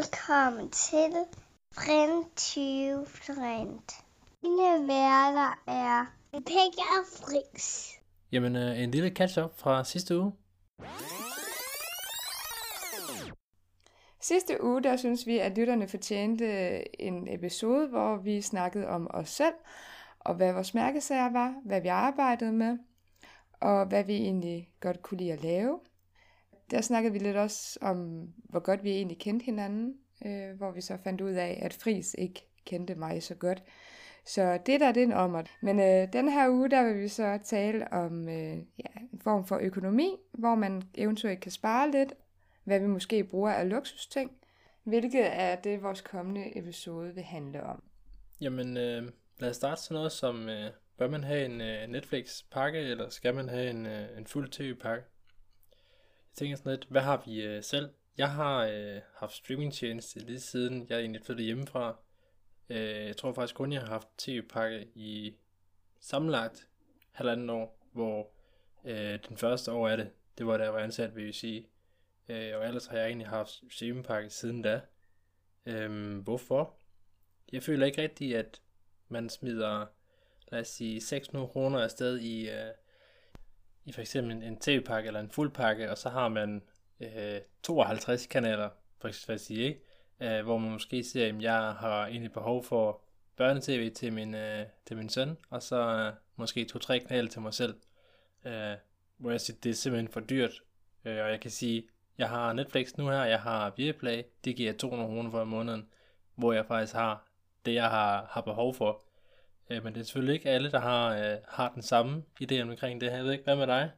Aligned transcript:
Velkommen 0.00 0.70
til 0.70 1.12
Brint 1.76 2.36
20 2.36 3.06
Brint. 3.26 3.92
Mine 4.42 4.88
værter 4.88 5.62
er 5.66 6.06
Pegge 6.32 6.82
og 6.96 7.04
Fris. 7.16 7.88
Jamen, 8.32 8.56
øh, 8.56 8.82
en 8.82 8.90
lille 8.90 9.10
catch-up 9.10 9.58
fra 9.58 9.84
sidste 9.84 10.18
uge. 10.18 10.32
Sidste 14.20 14.64
uge, 14.64 14.82
der 14.82 14.96
synes 14.96 15.26
vi, 15.26 15.38
at 15.38 15.56
lytterne 15.58 15.88
fortjente 15.88 17.00
en 17.02 17.34
episode, 17.34 17.88
hvor 17.88 18.16
vi 18.16 18.42
snakkede 18.42 18.86
om 18.86 19.10
os 19.10 19.28
selv, 19.28 19.54
og 20.20 20.34
hvad 20.34 20.52
vores 20.52 20.74
mærkesager 20.74 21.32
var, 21.32 21.54
hvad 21.64 21.80
vi 21.80 21.88
arbejdede 21.88 22.52
med, 22.52 22.78
og 23.60 23.86
hvad 23.86 24.04
vi 24.04 24.16
egentlig 24.16 24.70
godt 24.80 25.02
kunne 25.02 25.18
lide 25.18 25.32
at 25.32 25.42
lave. 25.42 25.80
Der 26.70 26.80
snakkede 26.80 27.12
vi 27.12 27.18
lidt 27.18 27.36
også 27.36 27.78
om, 27.82 28.28
hvor 28.44 28.60
godt 28.60 28.84
vi 28.84 28.90
egentlig 28.90 29.18
kendte 29.18 29.44
hinanden, 29.44 29.94
øh, 30.26 30.56
hvor 30.56 30.70
vi 30.70 30.80
så 30.80 30.96
fandt 31.04 31.20
ud 31.20 31.32
af, 31.32 31.58
at 31.62 31.74
Fris 31.74 32.14
ikke 32.18 32.46
kendte 32.64 32.94
mig 32.94 33.22
så 33.22 33.34
godt. 33.34 33.62
Så 34.24 34.58
det 34.66 34.80
der 34.80 34.88
er 34.88 34.92
den 34.92 35.12
ommer. 35.12 35.42
Men 35.60 35.80
øh, 35.80 36.12
den 36.12 36.28
her 36.28 36.48
uge, 36.50 36.70
der 36.70 36.82
vil 36.84 37.02
vi 37.02 37.08
så 37.08 37.38
tale 37.44 37.92
om 37.92 38.28
øh, 38.28 38.56
ja, 38.56 39.00
en 39.12 39.20
form 39.20 39.46
for 39.46 39.58
økonomi, 39.62 40.16
hvor 40.32 40.54
man 40.54 40.82
eventuelt 40.94 41.40
kan 41.40 41.52
spare 41.52 41.90
lidt, 41.90 42.12
hvad 42.64 42.80
vi 42.80 42.86
måske 42.86 43.24
bruger 43.24 43.50
af 43.50 43.68
luksusting, 43.68 44.30
hvilket 44.84 45.26
er 45.32 45.56
det, 45.56 45.82
vores 45.82 46.00
kommende 46.00 46.58
episode 46.58 47.14
vil 47.14 47.22
handle 47.22 47.62
om. 47.62 47.82
Jamen, 48.40 48.76
øh, 48.76 49.10
lad 49.38 49.50
os 49.50 49.56
starte 49.56 49.82
sådan 49.82 49.94
noget 49.94 50.12
som, 50.12 50.48
øh, 50.48 50.70
bør 50.98 51.08
man 51.08 51.24
have 51.24 51.44
en 51.44 51.60
øh, 51.60 51.88
Netflix-pakke, 51.88 52.78
eller 52.78 53.08
skal 53.08 53.34
man 53.34 53.48
have 53.48 53.70
en, 53.70 53.86
øh, 53.86 54.18
en 54.18 54.26
fuld 54.26 54.48
tv-pakke? 54.48 55.04
Tænker 56.40 56.56
sådan 56.56 56.72
lidt, 56.72 56.86
hvad 56.90 57.02
har 57.02 57.22
vi 57.26 57.42
øh, 57.42 57.62
selv? 57.62 57.90
Jeg 58.18 58.32
har 58.32 58.66
øh, 58.66 59.00
haft 59.14 59.32
streamingtjeneste 59.32 60.18
lige 60.18 60.40
siden 60.40 60.86
jeg 60.88 61.00
egentlig 61.00 61.22
flyttede 61.22 61.46
hjemmefra. 61.46 61.98
Øh, 62.68 63.06
jeg 63.06 63.16
tror 63.16 63.32
faktisk 63.32 63.54
kun, 63.54 63.72
jeg 63.72 63.80
har 63.80 63.88
haft 63.88 64.08
tv-pakke 64.18 64.88
i 64.94 65.34
sammenlagt 65.98 66.68
halvanden 67.12 67.50
år, 67.50 67.86
hvor 67.92 68.30
øh, 68.84 69.18
den 69.28 69.36
første 69.36 69.72
år 69.72 69.88
af 69.88 69.96
det, 69.96 70.10
det 70.38 70.46
var 70.46 70.56
da 70.56 70.64
jeg 70.64 70.72
var 70.72 70.78
ansat 70.78 71.16
ved 71.16 71.28
UC. 71.28 71.66
Øh, 72.28 72.56
og 72.56 72.66
ellers 72.66 72.86
har 72.86 72.96
jeg 72.96 73.06
egentlig 73.06 73.28
haft 73.28 73.62
streamingpakke 73.70 74.30
siden 74.30 74.62
da. 74.62 74.80
Øh, 75.66 76.18
hvorfor? 76.18 76.78
Jeg 77.52 77.62
føler 77.62 77.86
ikke 77.86 78.02
rigtigt, 78.02 78.36
at 78.36 78.62
man 79.08 79.28
smider, 79.28 79.86
lad 80.52 80.60
os 80.60 80.68
sige, 80.68 81.00
600 81.00 81.48
kroner 81.48 81.78
afsted 81.78 82.18
i, 82.18 82.50
øh, 82.50 82.70
i 83.84 83.92
for 83.92 84.00
eksempel 84.00 84.36
en, 84.36 84.42
en 84.42 84.56
tv-pakke 84.56 85.06
eller 85.06 85.20
en 85.20 85.30
fuld 85.30 85.50
pakke, 85.50 85.90
og 85.90 85.98
så 85.98 86.08
har 86.08 86.28
man 86.28 86.62
øh, 87.00 87.40
52 87.62 88.26
kanaler, 88.26 88.68
for 89.00 89.08
eksempel 89.08 89.34
at 89.34 89.40
sige, 89.40 89.64
ikke? 89.64 89.80
Øh, 90.20 90.44
hvor 90.44 90.58
man 90.58 90.72
måske 90.72 91.04
siger, 91.04 91.28
at 91.28 91.42
jeg 91.42 91.72
har 91.72 92.06
egentlig 92.06 92.32
behov 92.32 92.64
for 92.64 93.00
børnetv 93.36 93.94
til 93.94 94.12
min, 94.12 94.34
øh, 94.34 94.66
til 94.86 94.96
min 94.96 95.08
søn, 95.08 95.36
og 95.50 95.62
så 95.62 95.76
øh, 95.76 96.12
måske 96.36 96.64
to-tre 96.64 97.00
kanaler 97.00 97.30
til 97.30 97.40
mig 97.40 97.54
selv. 97.54 97.74
Øh, 98.44 98.74
hvor 99.16 99.30
jeg 99.30 99.40
siger, 99.40 99.56
det 99.62 99.70
er 99.70 99.74
simpelthen 99.74 100.12
for 100.12 100.20
dyrt. 100.20 100.62
Øh, 101.04 101.24
og 101.24 101.30
jeg 101.30 101.40
kan 101.40 101.50
sige, 101.50 101.88
jeg 102.18 102.28
har 102.28 102.52
Netflix 102.52 102.96
nu 102.96 103.08
her, 103.08 103.24
jeg 103.24 103.40
har 103.40 103.72
Viaplay, 103.76 104.22
det 104.44 104.56
giver 104.56 104.72
200 104.72 105.08
kroner 105.08 105.30
for 105.30 105.44
måneden, 105.44 105.88
hvor 106.34 106.52
jeg 106.52 106.66
faktisk 106.66 106.94
har 106.94 107.26
det, 107.66 107.74
jeg 107.74 107.90
har, 107.90 108.26
har 108.30 108.40
behov 108.40 108.74
for. 108.74 109.04
Øh, 109.70 109.84
men 109.84 109.94
det 109.94 110.00
er 110.00 110.04
selvfølgelig 110.04 110.34
ikke 110.34 110.50
alle, 110.50 110.70
der 110.70 110.80
har, 110.80 111.16
øh, 111.16 111.36
har 111.48 111.68
den 111.74 111.82
samme 111.82 112.22
idé 112.42 112.60
omkring 112.62 113.00
det 113.00 113.10
her. 113.10 113.16
Jeg 113.16 113.24
ved 113.24 113.32
ikke, 113.32 113.44
hvad 113.44 113.56
med 113.56 113.66
dig? 113.66 113.90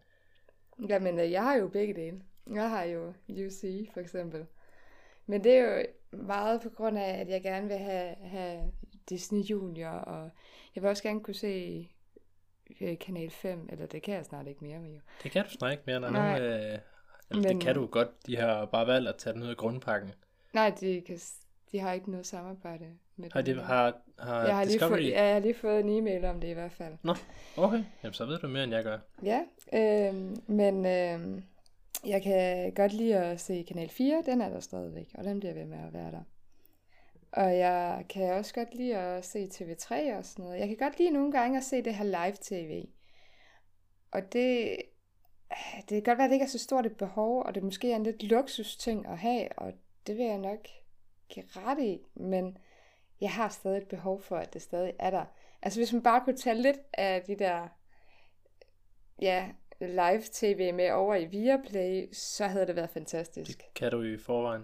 Jamen, 0.89 1.19
øh, 1.19 1.31
jeg 1.31 1.43
har 1.43 1.55
jo 1.57 1.69
begge 1.69 1.95
dele. 1.95 2.23
Jeg 2.53 2.71
har 2.71 2.83
jo 2.83 3.13
UC, 3.29 3.89
for 3.93 4.01
eksempel. 4.01 4.47
Men 5.27 5.45
det 5.45 5.53
er 5.53 5.65
jo 5.65 5.83
meget 6.23 6.61
på 6.63 6.69
grund 6.69 6.99
af, 6.99 7.21
at 7.21 7.29
jeg 7.29 7.43
gerne 7.43 7.69
vil 7.69 7.77
have, 7.79 8.15
have 8.23 8.73
Disney 9.09 9.41
Junior, 9.41 9.89
og 9.91 10.31
jeg 10.75 10.83
vil 10.83 10.91
også 10.91 11.03
gerne 11.03 11.21
kunne 11.21 11.35
se 11.35 11.89
øh, 12.81 12.99
Kanal 12.99 13.31
5, 13.31 13.69
eller 13.73 13.87
det 13.87 14.03
kan 14.03 14.15
jeg 14.15 14.25
snart 14.25 14.47
ikke 14.47 14.65
mere 14.65 14.79
med 14.79 14.91
jo. 14.91 15.01
Det 15.23 15.31
kan 15.31 15.45
du 15.45 15.51
snart 15.51 15.73
ikke 15.73 15.83
mere, 15.87 16.01
når 16.01 16.11
Nej. 16.11 16.39
nu, 16.39 16.45
øh, 16.45 16.53
eller 16.61 16.79
Men- 17.31 17.45
det 17.45 17.61
kan 17.61 17.75
du 17.75 17.87
godt. 17.87 18.09
De 18.27 18.37
har 18.37 18.65
bare 18.65 18.87
valgt 18.87 19.09
at 19.09 19.17
tage 19.17 19.35
den 19.35 19.43
ud 19.43 19.49
af 19.49 19.57
grundpakken. 19.57 20.13
Nej, 20.53 20.73
de, 20.81 21.01
kan, 21.07 21.19
de 21.73 21.79
har 21.79 21.93
ikke 21.93 22.11
noget 22.11 22.27
samarbejde 22.27 22.87
med 23.23 23.31
Har, 23.33 23.43
den. 23.43 23.57
de, 23.57 23.63
har, 23.63 23.95
har 24.19 24.45
jeg 24.47 24.57
har, 24.57 24.65
lige 24.65 24.73
Discovery? 24.73 24.99
fået, 24.99 25.11
ja, 25.11 25.25
jeg 25.25 25.33
har 25.33 25.41
lige 25.41 25.55
fået 25.55 25.81
en 25.81 25.89
e-mail 25.89 26.25
om 26.25 26.41
det 26.41 26.49
i 26.49 26.53
hvert 26.53 26.73
fald. 26.73 26.95
Nå, 27.03 27.15
okay. 27.57 27.85
Jamen, 28.03 28.15
så 28.15 28.27
ved 28.27 28.39
du 28.39 28.49
mere, 28.49 28.65
end 28.65 28.73
jeg 28.73 28.85
gør. 28.85 28.99
Ja, 29.23 29.41
øh, 29.73 30.15
men 30.47 30.87
øh, 30.87 31.43
jeg 32.07 32.23
kan 32.23 32.73
godt 32.75 32.93
lide 32.93 33.17
at 33.17 33.41
se 33.41 33.65
Kanal 33.69 33.89
4, 33.89 34.23
den 34.27 34.41
er 34.41 34.49
der 34.49 34.61
stadigvæk, 34.61 35.09
og 35.15 35.25
den 35.25 35.41
bliver 35.41 35.55
ved 35.55 35.65
med 35.65 35.79
at 35.87 35.93
være 35.93 36.11
der. 36.11 36.23
Og 37.33 37.59
jeg 37.59 38.05
kan 38.09 38.33
også 38.33 38.55
godt 38.55 38.75
lide 38.75 38.97
at 38.97 39.25
se 39.25 39.49
TV3 39.55 40.17
og 40.17 40.25
sådan 40.25 40.45
noget. 40.45 40.61
Jeg 40.61 40.69
kan 40.69 40.77
godt 40.77 40.99
lide 40.99 41.11
nogle 41.11 41.33
gange 41.33 41.59
at 41.59 41.65
se 41.65 41.83
det 41.83 41.95
her 41.95 42.05
live-tv. 42.05 42.85
Og 44.11 44.33
det, 44.33 44.77
det 45.79 45.89
kan 45.89 46.03
godt 46.03 46.19
være, 46.19 46.25
at 46.25 46.31
det 46.31 46.35
ikke 46.35 46.45
er 46.45 46.49
så 46.49 46.59
stort 46.59 46.87
et 46.87 46.97
behov, 46.97 47.43
og 47.43 47.55
det 47.55 47.63
måske 47.63 47.93
er 47.93 47.97
en 47.97 48.03
lidt 48.03 48.23
luksus 48.23 48.77
ting 48.77 49.07
at 49.07 49.19
have, 49.19 49.49
og 49.57 49.73
det 50.07 50.17
vil 50.17 50.25
jeg 50.25 50.39
nok 50.39 50.69
give 51.29 51.45
ret 51.49 51.79
i, 51.83 51.99
men 52.15 52.57
jeg 53.23 53.31
har 53.33 53.49
stadig 53.49 53.79
et 53.79 53.89
behov 53.89 54.21
for, 54.21 54.37
at 54.37 54.55
det 54.55 54.63
stadig 54.63 54.93
er 54.99 55.11
der. 55.11 55.25
Altså 55.63 55.81
hvis 55.81 55.93
man 55.93 56.03
bare 56.03 56.21
kunne 56.25 56.37
tage 56.37 56.63
lidt 56.63 56.79
af 56.93 57.23
de 57.23 57.39
der 57.39 57.69
ja, 59.21 59.49
live-tv 59.81 60.75
med 60.75 60.91
over 60.91 61.15
i 61.15 61.25
Viaplay, 61.25 62.13
så 62.13 62.47
havde 62.47 62.67
det 62.67 62.77
været 62.77 62.91
fantastisk. 62.91 63.59
Det 63.59 63.75
kan 63.75 63.91
du 63.91 64.01
jo 64.01 64.15
i 64.15 64.19
forvejen. 64.19 64.63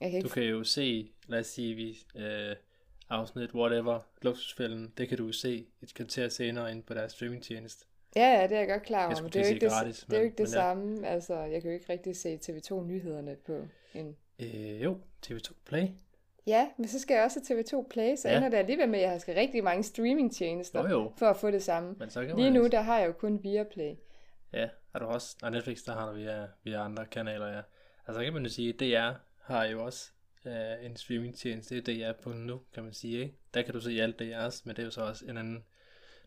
Jeg 0.00 0.10
kan 0.10 0.20
Du 0.20 0.26
ikke... 0.26 0.34
kan 0.34 0.42
jo 0.42 0.64
se, 0.64 1.12
lad 1.26 1.40
os 1.40 1.46
sige, 1.46 1.74
vi 1.74 1.98
øh, 2.16 2.56
afsnit, 3.08 3.54
whatever, 3.54 4.00
luksusfælden, 4.22 4.92
det 4.98 5.08
kan 5.08 5.18
du 5.18 5.32
se 5.32 5.66
et 5.82 5.94
kvarter 5.94 6.28
senere 6.28 6.70
ind 6.70 6.82
på 6.82 6.94
deres 6.94 7.12
streamingtjeneste. 7.12 7.84
Ja, 8.16 8.40
ja, 8.40 8.42
det 8.42 8.52
er 8.52 8.58
jeg 8.58 8.68
godt 8.68 8.82
klar 8.82 9.06
over, 9.06 9.22
men 9.22 9.32
det 9.32 9.36
er 9.36 9.48
jo 9.48 9.54
ikke 9.54 9.60
det, 9.60 9.70
gratis, 9.70 10.04
det, 10.08 10.14
er 10.14 10.18
jo 10.18 10.24
ikke 10.24 10.36
det 10.36 10.48
ja. 10.48 10.60
samme. 10.60 11.08
Altså, 11.08 11.34
jeg 11.34 11.62
kan 11.62 11.70
jo 11.70 11.74
ikke 11.74 11.92
rigtig 11.92 12.16
se 12.16 12.36
TV2-nyhederne 12.36 13.36
på 13.36 13.66
en... 13.94 14.16
Øh, 14.38 14.82
jo, 14.82 14.98
TV2 15.26 15.52
Play. 15.64 15.88
Ja, 16.48 16.68
men 16.76 16.88
så 16.88 16.98
skal 17.00 17.14
jeg 17.14 17.24
også 17.24 17.40
have 17.48 17.62
TV2 17.62 17.88
Play, 17.90 18.16
så 18.16 18.28
Ja. 18.28 18.36
ender 18.36 18.48
det 18.48 18.56
alligevel 18.56 18.88
med, 18.88 18.98
at 19.00 19.10
jeg 19.12 19.20
skal 19.20 19.34
rigtig 19.34 19.64
mange 19.64 19.82
streamingtjenester 19.82 20.82
Jo, 20.82 20.88
jo. 20.88 21.12
for 21.18 21.26
at 21.26 21.36
få 21.36 21.50
det 21.50 21.62
samme. 21.62 21.94
Men 21.98 22.10
så 22.10 22.26
kan 22.26 22.36
Lige 22.36 22.50
nu, 22.50 22.66
der 22.66 22.80
har 22.80 22.98
jeg 22.98 23.06
jo 23.06 23.12
kun 23.12 23.42
Viaplay. 23.42 23.94
Ja, 24.52 24.68
er 24.94 24.98
du 24.98 25.04
også, 25.04 25.36
og 25.42 25.50
Netflix, 25.52 25.78
der 25.84 25.92
har 25.92 26.08
du 26.10 26.16
via, 26.16 26.46
via 26.64 26.84
andre 26.84 27.06
kanaler, 27.06 27.46
ja. 27.46 27.60
Altså 28.06 28.24
kan 28.24 28.32
man 28.32 28.42
jo 28.42 28.48
sige, 28.48 28.72
DR 28.72 29.12
har 29.42 29.64
jo 29.64 29.84
også 29.84 30.10
øh, 30.46 30.84
en 30.86 30.96
streamingtjeneste, 30.96 31.80
det 31.80 32.02
er 32.04 32.12
DR.nu, 32.12 32.60
kan 32.74 32.82
man 32.84 32.92
sige, 32.92 33.18
ikke? 33.22 33.34
Der 33.54 33.62
kan 33.62 33.74
du 33.74 33.80
se 33.80 33.90
alt 34.02 34.22
DR's, 34.22 34.62
men 34.64 34.76
det 34.76 34.82
er 34.82 34.84
jo 34.86 34.90
så 34.90 35.00
også 35.00 35.24
en 35.28 35.36
anden 35.38 35.64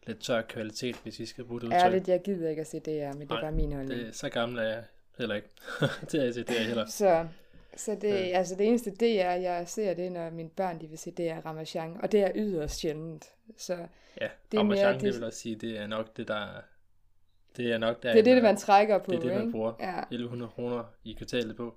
lidt 0.08 0.20
tør 0.20 0.42
kvalitet, 0.42 0.96
hvis 1.04 1.20
vi 1.20 1.26
skal 1.26 1.44
bruge 1.46 1.60
det 1.62 1.68
udtryk. 1.68 1.82
Ærligt, 1.82 2.08
jeg 2.08 2.22
gider 2.22 2.50
ikke 2.50 2.62
at 2.62 2.68
se 2.68 2.80
DR, 2.80 2.90
men 2.90 3.22
det 3.22 3.32
er 3.32 3.34
Nej, 3.34 3.42
bare 3.42 3.52
min 3.52 3.74
holdning. 3.74 4.00
Det, 4.02 4.16
så 4.16 4.30
gammel 4.30 4.60
er 4.60 4.64
jeg 4.64 4.84
heller 5.18 5.36
ikke. 5.36 5.48
det 6.12 6.14
er 6.20 6.24
jeg 6.24 6.34
til 6.34 6.48
DR 6.48 6.52
heller. 6.68 6.86
Så, 6.86 7.28
så 7.78 7.96
det, 8.02 8.10
Ja. 8.10 8.16
altså 8.38 8.56
det 8.56 8.68
eneste 8.68 8.92
DR, 8.92 9.32
jeg 9.32 9.64
ser, 9.68 9.94
det 9.94 10.06
er, 10.06 10.10
når 10.10 10.30
mine 10.30 10.50
børn 10.50 10.82
de 10.82 10.88
vil 10.88 10.98
se 10.98 11.12
DR 11.12 11.46
Ramachan, 11.46 11.98
og 12.04 12.12
det 12.12 12.20
er 12.22 12.32
yderst 12.36 12.80
sjældent. 12.80 13.26
Så 13.58 13.88
Ja, 14.22 14.28
Det 14.52 14.60
er 14.60 14.64
mere 14.64 14.94
det 14.94 15.02
det- 15.02 15.14
vil 15.16 15.24
også 15.24 15.40
sige, 15.40 15.56
det 15.56 15.80
er 15.80 15.88
nok 15.88 16.18
det, 16.18 16.28
der... 16.28 16.48
Det 17.58 17.72
er 17.72 17.78
nok 17.78 18.04
der, 18.04 18.12
det 18.14 18.20
er 18.20 18.34
det, 18.34 18.44
man 18.44 18.58
trækker 18.58 18.98
på, 18.98 19.12
det 19.12 19.18
er 19.18 19.22
det, 19.22 19.32
man 19.34 19.42
ikke? 19.42 19.52
bruger 19.52 19.74
Ja, 19.80 20.00
1100 20.02 20.52
kroner 20.52 20.84
i 21.04 21.14
kvartalet 21.14 21.56
på. 21.58 21.76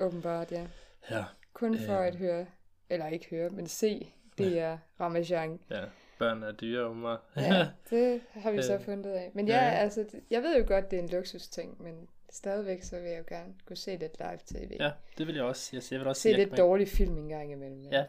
åbenbart, 0.00 0.52
ja. 0.52 0.66
Ja, 1.10 1.24
Kun 1.52 1.78
for 1.78 1.98
Øh. 2.00 2.06
at 2.06 2.16
høre, 2.16 2.46
eller 2.90 3.06
ikke 3.06 3.26
høre, 3.30 3.50
men 3.50 3.66
se 3.66 4.12
DR 4.38 4.76
Ramachan. 5.00 5.60
ja. 5.70 5.84
Børn 6.18 6.42
er 6.42 6.52
dyre, 6.52 6.90
umiddelbart. 6.90 7.20
Ja, 7.36 7.68
det 7.90 8.20
har 8.30 8.50
vi 8.50 8.62
så 8.62 8.74
Øh, 8.74 8.80
fundet 8.80 9.10
af. 9.10 9.30
Men 9.34 9.48
ja, 9.48 9.54
ja. 9.64 9.70
altså, 9.70 10.00
det- 10.12 10.20
jeg 10.30 10.42
ved 10.42 10.58
jo 10.58 10.64
godt, 10.68 10.90
det 10.90 10.98
er 10.98 11.02
en 11.02 11.08
luksusting, 11.08 11.82
men 11.82 12.08
stadigvæk 12.30 12.82
så 12.82 13.00
vil 13.00 13.10
jeg 13.10 13.18
jo 13.18 13.24
gerne 13.36 13.54
kunne 13.66 13.76
se 13.76 13.96
lidt 13.96 14.18
live-tv. 14.18 14.76
ja, 14.80 14.90
det 15.18 15.26
vil 15.26 15.34
jeg 15.34 15.44
også. 15.44 15.70
Jeg, 15.76 15.82
jeg 15.90 16.00
vil 16.00 16.08
også 16.08 16.22
Se 16.22 16.28
sige, 16.28 16.36
lidt 16.36 16.56
dårlig 16.56 16.88
film 16.88 17.16
en 17.18 17.28
gang 17.28 17.52
imellem. 17.52 17.82
Ja. 17.92 18.04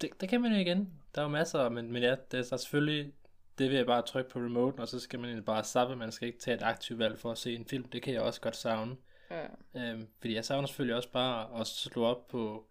det, 0.00 0.10
det 0.20 0.28
kan 0.28 0.40
man 0.40 0.52
jo 0.52 0.58
igen. 0.58 0.92
Der 1.14 1.20
er 1.20 1.24
jo 1.24 1.30
masser, 1.30 1.68
men, 1.68 1.92
men 1.92 2.02
ja, 2.02 2.14
der 2.32 2.38
er 2.38 2.42
så 2.42 2.56
selvfølgelig, 2.56 3.12
det 3.58 3.68
vil 3.70 3.76
jeg 3.76 3.86
bare 3.86 4.02
trykke 4.02 4.30
på 4.30 4.38
remote, 4.38 4.80
og 4.80 4.88
så 4.88 5.00
skal 5.00 5.18
man 5.20 5.42
bare 5.44 5.64
zappe. 5.64 5.96
Man 5.96 6.12
skal 6.12 6.28
ikke 6.28 6.38
tage 6.40 6.54
et 6.56 6.62
aktivt 6.62 6.98
valg 6.98 7.18
for 7.18 7.30
at 7.30 7.38
se 7.38 7.54
en 7.54 7.64
film. 7.64 7.84
Det 7.84 8.02
kan 8.02 8.14
jeg 8.14 8.22
også 8.22 8.40
godt 8.40 8.56
savne. 8.56 8.96
ja. 9.30 9.44
Øhm, 9.74 10.06
fordi 10.20 10.34
jeg 10.34 10.44
savner 10.44 10.66
selvfølgelig 10.66 10.96
også 10.96 11.10
bare 11.12 11.60
at 11.60 11.66
slå 11.66 12.04
op 12.04 12.28
på 12.28 12.64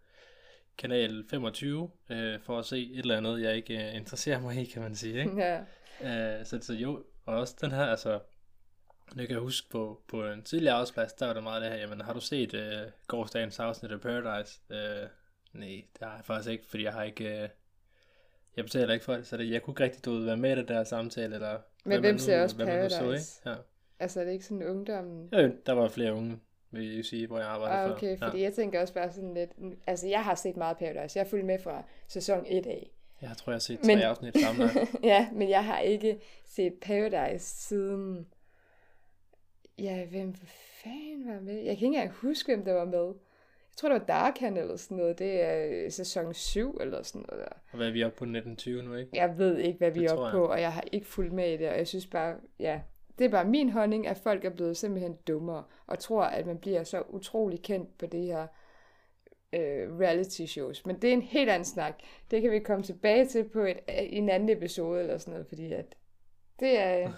kanal 0.77 1.25
25, 1.29 1.91
øh, 2.09 2.39
for 2.39 2.59
at 2.59 2.65
se 2.65 2.91
et 2.93 2.99
eller 2.99 3.17
andet, 3.17 3.41
jeg 3.41 3.55
ikke 3.55 3.87
øh, 3.87 3.95
interesserer 3.95 4.39
mig 4.39 4.57
i, 4.61 4.65
kan 4.65 4.81
man 4.81 4.95
sige. 4.95 5.19
Ikke? 5.19 5.35
ja. 5.45 5.59
Øh, 6.39 6.45
så, 6.45 6.59
så 6.61 6.73
jo, 6.73 7.03
og 7.25 7.35
også 7.35 7.55
den 7.61 7.71
her, 7.71 7.85
altså, 7.85 8.19
jeg 9.15 9.27
kan 9.27 9.39
huske 9.39 9.69
på, 9.69 10.01
på 10.07 10.27
en 10.27 10.43
tidligere 10.43 10.73
arbejdsplads, 10.73 11.13
der 11.13 11.25
var 11.25 11.33
der 11.33 11.41
meget 11.41 11.61
af 11.61 11.69
det 11.69 11.79
her, 11.79 11.85
jamen 11.85 12.01
har 12.01 12.13
du 12.13 12.19
set 12.19 12.53
øh, 12.53 12.81
gårdsdagens 13.07 13.59
afsnit 13.59 13.91
af 13.91 14.01
Paradise? 14.01 14.59
Øh, 14.69 15.07
nej, 15.53 15.83
det 15.93 16.01
har 16.01 16.15
jeg 16.15 16.25
faktisk 16.25 16.51
ikke, 16.51 16.65
fordi 16.67 16.83
jeg 16.83 16.93
har 16.93 17.03
ikke, 17.03 17.43
øh, 17.43 17.49
jeg 18.55 18.65
betaler 18.65 18.93
ikke 18.93 19.05
for 19.05 19.13
det, 19.13 19.27
så 19.27 19.37
det, 19.37 19.51
jeg 19.51 19.61
kunne 19.61 19.71
ikke 19.71 19.83
rigtig 19.83 20.05
du 20.05 20.11
ved, 20.11 20.25
være 20.25 20.37
med 20.37 20.51
i 20.51 20.59
den 20.59 20.67
der 20.67 20.83
samtale, 20.83 21.35
eller 21.35 21.59
Men 21.85 21.99
hvem 21.99 22.13
man 22.13 22.19
ser 22.19 22.43
også 22.43 22.55
hvad 22.55 22.65
man 22.65 22.75
nu 22.75 22.89
Paradise? 22.89 23.39
ikke? 23.43 23.49
Ja. 23.49 23.55
Altså, 23.99 24.19
er 24.19 24.25
det 24.25 24.31
ikke 24.31 24.45
sådan 24.45 24.63
ungdom? 24.63 25.29
Jo, 25.33 25.39
jo, 25.39 25.51
der 25.65 25.73
var 25.73 25.87
flere 25.87 26.13
unge, 26.13 26.39
vil 26.71 26.95
jeg 26.95 27.05
sige, 27.05 27.27
hvor 27.27 27.37
jeg 27.37 27.47
arbejder 27.47 27.75
Ah, 27.75 27.87
før. 27.89 27.95
okay, 27.95 28.17
fordi 28.19 28.41
jeg 28.41 28.53
tænker 28.53 28.81
også 28.81 28.93
bare 28.93 29.11
sådan 29.11 29.33
lidt... 29.33 29.51
Altså, 29.87 30.07
jeg 30.07 30.23
har 30.23 30.35
set 30.35 30.57
meget 30.57 30.77
Paradise. 30.77 31.17
Jeg 31.19 31.25
har 31.25 31.29
fulgt 31.29 31.45
med 31.45 31.59
fra 31.59 31.83
sæson 32.07 32.45
1 32.47 32.67
af. 32.67 32.91
Ja, 33.21 33.27
jeg 33.27 33.37
tror, 33.37 33.51
jeg 33.51 33.55
har 33.55 33.59
set 33.59 33.85
Men- 33.85 33.97
tre 33.97 34.05
afsnit 34.05 34.37
sammen. 34.39 34.69
ja, 35.03 35.27
men 35.33 35.49
jeg 35.49 35.65
har 35.65 35.79
ikke 35.79 36.19
set 36.45 36.73
Paradise 36.81 37.45
siden... 37.45 38.27
Ja, 39.79 40.05
hvem 40.05 40.33
fanden 40.83 41.27
var 41.33 41.39
med? 41.39 41.53
Jeg 41.55 41.63
kan 41.63 41.71
ikke 41.71 41.85
engang 41.85 42.11
huske, 42.11 42.55
hvem 42.55 42.65
der 42.65 42.73
var 42.73 42.85
med. 42.85 43.05
Jeg 43.05 43.77
tror, 43.77 43.89
det 43.89 43.99
var 44.01 44.05
Darkan 44.05 44.57
eller 44.57 44.75
sådan 44.75 44.97
noget. 44.97 45.19
Det 45.19 45.41
er 45.41 45.67
øh, 45.85 45.91
sæson 45.91 46.33
7 46.33 46.77
eller 46.81 47.03
sådan 47.03 47.25
noget 47.29 47.45
der. 47.45 47.53
Og 47.71 47.77
hvad 47.77 47.87
er 47.87 47.91
vi 47.91 48.03
oppe 48.03 48.17
på 48.17 48.23
1920 48.23 48.83
nu, 48.83 48.95
ikke? 48.95 49.11
Jeg 49.13 49.37
ved 49.37 49.57
ikke, 49.57 49.77
hvad 49.77 49.91
vi 49.91 49.99
Det 49.99 50.09
er 50.11 50.13
oppe 50.15 50.37
på, 50.37 50.45
og 50.45 50.61
jeg 50.61 50.73
har 50.73 50.83
ikke 50.91 51.07
fulgt 51.07 51.33
med 51.33 51.53
i 51.53 51.57
det, 51.57 51.69
og 51.69 51.77
jeg 51.77 51.87
synes 51.87 52.07
bare, 52.07 52.35
ja, 52.59 52.81
det 53.17 53.25
er 53.25 53.29
bare 53.29 53.45
min 53.45 53.69
holdning, 53.69 54.07
at 54.07 54.17
folk 54.17 54.45
er 54.45 54.49
blevet 54.49 54.77
simpelthen 54.77 55.15
dummere, 55.27 55.63
og 55.87 55.99
tror, 55.99 56.23
at 56.23 56.45
man 56.45 56.57
bliver 56.57 56.83
så 56.83 57.01
utrolig 57.09 57.61
kendt 57.61 57.97
på 57.97 58.05
det 58.05 58.23
her 58.25 58.47
øh, 59.53 59.99
reality 59.99 60.45
shows. 60.45 60.85
Men 60.85 61.01
det 61.01 61.09
er 61.09 61.13
en 61.13 61.21
helt 61.21 61.49
anden 61.49 61.65
snak. 61.65 61.93
Det 62.31 62.41
kan 62.41 62.51
vi 62.51 62.59
komme 62.59 62.83
tilbage 62.83 63.25
til 63.25 63.49
på 63.49 63.59
et, 63.59 63.79
i 64.09 64.15
en 64.15 64.29
anden 64.29 64.49
episode 64.49 64.99
eller 65.01 65.17
sådan 65.17 65.31
noget, 65.31 65.47
fordi 65.47 65.73
at 65.73 65.95
det 66.59 66.79
er, 66.79 67.11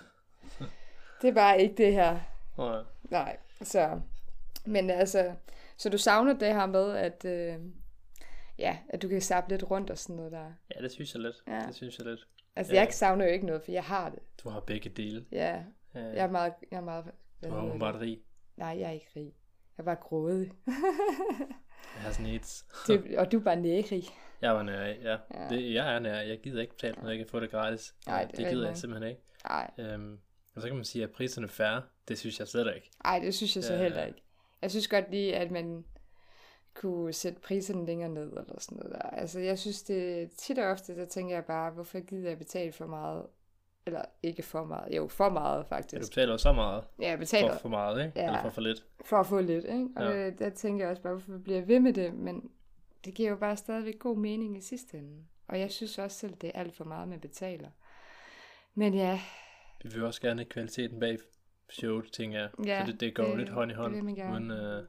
det 1.22 1.28
er 1.30 1.34
bare 1.34 1.62
ikke 1.62 1.76
det 1.76 1.94
her. 1.94 2.20
Og, 2.58 2.86
Nej, 3.04 3.38
så, 3.62 4.00
men 4.66 4.90
altså, 4.90 5.34
så 5.78 5.90
du 5.90 5.98
savner 5.98 6.34
det 6.34 6.54
her 6.56 6.66
med, 6.66 6.96
at, 6.96 7.26
øh, 7.26 7.56
ja, 8.60 8.78
at 8.90 9.02
du 9.02 9.08
kan 9.08 9.22
sappe 9.22 9.50
lidt 9.50 9.72
rundt 9.72 9.90
og 9.90 9.98
sådan 9.98 10.16
noget 10.16 10.32
der. 10.32 10.54
ja, 10.76 10.82
det 10.82 10.92
synes 10.92 11.14
jeg 11.14 11.22
lidt. 11.22 11.36
Ja. 11.48 11.64
Det 11.68 11.76
synes 11.76 11.98
jeg 11.98 12.06
lidt. 12.08 12.28
Altså, 12.56 12.74
Ja. 12.74 12.80
jeg 12.80 12.94
savner 12.94 13.26
jo 13.26 13.32
ikke 13.32 13.46
noget, 13.46 13.62
for 13.62 13.72
jeg 13.72 13.84
har 13.84 14.10
det. 14.10 14.20
Du 14.44 14.50
har 14.50 14.60
begge 14.60 14.90
dele. 14.90 15.26
Ja, 15.32 15.64
Øh, 15.96 16.02
jeg 16.04 16.26
er 16.26 16.30
meget, 16.32 16.54
jeg 16.72 16.78
er 16.78 16.82
meget, 16.82 17.06
hvad 17.40 17.50
du 17.50 17.56
åbenbart 17.58 17.94
det? 17.94 18.02
rig. 18.02 18.22
Nej, 18.58 18.68
jeg 18.80 18.88
er 18.88 18.92
ikke 18.92 19.08
rig. 19.16 19.34
Jeg 19.78 19.84
er 19.84 19.84
bare 19.84 19.96
grådig. 19.96 20.52
Jeg 21.96 22.02
har 22.04 22.12
sådan 22.12 22.26
et. 22.26 22.64
Det, 22.88 23.18
og 23.18 23.32
du 23.32 23.40
er 23.40 23.44
bare 23.44 23.56
nærig. 23.56 24.04
Jeg 24.42 24.56
var 24.56 24.64
nær, 24.64 24.82
ja. 24.82 24.92
Ja. 25.12 25.18
ja. 25.34 25.48
Det, 25.50 25.74
jeg 25.74 25.96
er 25.96 26.00
nær. 26.00 26.20
Jeg 26.22 26.40
gider 26.40 26.62
ikke 26.62 26.74
betale, 26.74 26.96
når 27.02 27.10
jeg 27.10 27.18
kan 27.18 27.28
få 27.28 27.40
det 27.40 27.52
gratis. 27.52 27.96
Nej, 28.08 28.22
Øh, 28.24 28.28
det 28.32 28.40
er 28.40 28.44
det 28.44 28.54
gider 28.54 28.68
jeg 28.68 28.78
simpelthen 28.78 29.10
ikke. 29.10 29.22
Nej, 29.50 29.72
Øhm, 29.80 30.20
og 30.56 30.62
så 30.62 30.68
kan 30.68 30.76
man 30.76 30.86
sige, 30.86 31.04
at 31.04 31.12
priserne 31.12 31.46
er 31.46 31.52
færre. 31.52 31.82
Det 32.08 32.18
synes 32.20 32.40
jeg 32.40 32.48
slet 32.48 32.76
ikke. 32.76 32.92
ej, 33.06 33.20
det 33.20 33.36
synes 33.36 33.56
jeg 33.56 33.64
så 33.64 33.74
Ja. 33.74 33.80
heller 33.82 34.06
ikke. 34.06 34.24
Jeg 34.62 34.72
synes 34.72 34.88
godt 34.88 35.12
lige, 35.12 35.36
at 35.36 35.52
man 35.52 35.86
kunne 36.76 37.14
sætte 37.14 37.40
priserne 37.42 37.86
længere 37.86 38.10
ned, 38.10 38.30
eller 38.30 38.60
sådan 38.60 38.78
noget 38.78 38.92
der. 38.94 39.10
Altså, 39.10 39.40
jeg 39.40 39.60
synes 39.60 39.84
det 39.84 40.32
tit 40.32 40.60
og 40.60 40.66
ofte, 40.66 40.96
så 40.96 41.06
tænker 41.06 41.36
jeg 41.36 41.46
bare, 41.46 41.72
hvorfor 41.72 42.00
gider 42.00 42.30
jeg 42.30 42.38
betale 42.38 42.72
for 42.72 42.86
meget? 42.86 43.26
Eller 43.90 44.06
ikke 44.24 44.44
for 44.44 44.66
meget, 44.66 44.96
jo, 44.96 45.08
for 45.08 45.30
meget 45.30 45.58
Ja, 45.58 45.62
du 45.64 45.68
faktisk. 45.70 46.12
betaler 46.12 46.38
så 46.38 46.54
meget 46.54 46.84
Ja, 47.02 47.08
jeg 47.10 47.14
for 47.18 47.20
betaler 47.20 47.58
for 47.58 47.70
meget, 47.70 48.06
ikke? 48.06 48.20
Ja. 48.20 48.26
Eller 48.26 48.42
for 48.42 48.50
for 48.50 48.62
lidt. 48.62 48.86
for 49.06 49.18
at 49.18 49.26
få 49.28 49.42
lidt, 49.42 49.66
ikke? 49.66 49.88
Og 49.96 50.04
Ja. 50.04 50.24
ja. 50.24 50.30
der 50.30 50.50
tænker 50.50 50.84
jeg 50.86 50.92
også 50.92 51.02
bare, 51.04 51.14
hvorfor 51.14 51.38
bliver 51.44 51.58
jeg 51.60 51.68
ved 51.68 51.80
med 51.80 51.94
det? 51.94 52.14
Men 52.14 52.52
det 53.06 53.14
giver 53.14 53.30
jo 53.30 53.36
bare 53.36 53.58
stadigvæk 53.58 54.00
god 54.00 54.18
mening 54.18 54.58
i 54.58 54.62
sidste 54.62 54.98
ende. 54.98 55.24
Og 55.48 55.60
jeg 55.60 55.72
synes 55.72 55.98
også 55.98 56.18
selv, 56.18 56.34
det 56.42 56.52
er 56.54 56.60
alt 56.60 56.76
for 56.76 56.84
meget, 56.84 57.08
man 57.08 57.20
betaler. 57.20 57.70
Men 58.76 58.94
ja, 58.94 59.20
Vi 59.84 59.90
vil 59.94 60.04
også 60.04 60.22
gerne 60.22 60.40
have 60.42 60.50
kvaliteten 60.50 61.00
bag 61.00 61.18
showet, 61.70 62.06
tænker 62.12 62.40
jeg. 62.40 62.50
Ja, 62.66 62.86
så 62.86 62.92
det, 62.92 63.00
det 63.00 63.16
går 63.16 63.24
det- 63.24 63.38
lidt 63.38 63.50
hånd 63.50 63.72
i 63.72 63.74
det 63.74 63.82
hånd, 63.82 63.94
vil 63.96 64.04
man 64.04 64.16
gerne. 64.16 64.34
uden, 64.34 64.52
øh, 64.52 64.84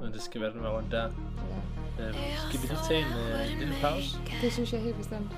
uden 0.00 0.12
det 0.12 0.20
skal 0.22 0.40
være 0.40 0.52
den 0.52 0.68
rundt 0.68 0.90
der. 0.92 1.02
ja, 1.02 2.08
Øh, 2.08 2.14
skal 2.48 2.60
vi 2.62 2.66
lige 2.66 2.78
tage 2.88 3.00
en 3.00 3.06
øh, 3.06 3.52
en 3.52 3.58
lille 3.58 3.74
pause? 3.80 4.18
det 4.42 4.52
synes 4.52 4.72
jeg 4.72 4.80
helt 4.82 4.96
bestemt. 4.96 5.30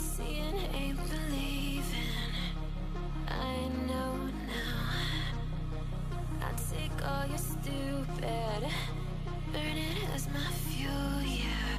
Seeing 0.00 0.56
ain't 0.74 0.96
believing. 0.96 2.16
I 3.28 3.68
know 3.86 4.14
now. 4.48 4.88
I 6.40 6.50
take 6.72 6.96
all 7.06 7.26
your 7.26 7.38
stupid, 7.38 8.62
burn 9.52 9.76
it 9.76 10.08
as 10.14 10.26
my 10.28 10.50
fuel, 10.64 11.22
yeah. 11.22 11.78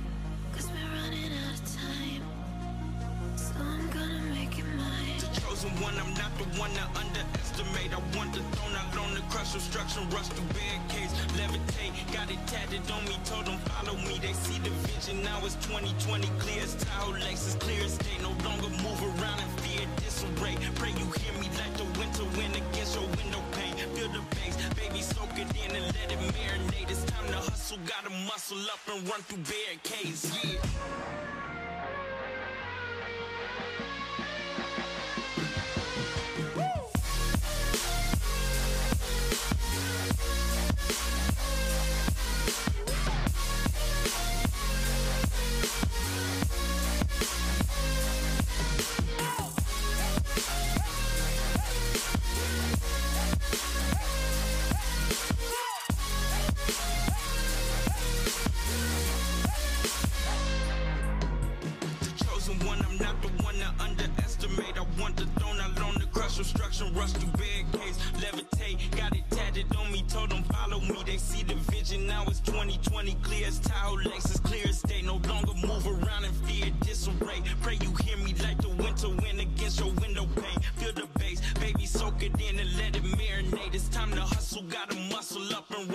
Cause 0.54 0.70
we're 0.70 1.02
running 1.02 1.32
out 1.44 1.54
of 1.54 1.64
time. 1.76 2.24
So 3.36 3.56
I'm 3.60 3.90
gonna 3.90 4.22
make 4.36 4.58
it 4.60 4.66
mine. 4.78 5.18
the 5.20 5.42
chosen 5.42 5.72
one. 5.82 5.96
I'm 5.98 6.14
not 6.14 6.32
the 6.38 6.46
one 6.60 6.72
to 6.72 6.84
underestimate. 7.00 7.41
Obstruction, 9.56 10.08
rush 10.10 10.28
through 10.28 10.48
barricades, 10.56 11.14
levitate. 11.36 11.92
Got 12.14 12.32
it 12.32 12.40
tatted 12.48 12.90
on 12.92 13.04
me, 13.06 13.18
told 13.26 13.46
them 13.46 13.58
follow 13.72 13.98
me. 14.08 14.20
They 14.20 14.34
see 14.34 14.60
the 14.60 14.70
vision. 14.88 15.24
Now 15.24 15.40
it's 15.44 15.56
2020, 15.68 16.28
clear 16.40 16.64
as 16.64 16.76
Tahoe, 16.76 17.14
Lexus, 17.20 17.60
clear 17.60 17.84
as 17.84 17.98
day. 17.98 18.18
No 18.22 18.32
longer 18.48 18.70
move 18.84 19.02
around 19.02 19.40
in 19.40 19.50
fear, 19.64 19.88
disarray. 19.98 20.56
Pray 20.76 20.92
you 20.96 21.08
hear 21.20 21.34
me 21.40 21.50
like 21.60 21.74
the 21.76 21.88
winter 22.00 22.26
wind 22.38 22.56
against 22.56 22.96
your 22.96 23.08
window 23.20 23.42
pane. 23.52 23.76
Feel 23.96 24.10
the 24.10 24.24
bass, 24.36 24.56
baby, 24.76 25.02
soak 25.02 25.36
it 25.36 25.50
in 25.64 25.76
and 25.76 25.86
let 25.96 26.12
it 26.12 26.20
marinate. 26.36 26.90
It's 26.90 27.04
time 27.06 27.28
to 27.28 27.40
hustle, 27.44 27.80
gotta 27.86 28.12
muscle 28.28 28.62
up 28.72 28.84
and 28.94 29.08
run 29.10 29.22
through 29.22 29.44
barricades. 29.44 30.32
Yeah. 30.44 31.41
Gotta 84.72 84.96
muscle 85.10 85.54
up 85.54 85.66
and 85.72 85.91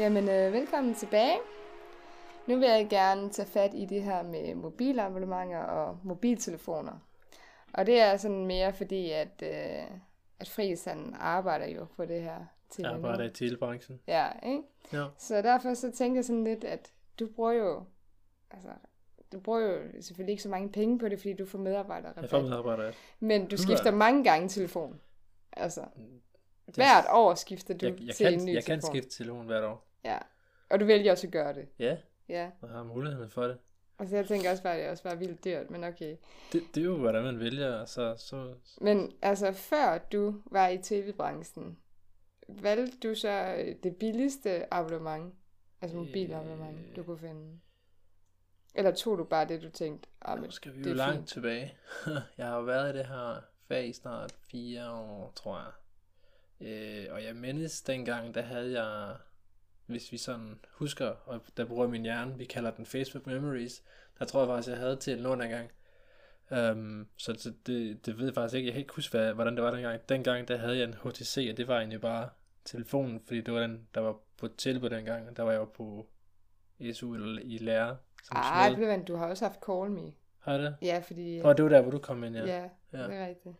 Jamen, 0.00 0.28
øh, 0.28 0.52
velkommen 0.52 0.94
tilbage. 0.94 1.38
Nu 2.46 2.58
vil 2.58 2.68
jeg 2.68 2.86
gerne 2.90 3.30
tage 3.30 3.48
fat 3.48 3.70
i 3.74 3.84
det 3.84 4.02
her 4.02 4.22
med 4.22 4.54
mobilabonnementer 4.54 5.58
og 5.58 5.98
mobiltelefoner. 6.04 6.98
Og 7.74 7.86
det 7.86 8.00
er 8.00 8.16
sådan 8.16 8.46
mere 8.46 8.72
fordi, 8.72 9.10
at, 9.10 9.42
øh, 9.42 9.98
at 10.40 10.48
Friis 10.48 10.84
han 10.84 11.14
arbejder 11.18 11.66
jo 11.66 11.86
på 11.96 12.04
det 12.04 12.22
her 12.22 12.38
til 12.70 12.82
Jeg 12.82 12.92
arbejder 12.92 13.24
i 13.24 13.30
telebranchen. 13.30 14.00
Ja, 14.06 14.26
ikke? 14.46 14.62
Ja. 14.92 15.04
Så 15.18 15.42
derfor 15.42 15.74
så 15.74 15.90
tænker 15.92 16.16
jeg 16.18 16.24
sådan 16.24 16.44
lidt, 16.44 16.64
at 16.64 16.92
du 17.20 17.26
bruger 17.36 17.52
jo, 17.52 17.84
altså, 18.50 18.68
du 19.32 19.40
bruger 19.40 19.60
jo 19.60 19.78
selvfølgelig 20.00 20.32
ikke 20.32 20.42
så 20.42 20.48
mange 20.48 20.68
penge 20.72 20.98
på 20.98 21.08
det, 21.08 21.18
fordi 21.18 21.32
du 21.34 21.46
får 21.46 21.58
medarbejdere. 21.58 22.12
Jeg 22.20 22.30
får 22.30 22.40
medarbejder. 22.40 22.92
Men 23.20 23.40
du 23.48 23.56
Ja. 23.58 23.62
skifter 23.62 23.90
mange 23.90 24.24
gange 24.24 24.48
telefon. 24.48 25.00
Altså, 25.52 25.84
hvert 26.74 27.04
år 27.10 27.34
skifter 27.34 27.74
du 27.74 27.86
Jeg, 27.86 27.94
jeg, 28.00 28.14
til 28.14 28.26
kan, 28.26 28.40
en 28.40 28.46
ny 28.46 28.54
jeg 28.54 28.64
kan 28.64 28.80
telefon. 28.80 28.90
skifte 28.96 29.16
telefon 29.24 29.46
hvert 29.46 29.64
år. 29.64 29.86
Ja. 30.04 30.18
Og 30.70 30.80
du 30.80 30.84
vælger 30.84 31.12
også 31.12 31.26
at 31.26 31.32
gøre 31.32 31.54
det. 31.54 31.68
Ja, 31.78 31.96
Ja. 32.28 32.50
og 32.60 32.68
har 32.68 32.82
muligheden 32.82 33.30
for 33.30 33.42
det. 33.46 33.58
Altså 33.98 34.16
jeg 34.16 34.26
tænker 34.26 34.50
også 34.50 34.62
bare, 34.62 34.72
at 34.74 34.78
det 34.78 34.86
er 34.86 34.90
også 34.90 35.02
bare 35.02 35.18
vildt 35.18 35.44
dyrt, 35.44 35.70
men 35.70 35.84
okay. 35.84 36.16
det. 36.52 36.62
Det 36.74 36.80
er 36.80 36.84
jo, 36.84 36.96
hvordan 36.96 37.22
man 37.22 37.38
vælger, 37.40 37.72
og 37.72 37.88
så, 37.88 38.14
så 38.18 38.54
Men 38.80 39.12
altså 39.22 39.52
før 39.52 39.98
du 39.98 40.42
var 40.46 40.68
i 40.68 40.78
tv-branchen, 40.78 41.78
valgte 42.48 43.08
du 43.08 43.14
så 43.14 43.54
øh, 43.58 43.76
det 43.82 43.96
billigste 43.96 44.74
abonnement, 44.74 45.34
altså 45.80 45.96
mobilabonnement, 45.96 46.96
du 46.96 47.02
kunne 47.02 47.18
finde? 47.18 47.60
Eller 48.74 48.90
tog 48.94 49.18
du 49.18 49.24
bare 49.24 49.48
det, 49.48 49.62
du 49.62 49.68
tænkte, 49.70 50.08
ah, 50.22 50.38
men 50.38 50.44
nu 50.44 50.50
skal 50.50 50.74
vi 50.76 50.88
jo 50.88 50.94
langt 50.94 51.16
fint. 51.16 51.28
tilbage. 51.28 51.74
jeg 52.38 52.46
har 52.46 52.56
jo 52.56 52.62
været 52.62 52.94
i 52.94 52.98
det 52.98 53.06
her 53.06 53.40
fag 53.68 53.88
i 53.88 53.92
snart 53.92 54.32
fire 54.50 54.90
år, 54.92 55.32
tror 55.36 55.58
jeg. 55.58 55.72
Øh, 56.68 57.14
og 57.14 57.24
jeg 57.24 57.36
mindes 57.36 57.82
dengang, 57.82 58.34
der 58.34 58.42
havde 58.42 58.82
jeg, 58.82 59.16
hvis 59.90 60.12
vi 60.12 60.16
sådan 60.16 60.58
husker, 60.70 61.06
og 61.06 61.40
der 61.56 61.64
bruger 61.64 61.88
min 61.88 62.02
hjerne, 62.02 62.38
vi 62.38 62.44
kalder 62.44 62.70
den 62.70 62.86
Facebook 62.86 63.26
Memories, 63.26 63.82
der 64.18 64.24
tror 64.24 64.40
jeg 64.40 64.48
faktisk, 64.48 64.68
jeg 64.68 64.78
havde 64.78 64.96
til 64.96 65.26
en 65.26 65.38
gang. 65.38 65.70
Um, 66.50 67.08
så 67.16 67.34
så 67.38 67.52
det, 67.66 68.06
det 68.06 68.18
ved 68.18 68.24
jeg 68.24 68.34
faktisk 68.34 68.56
ikke. 68.56 68.66
Jeg 68.66 68.72
kan 68.72 68.80
ikke 68.80 68.94
huske, 68.94 69.18
hvad, 69.18 69.32
hvordan 69.32 69.56
det 69.56 69.64
var 69.64 69.70
dengang. 69.70 70.08
Dengang, 70.08 70.48
der 70.48 70.56
havde 70.56 70.78
jeg 70.78 70.84
en 70.84 70.94
HTC, 70.94 71.48
og 71.50 71.56
det 71.56 71.68
var 71.68 71.78
egentlig 71.78 72.00
bare 72.00 72.28
telefonen, 72.64 73.20
fordi 73.26 73.40
det 73.40 73.54
var 73.54 73.60
den, 73.60 73.88
der 73.94 74.00
var 74.00 74.16
på 74.36 74.48
tilbud 74.48 74.90
dengang, 74.90 75.28
og 75.28 75.36
der 75.36 75.42
var 75.42 75.50
jeg 75.50 75.58
jo 75.58 75.64
på 75.64 76.06
SU 76.92 77.14
eller 77.14 77.42
i 77.44 77.58
lære. 77.58 77.96
Som 78.22 78.36
Ej, 78.36 78.76
men 78.76 79.04
du 79.04 79.16
har 79.16 79.26
også 79.26 79.44
haft 79.44 79.60
Call 79.66 79.90
Me. 79.90 80.12
Har 80.38 80.58
det? 80.58 80.76
Ja, 80.82 81.02
fordi... 81.06 81.40
Og 81.44 81.56
det 81.56 81.64
var 81.64 81.68
der, 81.68 81.82
hvor 81.82 81.90
du 81.90 81.98
kom 81.98 82.24
ind, 82.24 82.36
ja. 82.36 82.44
ja, 82.46 82.68
ja. 82.92 83.06
det 83.06 83.14
er 83.14 83.28
rigtigt. 83.28 83.54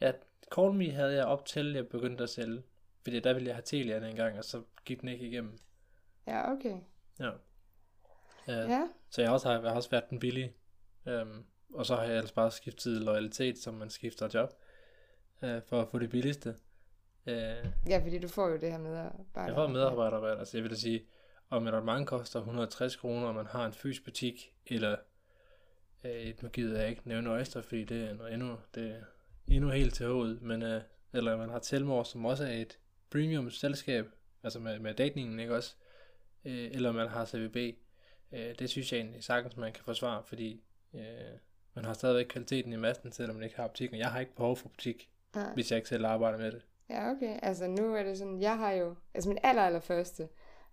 Ja, 0.00 0.12
Call 0.54 0.72
Me 0.72 0.90
havde 0.90 1.14
jeg 1.14 1.24
op 1.24 1.46
til, 1.46 1.72
jeg 1.72 1.88
begyndte 1.88 2.24
at 2.24 2.30
sælge. 2.30 2.62
Fordi 3.02 3.20
der 3.20 3.32
ville 3.32 3.46
jeg 3.46 3.54
have 3.54 3.62
Telia 3.62 4.00
dengang, 4.00 4.38
og 4.38 4.44
så 4.44 4.62
gik 4.84 5.00
den 5.00 5.08
ikke 5.08 5.26
igennem. 5.26 5.58
Ja, 6.26 6.52
okay. 6.52 6.76
Ja. 7.20 7.30
ja. 8.46 8.70
Ja, 8.70 8.88
Så 9.10 9.22
jeg 9.22 9.30
også, 9.30 9.48
har, 9.48 9.60
jeg 9.60 9.70
har 9.70 9.76
også 9.76 9.90
været 9.90 10.10
den 10.10 10.18
billige. 10.18 10.54
Um, 11.06 11.44
og 11.74 11.86
så 11.86 11.96
har 11.96 12.02
jeg 12.02 12.16
ellers 12.16 12.32
bare 12.32 12.50
skiftet 12.50 13.02
loyalitet, 13.02 13.58
som 13.58 13.74
man 13.74 13.90
skifter 13.90 14.28
job. 14.34 14.52
Uh, 15.42 15.62
for 15.66 15.82
at 15.82 15.88
få 15.88 15.98
det 15.98 16.10
billigste. 16.10 16.54
Uh, 17.26 17.32
ja, 17.88 18.00
fordi 18.02 18.18
du 18.18 18.28
får 18.28 18.48
jo 18.48 18.56
det 18.56 18.70
her 18.70 18.78
med 18.78 18.96
at 18.96 19.12
bare... 19.34 19.44
jeg 19.44 19.54
får 19.54 19.66
medarbejderrabat. 19.66 20.38
Altså 20.38 20.56
jeg 20.56 20.62
vil 20.62 20.70
da 20.70 20.76
sige, 20.76 21.06
om 21.50 21.66
et 21.66 21.74
abonnement 21.74 22.08
koster 22.08 22.38
160 22.38 22.96
kroner, 22.96 23.26
og 23.26 23.34
man 23.34 23.46
har 23.46 23.66
en 23.66 23.72
fysisk 23.72 24.04
butik, 24.04 24.52
eller 24.66 24.96
et, 26.04 26.42
nu 26.42 26.48
gider 26.48 26.80
jeg 26.80 26.90
ikke 26.90 27.02
nævne 27.04 27.32
Oyster, 27.32 27.62
fordi 27.62 27.84
det 27.84 28.10
er 28.10 28.14
noget 28.14 28.32
endnu, 28.34 28.56
det 28.74 28.90
er 28.90 29.00
endnu 29.48 29.70
helt 29.70 29.94
til 29.94 30.06
hovedet, 30.06 30.42
men 30.42 30.62
uh, 30.62 30.80
eller 31.12 31.36
man 31.36 31.48
har 31.48 31.58
Telmore, 31.58 32.04
som 32.04 32.24
også 32.24 32.44
er 32.44 32.52
et 32.52 32.78
premium 33.10 33.50
selskab, 33.50 34.06
altså 34.42 34.58
med, 34.58 34.78
med 34.78 34.94
dækningen, 34.94 35.40
ikke 35.40 35.56
også? 35.56 35.74
Uh, 36.44 36.50
eller 36.52 36.92
man 36.92 37.08
har 37.08 37.24
CVB. 37.24 37.56
Uh, 38.32 38.38
det 38.58 38.70
synes 38.70 38.92
jeg 38.92 38.98
egentlig 39.00 39.24
sagtens, 39.24 39.56
man 39.56 39.72
kan 39.72 39.84
forsvare, 39.84 40.22
fordi 40.26 40.62
uh, 40.92 41.00
man 41.74 41.84
har 41.84 41.92
stadigvæk 41.92 42.26
kvaliteten 42.26 42.72
i 42.72 42.76
masten, 42.76 43.12
selvom 43.12 43.36
man 43.36 43.44
ikke 43.44 43.56
har 43.56 43.66
butikken. 43.68 43.98
Jeg 43.98 44.10
har 44.10 44.20
ikke 44.20 44.34
behov 44.36 44.56
for 44.56 44.68
butik, 44.68 45.08
Nej. 45.34 45.54
hvis 45.54 45.70
jeg 45.70 45.76
ikke 45.76 45.88
selv 45.88 46.06
arbejder 46.06 46.38
med 46.38 46.52
det. 46.52 46.62
Ja, 46.90 47.10
okay. 47.10 47.38
Altså 47.42 47.66
nu 47.66 47.94
er 47.94 48.02
det 48.02 48.18
sådan, 48.18 48.40
jeg 48.40 48.58
har 48.58 48.72
jo, 48.72 48.94
altså 49.14 49.28
min 49.28 49.38
aller, 49.42 49.62
aller 49.62 49.80
første 49.80 50.28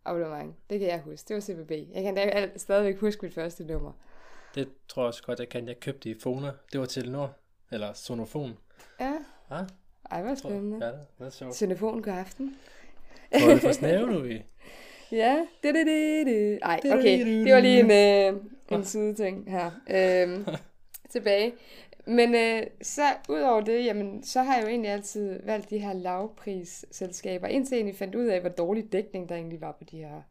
abonnement, 0.05 0.55
det 0.69 0.79
kan 0.79 0.87
jeg 0.87 0.99
huske, 1.01 1.27
det 1.27 1.33
var 1.33 1.41
CBB. 1.41 1.71
Jeg 1.71 2.03
kan 2.03 2.15
da 2.15 2.49
stadigvæk 2.57 2.99
huske 2.99 3.25
mit 3.25 3.33
første 3.33 3.65
nummer. 3.65 3.91
Det 4.55 4.69
tror 4.87 5.01
jeg 5.03 5.07
også 5.07 5.23
godt, 5.23 5.39
jeg 5.39 5.49
kan. 5.49 5.67
Jeg 5.67 5.79
købte 5.79 6.09
i 6.09 6.19
Fona. 6.19 6.51
Det 6.71 6.79
var 6.79 6.85
Telenor. 6.85 7.35
Eller 7.71 7.93
Sonofon. 7.93 8.57
Ja, 8.99 9.13
Ah, 9.49 9.67
ej, 10.11 10.21
hvor 10.21 10.35
spændende. 10.35 10.85
Ja, 10.85 10.91
det 10.91 11.25
er 11.25 11.29
sjovt. 11.29 11.55
Telefon, 11.55 12.01
god 12.01 12.13
aften. 12.13 12.55
Hvor 13.29 13.39
er 13.39 13.53
det 13.53 13.61
for 13.61 13.71
snæve 13.71 14.07
nu 14.07 14.25
i? 14.25 14.41
Ja, 15.11 15.45
det 15.63 15.75
det 15.75 15.85
det 15.85 16.25
det. 16.25 16.59
Ej, 16.61 16.79
okay, 16.85 17.25
det 17.45 17.53
var 17.53 17.59
lige 17.59 17.79
en, 17.79 18.35
øh, 18.35 18.41
en 18.77 18.83
sideting 18.85 19.51
her. 19.51 19.71
Øhm, 19.89 20.45
tilbage. 21.09 21.53
Men 22.05 22.35
øh, 22.35 22.63
så 22.81 23.01
udover 23.29 23.61
det, 23.61 23.85
jamen, 23.85 24.23
så 24.23 24.41
har 24.41 24.55
jeg 24.55 24.63
jo 24.63 24.67
egentlig 24.67 24.91
altid 24.91 25.39
valgt 25.43 25.69
de 25.69 25.77
her 25.77 25.93
lavprisselskaber, 25.93 27.47
indtil 27.47 27.75
jeg 27.75 27.79
egentlig 27.79 27.97
fandt 27.97 28.15
ud 28.15 28.25
af, 28.25 28.41
hvor 28.41 28.49
dårlig 28.49 28.91
dækning 28.91 29.29
der 29.29 29.35
egentlig 29.35 29.61
var 29.61 29.71
på 29.71 29.83
de 29.83 29.97
her. 29.97 30.21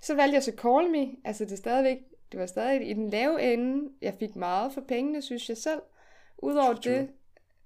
Så 0.00 0.14
valgte 0.14 0.34
jeg 0.34 0.42
så 0.42 0.52
Call 0.56 0.90
Me, 0.90 1.10
altså 1.24 1.44
det 1.44 1.52
er 1.52 1.56
stadigvæk, 1.56 1.98
det 2.32 2.40
var 2.40 2.46
stadig 2.46 2.90
i 2.90 2.92
den 2.92 3.10
lave 3.10 3.52
ende. 3.52 3.90
Jeg 4.02 4.14
fik 4.18 4.36
meget 4.36 4.72
for 4.72 4.80
pengene, 4.80 5.22
synes 5.22 5.48
jeg 5.48 5.56
selv. 5.56 5.80
Udover 6.38 6.74
det, 6.74 7.08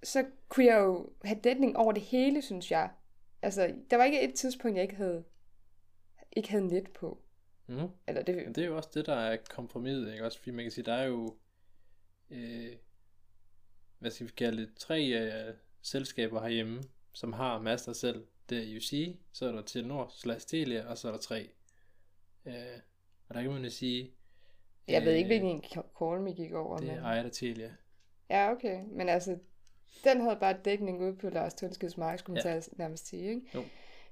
så 0.03 0.26
kunne 0.49 0.67
jeg 0.67 0.79
jo 0.79 1.12
have 1.25 1.41
dækning 1.45 1.76
over 1.76 1.93
det 1.93 2.03
hele, 2.03 2.43
synes 2.43 2.71
jeg. 2.71 2.91
Altså, 3.43 3.75
der 3.91 3.97
var 3.97 4.05
ikke 4.05 4.23
et 4.23 4.35
tidspunkt, 4.35 4.76
jeg 4.76 4.83
ikke 4.83 4.97
havde, 4.97 5.25
ikke 6.33 6.50
havde 6.50 6.67
net 6.67 6.91
på. 6.91 7.23
Mm. 7.67 7.88
Eller 8.07 8.23
det, 8.23 8.37
Men 8.37 8.55
det 8.55 8.65
er 8.65 8.67
jo 8.69 8.76
også 8.76 8.91
det, 8.95 9.07
der 9.07 9.15
er 9.15 9.37
kompromiset, 9.50 10.12
ikke 10.12 10.25
også? 10.25 10.38
Fordi 10.38 10.50
man 10.50 10.65
kan 10.65 10.73
sige, 10.73 10.85
der 10.85 10.95
er 10.95 11.07
jo, 11.07 11.37
øh, 12.31 12.73
hvad 13.99 14.11
skal 14.11 14.26
vi 14.26 14.33
kalde 14.37 14.62
det, 14.62 14.75
tre 14.76 15.05
øh, 15.07 15.55
selskaber 15.83 16.41
herhjemme, 16.43 16.83
som 17.12 17.33
har 17.33 17.61
master 17.61 17.93
selv. 17.93 18.26
Det 18.49 18.59
er 18.59 18.76
UC, 18.76 19.17
så 19.33 19.47
er 19.47 19.53
der 19.53 19.62
Telenor 19.62 20.12
slash 20.15 20.47
Telia, 20.47 20.87
og 20.87 20.99
så 20.99 21.09
er 21.09 21.12
der 21.12 21.19
tre. 21.19 21.50
Øh, 22.47 22.55
og 23.29 23.35
der 23.35 23.43
kan 23.43 23.50
man 23.50 23.65
jo 23.65 23.71
sige, 23.71 24.15
Jeg 24.88 25.03
ved 25.03 25.12
ikke, 25.12 25.35
øh, 25.35 25.41
hvilken 25.41 25.62
call 25.99 26.21
me 26.21 26.35
gik 26.35 26.53
over. 26.53 26.76
Det 26.76 26.87
men... 26.87 26.97
er 26.97 27.03
ejet 27.03 27.25
af 27.25 27.31
Telia. 27.33 27.75
Ja, 28.31 28.53
okay. 28.53 28.85
Men 28.88 29.09
altså, 29.09 29.38
den 30.05 30.21
havde 30.21 30.37
bare 30.40 30.57
dækning 30.64 31.02
ude 31.02 31.16
på 31.16 31.28
Lars 31.31 31.55
Tunskeds 31.55 31.97
mark, 31.97 32.19
skulle 32.19 32.43
man 32.45 32.55
Ja. 32.55 32.61
nærmest 32.76 33.07
sige, 33.09 33.28
ikke? 33.28 33.43
Jo. 33.55 33.62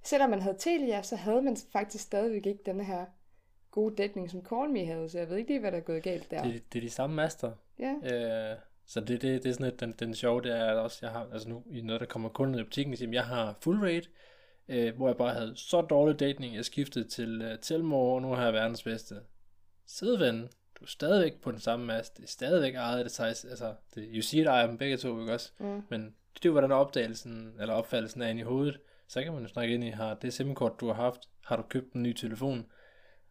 Selvom 0.02 0.30
man 0.30 0.40
havde 0.42 0.56
Telia, 0.58 1.02
så 1.02 1.16
havde 1.16 1.42
man 1.42 1.56
faktisk 1.72 2.04
stadigvæk 2.04 2.46
ikke 2.46 2.62
den 2.66 2.80
her 2.80 3.06
gode 3.70 3.96
dækning, 3.96 4.30
som 4.30 4.44
Call 4.44 4.70
Me 4.70 4.86
havde, 4.86 5.08
så 5.08 5.18
jeg 5.18 5.28
ved 5.28 5.36
ikke 5.36 5.50
lige, 5.50 5.60
hvad 5.60 5.72
der 5.72 5.78
er 5.78 5.82
gået 5.82 6.02
galt 6.02 6.30
der. 6.30 6.42
Det, 6.42 6.72
det 6.72 6.78
er 6.78 6.82
de 6.82 6.90
samme 6.90 7.16
master. 7.16 7.52
Ja, 7.78 7.94
Øh, 8.52 8.56
så 8.86 9.00
det, 9.00 9.08
det, 9.22 9.42
det 9.42 9.48
er 9.48 9.52
sådan 9.52 9.66
lidt, 9.66 9.80
den, 9.80 9.92
den 9.92 10.14
sjove, 10.14 10.42
det 10.42 10.56
er 10.56 10.72
også, 10.72 10.98
jeg 11.02 11.10
har, 11.10 11.28
altså 11.32 11.48
nu, 11.48 11.62
i 11.70 11.80
noget, 11.80 12.00
der 12.00 12.06
kommer 12.06 12.28
kun 12.28 12.48
ned 12.48 12.60
i 12.60 12.64
butikken, 12.64 12.96
siger, 12.96 13.10
jeg 13.12 13.24
har 13.24 13.58
full 13.60 13.78
rate, 13.78 14.08
øh, 14.68 14.96
hvor 14.96 15.08
jeg 15.08 15.16
bare 15.16 15.34
havde 15.34 15.52
så 15.56 15.80
dårlig 15.80 16.20
dækning, 16.20 16.54
jeg 16.54 16.64
skiftede 16.64 17.08
til 17.08 17.42
uh, 17.52 17.58
Telmore, 17.62 18.14
og 18.14 18.22
nu 18.22 18.28
har 18.28 18.44
jeg 18.44 18.52
verdens 18.52 18.82
bedste. 18.82 19.14
Sid 19.86 20.16
ven, 20.16 20.48
er 20.84 20.90
stadigvæk 20.90 21.40
på 21.40 21.50
den 21.50 21.60
samme 21.60 21.86
mast, 21.86 22.16
det 22.16 22.24
er 22.24 22.28
stadigvæk 22.28 22.74
ejet 22.74 22.98
af 22.98 23.04
det 23.04 23.12
size, 23.12 23.48
altså, 23.50 23.74
det, 23.94 24.08
you 24.14 24.22
see 24.22 24.40
it, 24.40 24.46
ejer 24.46 24.66
dem 24.66 24.78
begge 24.78 24.96
to, 24.96 25.20
ikke 25.20 25.32
også? 25.32 25.52
Mm. 25.58 25.82
Men 25.88 26.14
det 26.34 26.44
er 26.44 26.48
jo, 26.48 26.52
hvordan 26.52 26.72
opdagelsen, 26.72 27.54
eller 27.60 27.74
opfattelsen 27.74 28.22
er 28.22 28.28
inde 28.28 28.40
i 28.40 28.44
hovedet, 28.44 28.80
så 29.08 29.22
kan 29.22 29.32
man 29.32 29.42
jo 29.42 29.48
snakke 29.48 29.74
ind 29.74 29.84
i, 29.84 29.88
har 29.88 30.14
det 30.14 30.32
SIM-kort, 30.32 30.80
du 30.80 30.86
har 30.86 30.94
haft, 30.94 31.20
har 31.44 31.56
du 31.56 31.62
købt 31.62 31.92
en 31.92 32.02
ny 32.02 32.12
telefon, 32.12 32.66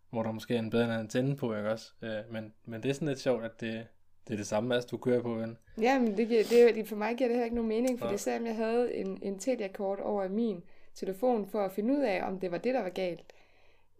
hvor 0.10 0.24
der 0.24 0.32
måske 0.32 0.56
er 0.56 0.60
en 0.60 0.70
bedre 0.70 1.00
antenne 1.00 1.38
på, 1.38 1.56
ikke 1.56 1.72
også? 1.72 1.92
Øh, 2.02 2.18
men, 2.32 2.54
men 2.66 2.84
det 2.84 2.90
er 2.90 2.94
sådan 2.94 3.08
lidt 3.08 3.20
sjovt, 3.20 3.44
at 3.44 3.62
det, 3.62 3.88
det 4.28 4.34
er 4.34 4.38
det 4.38 4.48
samme 4.48 4.70
mast, 4.70 4.92
du 4.92 4.98
kører 4.98 5.22
på, 5.22 5.34
ven. 5.34 5.58
ja 5.82 6.00
men 6.00 6.18
det, 6.18 6.28
giver, 6.28 6.44
det, 6.74 6.88
for 6.88 6.96
mig 6.96 7.18
giver 7.18 7.28
det 7.28 7.38
her 7.38 7.44
ikke 7.44 7.56
nogen 7.56 7.70
mening, 7.70 8.00
fordi 8.00 8.12
Nej. 8.12 8.18
selvom 8.18 8.48
jeg 8.48 8.56
havde 8.56 8.94
en, 8.94 9.20
en 9.22 9.40
Telia-kort 9.40 10.00
over 10.00 10.28
min 10.28 10.64
telefon 10.96 11.48
for 11.48 11.66
at 11.66 11.72
finde 11.72 11.94
ud 11.94 12.04
af, 12.04 12.24
om 12.28 12.40
det 12.40 12.52
var 12.52 12.58
det, 12.58 12.74
der 12.74 12.82
var 12.82 12.90
galt, 12.90 13.34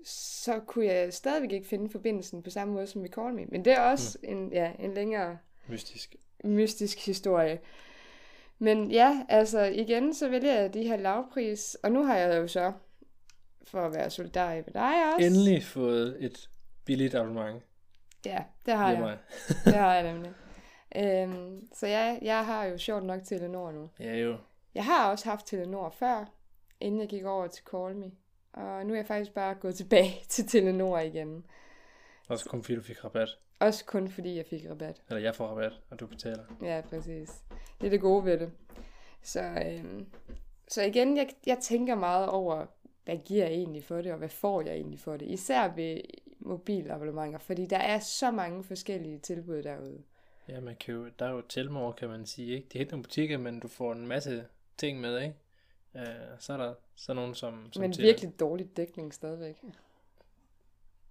så 0.06 0.60
kunne 0.60 0.86
jeg 0.86 1.14
stadigvæk 1.14 1.52
ikke 1.52 1.68
finde 1.68 1.90
forbindelsen 1.90 2.44
på 2.44 2.50
samme 2.50 2.74
måde 2.74 2.88
som 2.88 3.06
i 3.06 3.08
Call 3.08 3.34
Me. 3.34 3.46
Men 3.46 3.66
det 3.66 3.74
er 3.74 3.80
også 3.80 4.18
mm. 4.24 4.30
en, 4.30 4.54
ja, 4.54 4.72
en 4.80 4.94
længere 4.94 5.38
Mystisk. 5.68 6.16
mystisk 6.44 7.06
historie. 7.06 7.60
Men 8.60 8.92
ja, 8.92 9.26
altså 9.30 9.62
igen, 9.62 10.14
så 10.14 10.30
vælger 10.30 10.54
jeg 10.54 10.74
de 10.74 10.84
her 10.84 10.98
lavpris, 10.98 11.76
og 11.84 11.92
nu 11.92 12.04
har 12.04 12.18
jeg 12.18 12.38
jo 12.38 12.48
så, 12.48 12.74
for 13.64 13.82
at 13.82 13.94
være 13.94 14.10
solidarisk 14.10 14.68
med 14.68 14.74
dig 14.74 15.14
også. 15.14 15.28
Endelig 15.28 15.64
fået 15.64 16.18
et 16.20 16.50
billigt 16.86 17.16
abonnement. 17.16 17.64
Ja, 18.26 18.44
det 18.66 18.74
har 18.74 18.92
jeg. 18.92 19.18
Det 19.66 19.74
har 19.74 19.94
jeg 19.94 20.14
nemlig. 20.14 20.32
Øhm, 20.96 21.68
så 21.74 21.88
ja, 21.88 22.18
jeg 22.22 22.46
har 22.46 22.66
jo 22.66 22.78
sjovt 22.78 23.04
nok 23.04 23.24
Telenor 23.24 23.72
nu. 23.72 23.90
Ja 24.00 24.16
jo. 24.16 24.38
Jeg 24.76 24.86
har 24.86 25.12
også 25.12 25.30
haft 25.30 25.48
Telenor 25.48 25.90
før, 25.90 26.26
inden 26.80 27.02
jeg 27.02 27.10
gik 27.10 27.26
over 27.26 27.48
til 27.48 27.64
Call 27.72 27.96
Me. 27.96 28.12
Og 28.54 28.86
nu 28.86 28.94
er 28.94 28.98
jeg 28.98 29.08
faktisk 29.08 29.34
bare 29.34 29.56
gået 29.56 29.76
tilbage 29.76 30.14
til 30.30 30.48
Telenor 30.48 31.00
igen. 31.00 31.46
Også 32.28 32.50
kun 32.50 32.64
fordi 32.64 32.76
du 32.76 32.82
fik 32.82 33.04
rabat. 33.04 33.30
Også 33.60 33.86
kun 33.86 34.10
fordi 34.10 34.36
jeg 34.36 34.46
fik 34.46 34.66
rabat. 34.70 35.02
Eller 35.10 35.22
jeg 35.22 35.36
får 35.36 35.48
rabat, 35.48 35.74
og 35.90 36.00
du 36.00 36.08
betaler. 36.08 36.44
Ja, 36.62 36.82
præcis. 36.90 37.30
Det 37.82 37.86
er 37.86 37.90
det 37.90 38.02
gode 38.02 38.26
ved 38.26 38.40
det. 38.40 38.52
Så, 39.22 39.42
øhm, 39.42 40.06
så 40.68 40.82
igen, 40.82 41.18
jeg, 41.18 41.30
jeg 41.46 41.58
tænker 41.62 41.96
meget 41.96 42.30
over 42.30 42.66
hvad 43.06 43.18
giver 43.18 43.46
jeg 43.46 43.54
egentlig 43.54 43.84
for 43.84 44.02
det, 44.02 44.12
og 44.12 44.18
hvad 44.18 44.30
får 44.30 44.62
jeg 44.62 44.74
egentlig 44.74 45.00
for 45.00 45.18
det? 45.18 45.26
Især 45.26 45.68
ved 45.76 46.02
mobilabonnementer, 46.40 47.40
fordi 47.40 47.66
der 47.66 47.78
er 47.78 48.00
så 48.00 48.32
mange 48.32 48.64
forskellige 48.64 49.20
tilbud 49.20 49.64
derude. 49.64 50.04
Ja, 50.48 50.60
man 50.60 50.76
kan 50.76 50.94
jo, 50.94 51.10
der 51.20 51.26
er 51.26 51.32
jo 51.32 51.42
Telmor, 51.42 51.92
kan 51.92 52.10
man 52.10 52.26
sige, 52.26 52.56
ikke? 52.56 52.68
Det 52.68 52.76
er 52.76 52.80
ikke 52.80 52.92
nogle 52.92 53.04
butikker, 53.04 53.38
men 53.38 53.60
du 53.60 53.68
får 53.68 53.92
en 53.92 54.08
masse 54.08 54.46
ting 54.78 55.02
med, 55.02 55.22
ikke? 55.22 55.36
Uh, 55.94 56.40
så 56.40 56.54
er 56.54 56.58
der 56.58 56.74
så 56.96 57.14
nogen 57.14 57.36
som... 57.36 57.70
som 57.72 57.82
Men 57.82 57.94
til- 57.94 58.04
virkelig 58.04 58.40
dårlig 58.40 58.78
dækning 58.78 59.14
stadigvæk. 59.14 59.56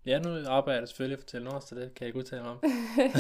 Ja, 0.07 0.19
nu 0.19 0.49
arbejder 0.49 0.81
jeg 0.81 0.89
selvfølgelig 0.89 1.19
for 1.19 1.27
Telnor, 1.27 1.61
så 1.61 1.75
det 1.75 1.95
kan 1.95 2.05
jeg 2.05 2.07
ikke 2.09 2.19
udtale 2.19 2.43
mig 2.43 2.51
om. 2.51 2.63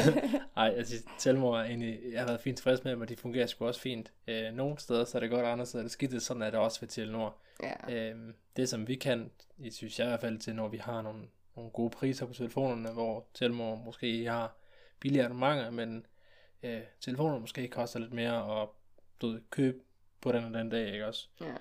Ej, 0.56 0.74
altså 0.76 1.04
Telmor 1.18 1.58
er 1.58 1.64
egentlig, 1.64 2.00
jeg 2.12 2.20
har 2.20 2.26
været 2.26 2.40
fint 2.40 2.56
tilfreds 2.56 2.84
med 2.84 2.92
dem, 2.92 3.00
og 3.00 3.08
de 3.08 3.16
fungerer 3.16 3.46
sgu 3.46 3.66
også 3.66 3.80
fint. 3.80 4.12
Øh, 4.26 4.52
nogle 4.52 4.78
steder 4.78 5.04
så 5.04 5.18
er 5.18 5.20
det 5.20 5.30
godt, 5.30 5.46
andre 5.46 5.66
steder 5.66 5.82
er 5.82 5.84
det 5.84 5.92
skidt, 5.92 6.22
sådan 6.22 6.42
er 6.42 6.50
det 6.50 6.58
også 6.60 6.80
ved 6.80 6.88
Telnor. 6.88 7.36
Ja. 7.62 8.10
Øh, 8.10 8.34
det 8.56 8.68
som 8.68 8.88
vi 8.88 8.94
kan, 8.94 9.30
i 9.58 9.70
synes 9.70 9.98
jeg 9.98 10.06
i 10.06 10.08
hvert 10.08 10.20
fald 10.20 10.38
til, 10.38 10.54
når 10.54 10.68
vi 10.68 10.76
har 10.76 11.02
nogle, 11.02 11.22
nogle 11.56 11.70
gode 11.70 11.90
priser 11.90 12.26
på 12.26 12.34
telefonerne, 12.34 12.90
hvor 12.92 13.26
Telmor 13.34 13.76
måske 13.76 14.24
har 14.24 14.56
billigere 15.00 15.26
abonnementer, 15.26 15.70
men 15.70 16.06
øh, 16.62 16.80
telefonerne 17.00 17.40
måske 17.40 17.68
koster 17.68 17.98
lidt 18.00 18.12
mere, 18.12 18.42
og 18.44 18.74
du 19.20 19.26
ved, 19.28 19.40
købe 19.50 19.78
på 20.20 20.32
den 20.32 20.44
og 20.44 20.54
den 20.54 20.68
dag, 20.70 20.92
ikke 20.92 21.06
også? 21.06 21.28
ja. 21.40 21.54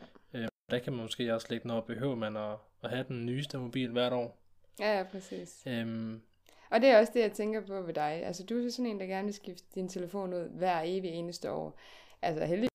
Der 0.71 0.79
kan 0.79 0.93
man 0.93 1.01
måske 1.01 1.33
også 1.33 1.47
lægge 1.49 1.67
noget, 1.67 1.83
behøver 1.83 2.15
man 2.15 2.37
at, 2.37 2.55
at 2.83 2.89
have 2.89 3.05
den 3.07 3.25
nyeste 3.25 3.57
mobil 3.57 3.91
hvert 3.91 4.13
år. 4.13 4.37
Ja, 4.79 4.97
ja, 4.97 5.03
præcis. 5.03 5.63
Øhm, 5.67 6.21
Og 6.69 6.81
det 6.81 6.89
er 6.89 6.99
også 6.99 7.11
det, 7.15 7.19
jeg 7.19 7.31
tænker 7.31 7.61
på 7.61 7.81
ved 7.81 7.93
dig. 7.93 8.11
Altså, 8.25 8.43
du 8.43 8.65
er 8.65 8.69
sådan 8.69 8.85
en, 8.85 8.99
der 8.99 9.05
gerne 9.05 9.25
vil 9.25 9.33
skifte 9.33 9.65
din 9.75 9.89
telefon 9.89 10.33
ud 10.33 10.49
hver 10.49 10.81
evig 10.85 11.11
eneste 11.11 11.51
år. 11.51 11.79
Altså, 12.21 12.45
heldigvis 12.45 12.69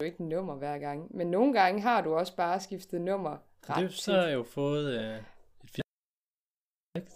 du 0.00 0.04
ikke 0.04 0.24
nummer 0.24 0.54
hver 0.54 0.78
gang. 0.78 1.16
Men 1.16 1.26
nogle 1.30 1.52
gange 1.52 1.80
har 1.82 2.00
du 2.00 2.14
også 2.14 2.36
bare 2.36 2.60
skiftet 2.60 3.00
nummer 3.00 3.36
ret 3.70 3.82
det, 3.82 3.92
så 3.92 4.12
har 4.12 4.22
jeg 4.22 4.34
jo 4.34 4.42
fået 4.42 4.98
øh, 5.00 5.16
et? 5.64 5.70
Så 5.74 5.82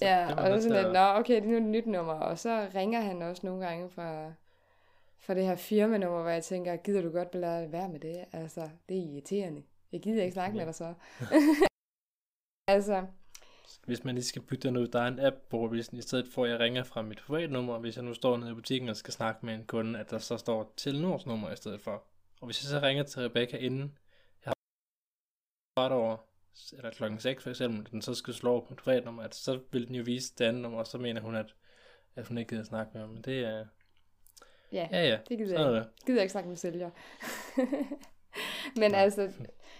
Ja, 0.01 0.27
det 0.29 0.39
og 0.39 0.63
så 0.63 0.69
sådan 0.69 0.83
lidt, 0.83 0.93
nå, 0.93 1.01
okay, 1.01 1.35
det 1.35 1.45
er 1.45 1.49
nu 1.49 1.57
et 1.57 1.63
nyt 1.63 1.87
nummer. 1.87 2.13
Og 2.13 2.39
så 2.39 2.69
ringer 2.75 3.01
han 3.01 3.23
også 3.23 3.47
nogle 3.47 3.67
gange 3.67 3.91
fra, 3.91 4.33
fra 5.19 5.35
det 5.35 5.45
her 5.45 5.57
firmanummer, 5.57 6.23
hvor 6.23 6.31
jeg 6.31 6.45
tænker, 6.45 6.77
gider 6.77 7.03
du 7.03 7.11
godt 7.11 7.35
lade 7.35 7.73
være 7.73 7.89
med 7.89 8.01
det? 8.01 8.25
Altså, 8.33 8.69
det 8.89 8.97
er 8.99 9.03
irriterende. 9.03 9.63
Jeg 9.95 10.03
gider 10.03 10.23
ikke 10.23 10.33
snakke 10.33 10.57
med 10.57 10.67
dig 10.67 10.75
så. 10.75 10.95
altså, 12.75 13.07
Hvis 13.87 14.05
man 14.05 14.15
lige 14.15 14.25
skal 14.25 14.43
bytte 14.43 14.69
den 14.69 14.77
ud, 14.77 14.89
der 14.89 15.01
er 15.01 15.09
en 15.09 15.21
app, 15.21 15.37
hvor 15.49 15.69
hvis, 15.69 15.89
i 15.89 16.03
stedet 16.03 16.29
for 16.29 16.45
at 16.45 16.51
jeg 16.51 16.61
ringer 16.61 16.83
fra 16.83 17.03
mit 17.03 17.19
privatnummer, 17.27 17.79
hvis 17.79 17.97
jeg 17.97 18.05
nu 18.05 18.15
står 18.15 18.37
nede 18.37 18.51
i 18.51 18.55
butikken 18.55 18.89
og 18.89 18.97
skal 18.97 19.13
snakke 19.13 19.47
med 19.47 19.55
en 19.55 19.67
kunde, 19.67 19.99
at 19.99 20.11
der 20.11 20.19
så 20.19 20.37
står 20.37 20.73
Telenors 20.77 21.27
nummer 21.27 21.53
i 21.53 21.57
stedet 21.57 21.81
for. 21.81 22.05
Og 22.41 22.47
hvis 22.47 22.63
jeg 22.63 22.69
så 22.69 22.87
ringer 22.87 23.03
til 23.03 23.23
Rebecca 23.23 23.57
inden, 23.57 23.99
jeg 24.45 24.53
har 25.77 25.85
ret 25.85 25.93
over, 25.93 26.17
eller 26.73 26.91
klokken 26.91 27.21
6 27.21 27.43
for 27.43 27.51
eksempel, 27.51 27.93
den 27.93 28.03
så 28.03 28.15
skal 28.15 28.35
slå 28.35 28.51
over 28.51 28.61
på 28.61 28.67
mit 28.71 28.79
privatnummer, 28.79 29.23
at 29.23 29.35
så 29.35 29.61
vil 29.71 29.87
den 29.87 29.95
jo 29.95 30.03
vise 30.03 30.35
det 30.39 30.45
andet 30.45 30.63
nummer, 30.63 30.79
og 30.79 30.87
så 30.87 30.99
mener 30.99 31.21
hun, 31.21 31.35
at, 31.35 31.55
at 32.17 32.27
hun 32.29 32.39
ikke 32.39 32.49
gider 32.49 32.65
snakke 32.65 32.91
med 32.95 33.01
ham. 33.01 33.11
Men 33.11 33.23
det 33.23 33.39
er, 33.45 33.67
ja, 34.73 34.89
ja 34.93 35.09
ja, 35.09 35.19
det 35.29 35.39
gider 35.39 35.61
jeg 35.61 35.77
er 35.77 35.81
ikke. 35.81 35.91
gider 36.07 36.23
ikke 36.23 36.33
snakke 36.33 36.49
med 36.49 36.57
sælger. 36.57 36.91
Men 38.81 38.95
altså, 38.95 39.33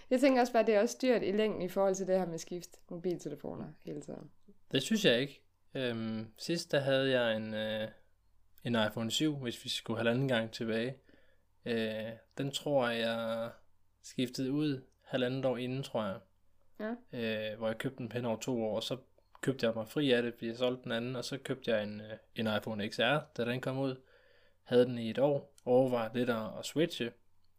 jeg 0.09 0.19
tænker 0.19 0.41
også 0.41 0.53
bare, 0.53 0.61
at 0.61 0.67
det 0.67 0.75
er 0.75 0.81
også 0.81 0.97
dyrt 1.01 1.23
i 1.23 1.31
længden 1.31 1.61
i 1.61 1.69
forhold 1.69 1.95
til 1.95 2.07
det 2.07 2.19
her 2.19 2.25
med 2.25 2.37
skift 2.37 2.69
mobiltelefoner 2.89 3.65
hele 3.85 4.01
tiden. 4.01 4.31
Det 4.71 4.81
synes 4.81 5.05
jeg 5.05 5.19
ikke. 5.19 5.41
Øhm, 5.73 6.27
sidst 6.37 6.71
der 6.71 6.79
havde 6.79 7.19
jeg 7.19 7.37
en, 7.37 7.53
øh, 7.53 7.87
en 8.63 8.75
iPhone 8.87 9.11
7, 9.11 9.35
hvis 9.35 9.63
vi 9.63 9.69
skulle 9.69 9.97
halvanden 9.97 10.27
gang 10.27 10.51
tilbage. 10.51 10.95
Øh, 11.65 12.11
den 12.37 12.51
tror 12.51 12.89
jeg, 12.89 12.99
jeg 12.99 13.51
skiftede 14.01 14.51
ud 14.51 14.81
halvandet 15.01 15.45
år 15.45 15.57
inden, 15.57 15.83
tror 15.83 16.03
jeg. 16.03 16.19
Ja. 16.79 16.91
Øh, 17.51 17.57
hvor 17.57 17.67
jeg 17.67 17.77
købte 17.77 17.97
den 17.97 18.11
hen 18.11 18.25
over 18.25 18.39
to 18.39 18.63
år, 18.63 18.75
og 18.75 18.83
så 18.83 18.97
købte 19.41 19.65
jeg 19.65 19.75
mig 19.75 19.87
fri 19.87 20.11
af 20.11 20.21
det, 20.21 20.33
fordi 20.33 20.47
jeg 20.47 20.57
solgte 20.57 20.83
den 20.83 20.91
anden, 20.91 21.15
og 21.15 21.25
så 21.25 21.37
købte 21.37 21.71
jeg 21.71 21.83
en, 21.83 22.01
øh, 22.01 22.17
en 22.35 22.47
iPhone 22.57 22.89
XR, 22.89 23.19
da 23.37 23.45
den 23.45 23.61
kom 23.61 23.79
ud. 23.79 23.95
Havde 24.63 24.85
den 24.85 24.97
i 24.97 25.09
et 25.09 25.17
år, 25.17 25.53
overvejede 25.65 26.17
lidt 26.17 26.29
at, 26.29 26.57
at 26.59 26.65
switche. 26.65 27.11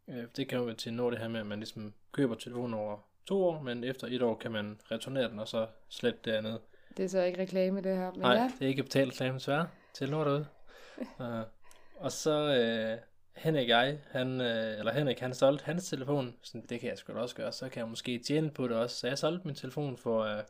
Øh, 0.07 0.25
det 0.37 0.49
kan 0.49 0.59
jo 0.59 0.73
til 0.73 0.93
nå 0.93 1.11
det 1.11 1.19
her 1.19 1.27
med, 1.27 1.39
at 1.39 1.45
man 1.45 1.59
ligesom 1.59 1.93
køber 2.17 2.35
telefonen 2.35 2.73
over 2.73 2.97
to 3.25 3.43
år, 3.43 3.61
men 3.61 3.83
efter 3.83 4.07
et 4.07 4.21
år 4.21 4.35
kan 4.35 4.51
man 4.51 4.79
returnere 4.91 5.29
den, 5.29 5.39
og 5.39 5.47
så 5.47 5.67
slette 5.89 6.19
det 6.25 6.31
andet. 6.31 6.61
Det 6.97 7.05
er 7.05 7.09
så 7.09 7.21
ikke 7.21 7.41
reklame, 7.41 7.81
det 7.81 7.97
her. 7.97 8.11
Men 8.11 8.21
Nej, 8.21 8.33
ja, 8.33 8.51
det 8.59 8.65
er 8.65 8.69
ikke 8.69 8.83
betalt 8.83 9.11
reklame, 9.11 9.37
desværre. 9.37 9.67
Til 9.93 10.11
nu 10.11 10.17
derude. 10.17 10.47
uh, 11.19 11.25
og 12.05 12.11
så 12.11 12.55
øh, 12.55 12.97
Henrik 13.37 13.69
jeg, 13.69 13.99
han, 14.11 14.41
øh, 14.41 14.79
eller 14.79 14.93
Henrik, 14.93 15.19
han 15.19 15.33
solgte 15.33 15.65
hans 15.65 15.89
telefon. 15.89 16.35
Sådan, 16.43 16.65
det 16.69 16.79
kan 16.79 16.89
jeg 16.89 16.97
sgu 16.97 17.13
da 17.13 17.19
også 17.19 17.35
gøre. 17.35 17.51
Så 17.51 17.69
kan 17.69 17.79
jeg 17.79 17.89
måske 17.89 18.19
tjene 18.19 18.51
på 18.51 18.67
det 18.67 18.77
også. 18.77 18.95
Så 18.95 19.07
jeg 19.07 19.17
solgte 19.17 19.47
min 19.47 19.55
telefon 19.55 19.97
for 19.97 20.23
øh, 20.23 20.43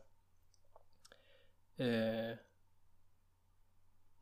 øh, 1.78 2.36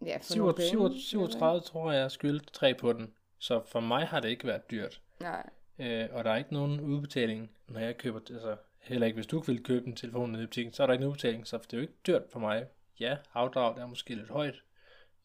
ja 0.05 0.17
for 0.17 0.37
nogle 0.37 0.55
37, 0.55 0.55
penge, 0.55 1.01
37, 1.01 1.01
37 1.01 1.61
tror 1.61 1.93
jeg, 1.93 2.01
jeg 2.01 2.11
skyldte 2.11 2.53
tre 2.53 2.75
på 2.75 2.93
den. 2.93 3.15
Så 3.39 3.63
for 3.67 3.81
mig 3.81 4.07
har 4.07 4.21
det 4.21 4.29
ikke 4.29 4.47
været 4.47 4.71
dyrt. 4.71 5.01
Nej, 5.21 5.51
Øh, 5.79 6.09
og 6.13 6.25
der 6.25 6.31
er 6.31 6.37
ikke 6.37 6.53
nogen 6.53 6.81
udbetaling, 6.81 7.51
når 7.69 7.81
jeg 7.81 7.97
køber, 7.99 8.21
altså 8.31 8.57
heller 8.81 9.07
ikke 9.07 9.17
hvis 9.17 9.27
du 9.27 9.41
vil 9.41 9.63
købe 9.63 9.87
en 9.87 9.97
telefon 9.97 10.33
nede 10.33 10.43
i 10.43 10.47
butikken, 10.47 10.75
så 10.75 10.83
er 10.83 10.87
der 10.87 10.95
ikke 10.95 11.03
nogen 11.03 11.13
udbetaling, 11.13 11.47
så 11.47 11.59
det 11.59 11.73
er 11.73 11.77
jo 11.77 11.83
ikke 11.83 11.95
dyrt 12.07 12.23
for 12.33 12.39
mig. 12.39 12.67
Ja, 13.01 13.17
afdrag 13.35 13.75
det 13.75 13.83
er 13.83 13.87
måske 13.87 14.15
lidt 14.15 14.29
højt, 14.29 14.63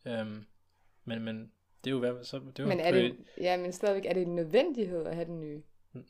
øhm, 0.05 0.45
men, 1.05 1.23
men 1.23 1.51
det 1.83 1.89
er 1.89 1.91
jo 1.91 1.99
hvad, 1.99 2.23
så 2.23 2.39
det 2.39 2.59
er 2.59 2.63
jo 2.63 2.69
men 2.69 2.79
er 2.79 2.91
det, 2.91 3.15
ja, 3.37 3.57
men 3.57 3.71
stadigvæk, 3.71 4.05
er 4.05 4.13
det 4.13 4.21
en 4.21 4.35
nødvendighed 4.35 5.05
at 5.05 5.15
have 5.15 5.25
den 5.25 5.39
nye? 5.39 5.61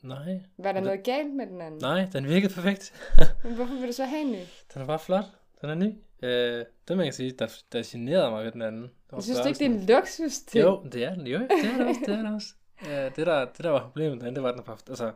Nej, 0.02 0.40
Var 0.58 0.72
der 0.72 0.80
noget 0.80 1.02
galt 1.02 1.34
med 1.34 1.46
den 1.46 1.60
anden? 1.60 1.80
nej, 1.80 2.08
den 2.12 2.28
virkede 2.28 2.54
perfekt. 2.54 2.92
Men 3.44 3.54
hvorfor 3.54 3.74
vil 3.74 3.88
du 3.88 3.92
så 3.92 4.04
have 4.04 4.20
en 4.22 4.32
ny? 4.32 4.38
Den 4.74 4.82
er 4.82 4.86
bare 4.86 4.98
flot, 4.98 5.24
den 5.60 5.70
er 5.70 5.74
ny. 5.74 5.94
Øh, 6.22 6.64
det 6.88 6.96
man 6.96 7.06
kan 7.06 7.12
sige, 7.12 7.30
der, 7.30 7.46
der 7.72 7.82
generede 7.86 8.30
mig 8.30 8.44
ved 8.44 8.52
den 8.52 8.62
anden. 8.62 8.82
Det 8.82 8.90
Jeg 9.12 9.22
synes 9.22 9.38
du 9.38 9.48
ikke, 9.48 9.58
det 9.58 9.66
er 9.66 9.70
en 9.70 9.86
luksus 9.86 10.38
til? 10.38 10.60
Jo, 10.60 10.84
det 10.92 11.04
er 11.04 11.14
den, 11.14 11.26
jo, 11.26 11.38
det 11.38 11.50
er 11.50 11.76
det 11.76 11.86
også, 11.86 12.00
det 12.06 12.14
er 12.14 12.22
det 12.22 12.34
også. 12.34 12.54
Ja, 12.86 13.08
det, 13.08 13.26
der, 13.26 13.44
det 13.44 13.64
der 13.64 13.70
var 13.70 13.82
problemet 13.82 14.20
den, 14.20 14.34
det 14.34 14.42
var, 14.42 14.48
at 14.48 14.58
den 14.58 14.66
var, 14.66 14.82
altså, 14.88 15.12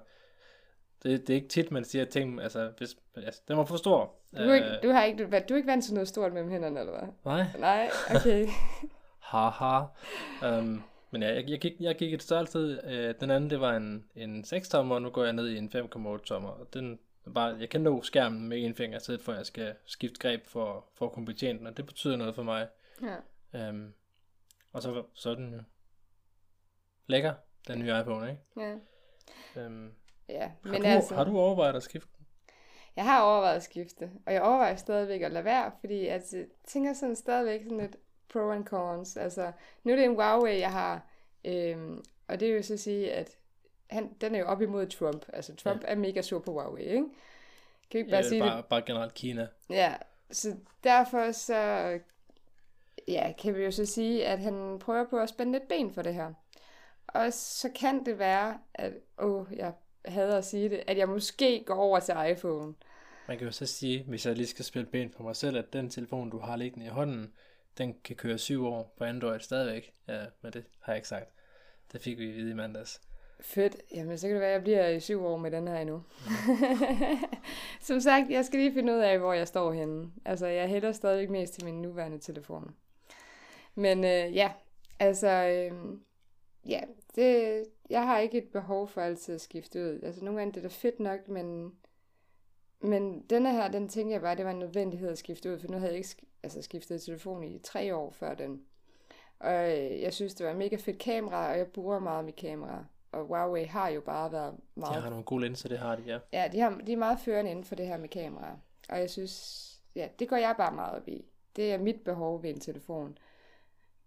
det, 1.03 1.21
det 1.21 1.31
er 1.31 1.35
ikke 1.35 1.49
tit, 1.49 1.71
man 1.71 1.85
siger 1.85 2.05
ting, 2.05 2.41
altså, 2.41 2.73
hvis, 2.79 2.97
altså, 3.17 3.41
den 3.49 3.57
var 3.57 3.65
for 3.65 3.77
stor. 3.77 4.15
Du, 4.37 4.43
er 4.43 4.55
ikke, 4.55 4.79
du, 4.83 4.91
har 4.91 5.05
ikke, 5.05 5.25
du, 5.25 5.31
du 5.49 5.55
er 5.55 5.57
ikke 5.57 5.67
vant 5.67 5.85
til 5.85 5.95
noget 5.95 6.09
stort 6.09 6.33
mellem 6.33 6.51
hænderne, 6.51 6.81
eller 6.81 6.99
hvad? 6.99 7.09
Nej, 7.25 7.45
Nej, 7.59 7.91
okay. 8.15 8.49
haha. 9.31 9.85
Um, 10.59 10.83
men 11.11 11.23
ja, 11.23 11.35
jeg, 11.35 11.51
jeg, 11.51 11.61
gik, 11.61 11.73
jeg 11.81 11.97
gik 11.97 12.15
et 12.15 12.23
størrelse, 12.23 12.81
øh, 12.85 13.15
den 13.21 13.31
anden, 13.31 13.51
det 13.51 13.61
var 13.61 13.77
en, 13.77 14.05
en 14.15 14.45
6 14.45 14.69
tommer, 14.69 14.95
og 14.95 15.03
nu 15.03 15.11
går 15.11 15.25
jeg 15.25 15.33
ned 15.33 15.49
i 15.49 15.57
en 15.57 15.71
5,8 15.75 16.25
tommer, 16.25 16.49
og 16.49 16.75
den 16.75 16.99
bare, 17.35 17.57
jeg 17.61 17.69
kan 17.69 17.81
nå 17.81 18.03
skærmen 18.03 18.49
med 18.49 18.65
en 18.65 18.75
finger, 18.75 18.99
stedet 18.99 19.23
for 19.23 19.33
jeg 19.33 19.47
skal 19.47 19.75
skifte 19.85 20.19
greb 20.19 20.47
for, 20.47 20.85
for 20.95 21.07
at 21.07 21.13
kunne 21.13 21.27
betjene 21.27 21.59
den, 21.59 21.67
og 21.67 21.77
det 21.77 21.87
betyder 21.87 22.17
noget 22.17 22.35
for 22.35 22.43
mig. 22.43 22.69
Ja. 23.03 23.69
Um, 23.69 23.95
og 24.73 24.83
så, 24.83 25.03
så 25.15 25.31
er 25.31 25.35
den 25.35 25.53
jo 25.53 25.61
lækker, 27.07 27.35
den 27.67 27.79
nye 27.79 28.01
iPhone, 28.01 28.31
ikke? 28.31 28.43
ja. 28.57 28.75
Um, 29.67 29.93
ja. 30.29 30.51
har, 30.65 30.73
Men 30.73 30.83
du, 30.83 30.87
altså, 30.89 31.15
har 31.15 31.25
du 31.25 31.39
overvejet 31.39 31.77
at 31.77 31.83
skifte 31.83 32.09
den? 32.19 32.27
jeg 32.97 33.05
har 33.05 33.23
overvejet 33.23 33.57
at 33.57 33.63
skifte, 33.63 34.11
og 34.27 34.33
jeg 34.33 34.43
overvejer 34.43 34.77
stadigvæk 34.77 35.23
at 35.23 35.33
lade 35.33 35.45
være, 35.45 35.73
fordi 35.81 36.07
at 36.07 36.33
jeg 36.33 36.47
tænker 36.67 36.93
sådan 36.93 37.17
stadigvæk 37.17 37.63
sådan 37.63 37.79
lidt 37.79 37.97
pro 38.29 38.51
and 38.51 38.65
cons. 38.65 39.17
Altså, 39.17 39.53
nu 39.85 39.93
er 39.93 39.97
det 39.97 40.05
en 40.05 40.15
Huawei, 40.15 40.59
jeg 40.61 40.73
har, 40.73 41.07
øhm, 41.45 42.05
og 42.29 42.41
det 42.41 42.49
vil 42.49 42.57
jo 42.57 42.63
så 42.63 42.77
sige, 42.77 43.13
at 43.13 43.37
han, 43.91 44.15
den 44.21 44.35
er 44.35 44.39
jo 44.39 44.47
op 44.47 44.63
imod 44.63 44.87
Trump. 44.87 45.27
Altså, 45.33 45.57
Trump 45.57 45.83
ja. 45.83 45.89
er 45.89 45.95
mega 45.95 46.23
sur 46.23 46.39
på 46.39 46.53
Huawei, 46.53 46.83
ikke? 46.85 47.05
Kan 47.91 47.99
vi 47.99 47.99
ikke 47.99 48.11
bare 48.11 48.23
Ja, 48.23 48.29
sige 48.29 48.41
bare, 48.41 48.57
det? 48.57 48.65
bare 48.67 48.83
generelt 48.87 49.15
Kina. 49.15 49.49
Ja, 49.71 49.95
så 50.31 50.57
derfor 50.85 51.33
så 51.33 51.55
ja, 53.09 53.33
kan 53.39 53.55
vi 53.55 53.65
jo 53.65 53.71
så 53.71 53.87
sige, 53.87 54.27
at 54.27 54.39
han 54.39 54.79
prøver 54.79 55.05
på 55.05 55.19
at 55.19 55.29
spænde 55.29 55.53
lidt 55.53 55.69
ben 55.69 55.93
for 55.95 56.03
det 56.03 56.15
her. 56.15 56.33
Og 57.17 57.33
så 57.33 57.71
kan 57.75 58.05
det 58.05 58.19
være, 58.19 58.59
at, 58.75 58.93
åh, 59.19 59.47
jeg 59.57 59.73
hader 60.05 60.39
at 60.39 60.45
sige 60.45 60.69
det, 60.69 60.83
at 60.87 60.99
jeg 60.99 61.09
måske 61.09 61.65
går 61.67 61.75
over 61.75 62.01
til 62.01 62.15
iPhone. 62.31 62.75
Man 63.29 63.39
kan 63.39 63.47
jo 63.47 63.53
så 63.53 63.67
sige, 63.67 64.05
hvis 64.09 64.27
jeg 64.27 64.37
lige 64.37 64.47
skal 64.47 64.65
spille 64.65 64.87
ben 64.87 65.11
på 65.11 65.23
mig 65.23 65.37
selv, 65.37 65.57
at 65.57 65.73
den 65.73 65.91
telefon, 65.91 66.31
du 66.31 66.39
har 66.39 66.57
liggende 66.57 66.87
i 66.87 66.89
hånden, 66.89 67.33
den 67.79 67.95
kan 68.05 68.17
køre 68.17 68.39
syv 68.39 68.67
år 68.67 68.95
på 68.99 69.05
Android 69.05 69.41
stadigvæk. 69.41 69.95
Ja, 70.09 70.25
men 70.43 70.53
det 70.53 70.65
har 70.81 70.93
jeg 70.93 70.99
ikke 70.99 71.09
sagt. 71.09 71.31
Det 71.93 72.01
fik 72.01 72.19
vi 72.19 72.29
at 72.29 72.37
vide 72.37 72.51
i 72.51 72.55
mandags. 72.55 73.01
Fedt. 73.41 73.77
Jamen, 73.95 74.19
så 74.19 74.27
kan 74.27 74.35
det 74.35 74.41
være, 74.41 74.51
at 74.51 74.55
jeg 74.55 74.63
bliver 74.63 74.89
i 74.89 75.01
syv 75.01 75.25
år 75.25 75.37
med 75.37 75.51
den 75.51 75.69
her 75.69 75.79
endnu. 75.79 76.03
Som 77.81 78.01
sagt, 78.01 78.31
jeg 78.31 78.45
skal 78.45 78.59
lige 78.59 78.73
finde 78.73 78.93
ud 78.93 78.99
af, 78.99 79.19
hvor 79.19 79.33
jeg 79.33 79.49
står 79.49 79.73
henne. 79.73 80.11
Altså, 80.25 80.47
jeg 80.47 80.69
hælder 80.69 80.93
stadigvæk 80.93 81.31
mest 81.31 81.55
til 81.55 81.65
min 81.65 81.83
nuværende 81.83 82.19
telefon. 82.19 82.75
Men 83.75 84.05
øh, 84.05 84.37
ja, 84.37 84.53
altså, 84.99 85.29
øh, 85.29 85.99
ja, 86.69 86.81
det, 87.15 87.65
jeg 87.91 88.07
har 88.07 88.19
ikke 88.19 88.39
et 88.39 88.49
behov 88.53 88.89
for 88.89 89.01
altid 89.01 89.35
at 89.35 89.41
skifte 89.41 89.81
ud. 89.81 90.01
Altså, 90.03 90.25
nogle 90.25 90.41
gange 90.41 90.53
det 90.53 90.59
er 90.59 90.69
da 90.69 90.75
fedt 90.75 91.01
nok, 91.01 91.29
men, 91.29 91.73
men 92.81 93.21
denne 93.31 93.53
her, 93.53 93.69
den 93.69 93.89
tænker 93.89 94.15
jeg 94.15 94.23
bare, 94.23 94.37
det 94.37 94.45
var 94.45 94.51
en 94.51 94.59
nødvendighed 94.59 95.09
at 95.09 95.19
skifte 95.19 95.53
ud, 95.53 95.59
for 95.59 95.69
nu 95.69 95.79
havde 95.79 95.91
jeg 95.91 95.99
ikke 95.99 96.17
altså, 96.43 96.63
skiftet 96.63 97.03
telefon 97.03 97.45
i 97.45 97.59
tre 97.59 97.97
år 97.97 98.11
før 98.11 98.35
den. 98.35 98.63
Og 99.39 99.53
øh, 99.53 100.01
jeg 100.01 100.15
synes, 100.15 100.35
det 100.35 100.47
var 100.47 100.53
et 100.53 100.59
mega 100.59 100.77
fedt 100.77 100.99
kamera, 100.99 101.51
og 101.51 101.59
jeg 101.59 101.67
bruger 101.67 101.99
meget 101.99 102.25
mit 102.25 102.37
kamera. 102.37 102.85
og 103.13 103.25
Huawei 103.25 103.65
har 103.65 103.89
jo 103.89 104.01
bare 104.01 104.33
været 104.33 104.55
De 104.57 104.81
meget 104.81 105.03
har 105.03 105.11
nogle 105.11 105.25
gode 105.25 105.45
linser, 105.45 105.69
det 105.69 105.79
har 105.79 105.97
de, 105.97 106.03
ja. 106.07 106.19
Ja, 106.33 106.49
de, 106.53 106.61
har, 106.61 106.81
de 106.87 106.93
er 106.93 106.97
meget 106.97 107.21
førende 107.21 107.51
inden 107.51 107.65
for 107.65 107.75
det 107.75 107.87
her 107.87 107.97
med 107.97 108.09
kameraer. 108.09 108.57
Og 108.89 109.01
jeg 109.01 109.11
synes, 109.11 109.67
ja, 109.95 110.09
det 110.19 110.29
går 110.29 110.37
jeg 110.37 110.55
bare 110.57 110.75
meget 110.75 110.97
op 110.97 111.09
i. 111.09 111.25
Det 111.57 111.73
er 111.73 111.79
mit 111.79 112.01
behov 112.05 112.43
ved 112.43 112.51
en 112.51 112.61
telefon. 112.61 113.19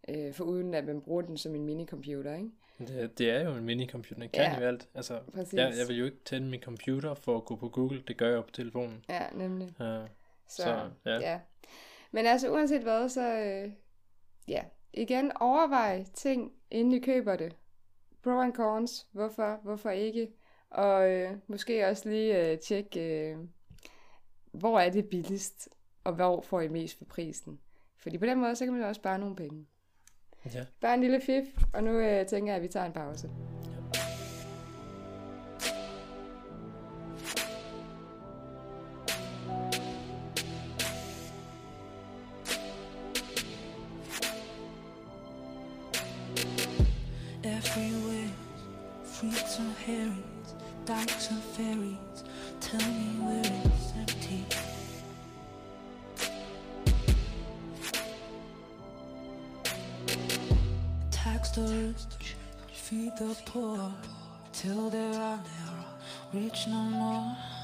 Øh, 0.08 0.34
for 0.34 0.44
uden 0.44 0.74
at 0.74 0.86
man 0.86 1.02
bruger 1.02 1.22
den 1.22 1.38
som 1.38 1.56
en 1.56 1.66
minicomputer, 1.66 2.36
ikke? 2.36 2.50
Det, 2.80 3.18
det 3.18 3.30
er 3.30 3.42
jo 3.44 3.56
en 3.56 3.66
minicomputer, 3.66 4.22
den 4.22 4.30
kan 4.30 4.42
Ja, 4.44 4.60
jo 4.60 4.66
alt. 4.68 4.90
Altså, 4.94 5.20
præcis. 5.34 5.54
jeg, 5.54 5.74
jeg 5.80 5.88
vil 5.88 5.98
jo 5.98 6.06
ikke 6.06 6.18
tænde 6.26 6.48
min 6.50 6.62
computer 6.62 7.14
for 7.14 7.38
at 7.38 7.46
gå 7.46 7.56
på 7.56 7.70
Google, 7.70 8.04
det 8.08 8.18
gør 8.18 8.34
jeg 8.34 8.44
på 8.44 8.52
telefonen. 8.52 9.06
Ja, 9.10 9.28
nemlig. 9.34 9.68
Uh, 9.68 9.86
Så, 10.48 10.64
Så, 10.64 10.90
ja. 11.06 11.20
ja. 11.20 11.40
Men 12.12 12.26
altså, 12.26 12.52
uanset 12.52 12.82
hvad, 12.82 13.10
så 13.10 13.22
øh, 13.34 13.72
ja. 14.48 14.64
Igen, 14.94 15.32
overvej 15.40 16.06
ting, 16.14 16.52
inden 16.72 16.94
I 16.94 17.00
køber 17.00 17.36
det. 17.36 17.56
Pro 18.24 18.30
and 18.40 18.54
cons. 18.54 19.08
Hvorfor, 19.12 19.60
hvorfor 19.64 19.90
ikke? 19.90 20.28
Og 20.70 21.12
øh, 21.12 21.32
måske 21.48 21.88
også 21.88 22.10
lige 22.10 22.52
øh, 22.52 22.60
tjekke, 22.60 23.30
øh, 23.32 23.38
hvor 24.52 24.80
er 24.80 24.90
det 24.90 25.10
billigst, 25.10 25.70
og 26.04 26.14
hvor 26.14 26.42
får 26.42 26.62
I 26.62 26.68
mest 26.68 26.98
for 26.98 27.06
prisen. 27.06 27.60
Fordi 27.98 28.18
på 28.18 28.26
den 28.26 28.40
måde, 28.40 28.56
så 28.56 28.66
kan 28.66 28.74
man 28.74 28.82
jo 28.82 28.88
også 28.88 29.00
spare 29.00 29.20
nogle 29.20 29.36
penge. 29.36 29.66
Ja. 30.46 30.66
Bare 30.82 30.92
er 30.92 30.96
en 30.96 31.02
lille 31.02 31.22
fif, 31.22 31.44
og 31.74 31.84
nu 31.84 31.92
øh, 31.92 32.26
tænker 32.26 32.52
jeg, 32.52 32.56
at 32.56 32.62
vi 32.62 32.68
tager 32.68 32.86
en 32.86 32.92
pause. 32.94 33.30
Everywhere, 47.44 48.30
fruits 49.04 49.60
and 49.60 49.74
herrings, 49.78 50.56
dykes 50.88 51.30
and 51.32 51.42
ferries. 51.42 52.24
Tell 52.62 52.80
me 52.80 53.26
where 53.26 53.46
it's 53.66 53.94
empty. 53.98 54.69
The 61.66 61.74
rich, 61.74 62.36
feed 62.72 63.12
the 63.18 63.36
poor, 63.46 63.92
till 64.54 64.90
there 64.90 65.14
are 65.14 65.38
no 65.38 66.40
rich 66.40 66.68
no 66.68 66.82
more. 66.84 67.59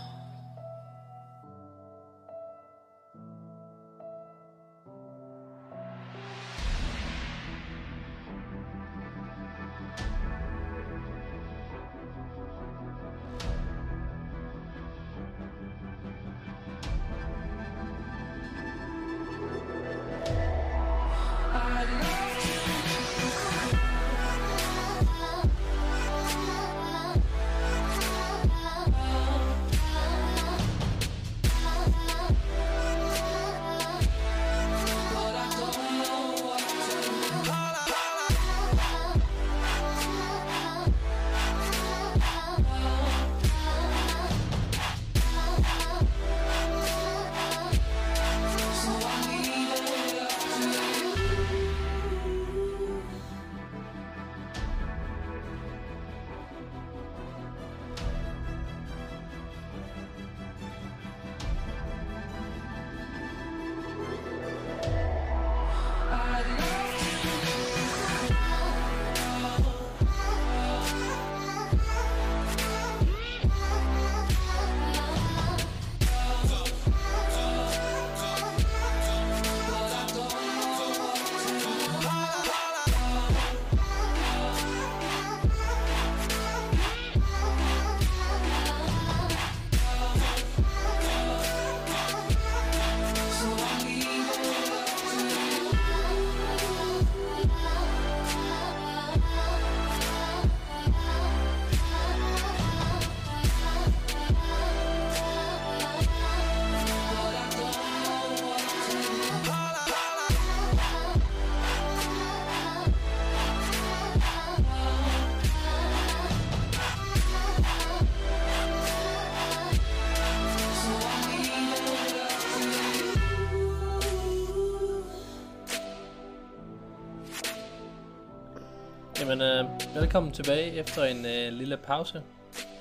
Jamen, 129.35 129.65
øh, 129.65 129.95
velkommen 129.95 130.31
tilbage 130.31 130.71
efter 130.71 131.03
en 131.03 131.25
øh, 131.25 131.57
lille 131.57 131.77
pause. 131.77 132.23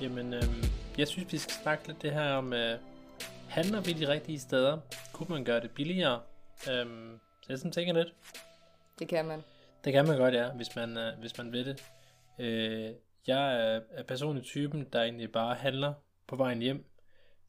Jamen, 0.01 0.35
øh, 0.35 0.43
jeg 0.99 1.09
synes, 1.09 1.33
vi 1.33 1.39
skal 1.39 1.55
snakke 1.55 1.87
lidt 1.87 2.03
det 2.03 2.13
her 2.13 2.33
om, 2.33 2.53
øh, 2.53 2.79
handler 3.49 3.81
vi 3.81 3.93
de 3.93 4.09
rigtige 4.09 4.39
steder? 4.39 4.79
Kunne 5.13 5.27
man 5.31 5.45
gøre 5.45 5.61
det 5.61 5.71
billigere? 5.71 6.21
Øh, 6.71 6.87
så 7.43 7.47
jeg 7.49 7.59
sådan 7.59 7.73
tænker 7.73 7.95
lidt. 7.95 8.15
Det 8.99 9.09
kan 9.09 9.25
man. 9.25 9.41
Det 9.85 9.93
kan 9.93 10.07
man 10.07 10.19
godt, 10.19 10.35
ja, 10.35 10.49
hvis 10.51 10.77
man, 10.77 10.99
øh, 10.99 11.19
hvis 11.19 11.39
man 11.39 11.53
vil 11.53 11.67
det. 11.67 11.83
Øh, 12.39 12.91
jeg 13.27 13.57
er, 13.57 13.81
er 13.91 14.03
personligt 14.03 14.47
typen, 14.47 14.85
der 14.93 15.03
egentlig 15.03 15.33
bare 15.33 15.55
handler 15.55 15.93
på 16.27 16.37
vejen 16.37 16.59
hjem. 16.59 16.85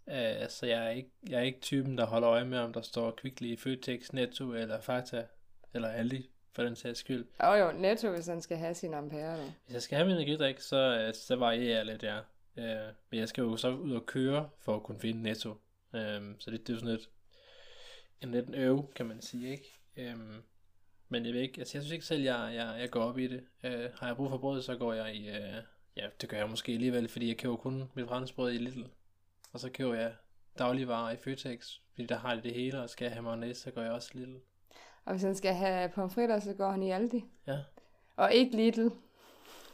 Øh, 0.10 0.50
så 0.50 0.66
jeg 0.66 0.86
er, 0.86 0.90
ikke, 0.90 1.10
jeg 1.30 1.40
er 1.40 1.44
ikke 1.44 1.62
typen, 1.62 1.98
der 1.98 2.06
holder 2.06 2.30
øje 2.30 2.46
med, 2.46 2.60
om 2.60 2.74
der 2.74 2.82
står 2.82 3.12
Kvickly 3.12 3.48
i 3.48 3.58
Føtex, 3.58 4.14
Netto 4.14 4.54
eller 4.54 4.82
Fakta 4.82 5.26
eller 5.74 5.90
Aldi, 5.90 6.30
for 6.56 6.64
den 6.64 6.76
sags 6.76 7.00
skyld. 7.00 7.26
Og 7.40 7.60
jo, 7.60 7.72
netto, 7.72 8.12
hvis 8.12 8.28
han 8.28 8.42
skal 8.42 8.58
have 8.58 8.74
sin 8.74 8.94
ampere. 8.94 9.38
Nu. 9.38 9.54
Hvis 9.66 9.74
jeg 9.74 9.82
skal 9.82 9.98
have 9.98 10.08
min 10.08 10.16
energidrik, 10.16 10.60
så, 10.60 10.78
øh, 10.78 11.14
så 11.14 11.36
varierer 11.36 11.78
jeg 11.78 11.86
lidt, 11.86 12.04
ja. 12.04 12.18
Øh, 12.58 12.94
men 13.10 13.20
jeg 13.20 13.30
skal 13.30 13.42
jo 13.42 13.58
så 13.58 13.70
ud 13.70 13.92
og 13.92 14.06
køre, 14.06 14.50
for 14.60 14.76
at 14.76 14.84
kunne 14.84 15.00
finde 15.00 15.24
netto. 15.24 15.50
Øh, 15.96 16.22
så 16.40 16.52
det, 16.52 16.60
det 16.60 16.70
er 16.70 16.74
jo 16.74 16.80
sådan 16.80 16.96
lidt 16.96 17.10
en 18.22 18.32
lidt 18.32 18.48
en 18.48 18.56
øve, 18.56 18.88
kan 18.96 19.06
man 19.06 19.22
sige, 19.22 19.52
ikke? 19.52 19.80
Øh, 19.98 20.16
men 21.10 21.26
jeg 21.26 21.34
ved 21.34 21.42
ikke, 21.42 21.60
altså 21.60 21.78
jeg 21.78 21.84
synes 21.84 21.94
ikke 21.94 22.06
selv, 22.06 22.22
jeg, 22.24 22.52
jeg, 22.56 22.76
jeg 22.80 22.90
går 22.90 23.04
op 23.04 23.18
i 23.18 23.28
det. 23.28 23.44
Øh, 23.64 23.90
har 23.96 24.08
jeg 24.08 24.16
brug 24.16 24.30
for 24.30 24.38
brød, 24.38 24.62
så 24.62 24.76
går 24.76 24.94
jeg 24.94 25.16
i, 25.16 25.30
øh, 25.30 25.64
ja, 25.98 26.08
det 26.22 26.30
gør 26.30 26.38
jeg 26.38 26.50
måske 26.50 26.72
alligevel, 26.72 27.08
fordi 27.08 27.28
jeg 27.28 27.38
køber 27.38 27.56
kun 27.56 27.92
mit 27.94 28.08
franskbrød 28.08 28.54
i 28.54 28.58
Lidl. 28.58 28.84
Og 29.54 29.60
så 29.60 29.70
køber 29.70 29.94
jeg 29.94 30.16
dagligvarer 30.60 31.12
i 31.12 31.18
Føtex, 31.18 31.72
fordi 31.94 32.06
der 32.06 32.18
har 32.18 32.36
de 32.36 32.42
det 32.42 32.54
hele, 32.54 32.82
og 32.82 32.90
skal 32.90 33.06
jeg 33.06 33.14
have 33.14 33.24
mayonnaise, 33.24 33.62
så 33.62 33.72
går 33.72 33.82
jeg 33.82 33.92
også 33.92 34.12
i 34.14 34.18
Lidl. 34.18 34.38
Og 35.06 35.12
hvis 35.14 35.24
han 35.24 35.36
skal 35.36 35.54
have 35.54 35.90
pomfritter, 35.90 36.40
så 36.40 36.54
går 36.54 36.72
han 36.72 36.84
i 36.84 36.92
Aldi. 36.92 37.26
Ja. 37.48 37.60
Og 38.16 38.34
ikke 38.34 38.56
Lidl. 38.56 38.88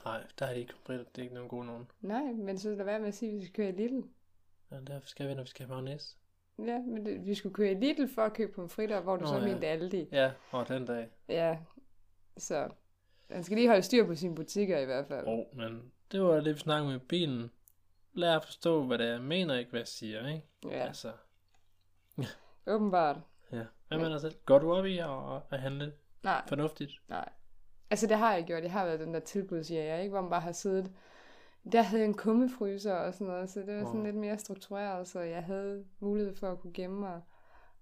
Nej, 0.05 0.23
der 0.39 0.45
har 0.45 0.53
de 0.53 0.59
ikke 0.59 0.73
kompritter, 0.73 1.05
det 1.05 1.17
er 1.17 1.23
ikke 1.23 1.35
nogen 1.35 1.49
gode 1.49 1.65
nogen. 1.65 1.87
Nej, 2.01 2.23
men 2.23 2.57
så 2.57 2.69
lad 2.69 2.85
være 2.85 2.99
med 2.99 3.07
at 3.07 3.13
sige, 3.13 3.31
at 3.31 3.37
vi 3.37 3.45
skal 3.45 3.53
køre 3.53 3.69
i 3.69 3.71
Lidl. 3.71 4.07
Ja, 4.71 4.77
derfor 4.87 5.07
skal 5.07 5.29
vi, 5.29 5.33
når 5.33 5.43
vi 5.43 5.49
skal 5.49 5.65
have 5.65 5.69
mayonnaise. 5.75 6.15
Ja, 6.59 6.79
men 6.79 7.05
det, 7.05 7.25
vi 7.25 7.35
skulle 7.35 7.53
køre 7.55 7.71
i 7.71 7.75
Lidl 7.75 8.07
for 8.15 8.21
at 8.21 8.33
købe 8.33 8.51
pomfritter, 8.53 9.01
hvor 9.01 9.15
du 9.15 9.21
Nå, 9.21 9.27
så 9.27 9.35
ja. 9.35 9.45
mente 9.45 9.67
Aldi. 9.67 10.07
Ja, 10.11 10.31
og 10.51 10.67
den 10.67 10.85
dag. 10.85 11.09
Ja, 11.29 11.57
så 12.37 12.69
han 13.31 13.43
skal 13.43 13.57
lige 13.57 13.67
holde 13.67 13.81
styr 13.81 14.05
på 14.05 14.15
sine 14.15 14.35
butikker 14.35 14.77
i 14.79 14.85
hvert 14.85 15.07
fald. 15.07 15.27
Oh, 15.27 15.57
men 15.57 15.91
det 16.11 16.21
var 16.21 16.41
det, 16.41 16.55
vi 16.55 16.59
snakkede 16.59 16.91
med 16.91 16.99
bilen. 16.99 17.51
Lær 18.13 18.35
at 18.35 18.45
forstå, 18.45 18.83
hvad 18.83 18.97
det 18.97 19.07
er, 19.07 19.11
jeg 19.11 19.21
mener, 19.21 19.55
ikke 19.57 19.69
hvad 19.71 19.79
jeg 19.79 19.87
siger, 19.87 20.27
ikke? 20.27 20.47
Ja, 20.65 20.69
Altså, 20.87 21.11
åbenbart. 22.67 23.17
ja. 23.51 23.63
Hvad 23.97 23.99
med 23.99 24.09
dig 24.09 24.21
selv? 24.21 24.35
Går 24.45 24.59
du 24.59 24.73
op 24.73 24.85
i 24.85 24.97
at, 24.97 25.09
at 25.51 25.59
handle 25.59 25.91
Nej, 26.23 26.41
fornuftigt? 26.47 26.91
nej. 27.09 27.29
Altså 27.91 28.07
det 28.07 28.17
har 28.17 28.33
jeg 28.33 28.43
gjort. 28.43 28.63
Jeg 28.63 28.71
har 28.71 28.85
været 28.85 28.99
den 28.99 29.13
der 29.13 29.19
tilbudsjæger, 29.19 29.97
ikke? 29.97 30.11
Hvor 30.11 30.21
man 30.21 30.29
bare 30.29 30.41
har 30.41 30.51
siddet 30.51 30.91
der 31.71 31.81
havde 31.81 32.01
jeg 32.01 32.07
en 32.07 32.13
kummefryser 32.13 32.93
og 32.93 33.13
sådan 33.13 33.27
noget, 33.27 33.49
så 33.49 33.59
det 33.59 33.75
var 33.75 33.83
sådan 33.83 33.95
Wow. 33.95 34.05
lidt 34.05 34.15
mere 34.15 34.37
struktureret, 34.37 35.07
så 35.07 35.19
jeg 35.19 35.43
havde 35.43 35.85
mulighed 35.99 36.35
for 36.35 36.51
at 36.51 36.59
kunne 36.59 36.73
gemme 36.73 36.99
mig 36.99 37.21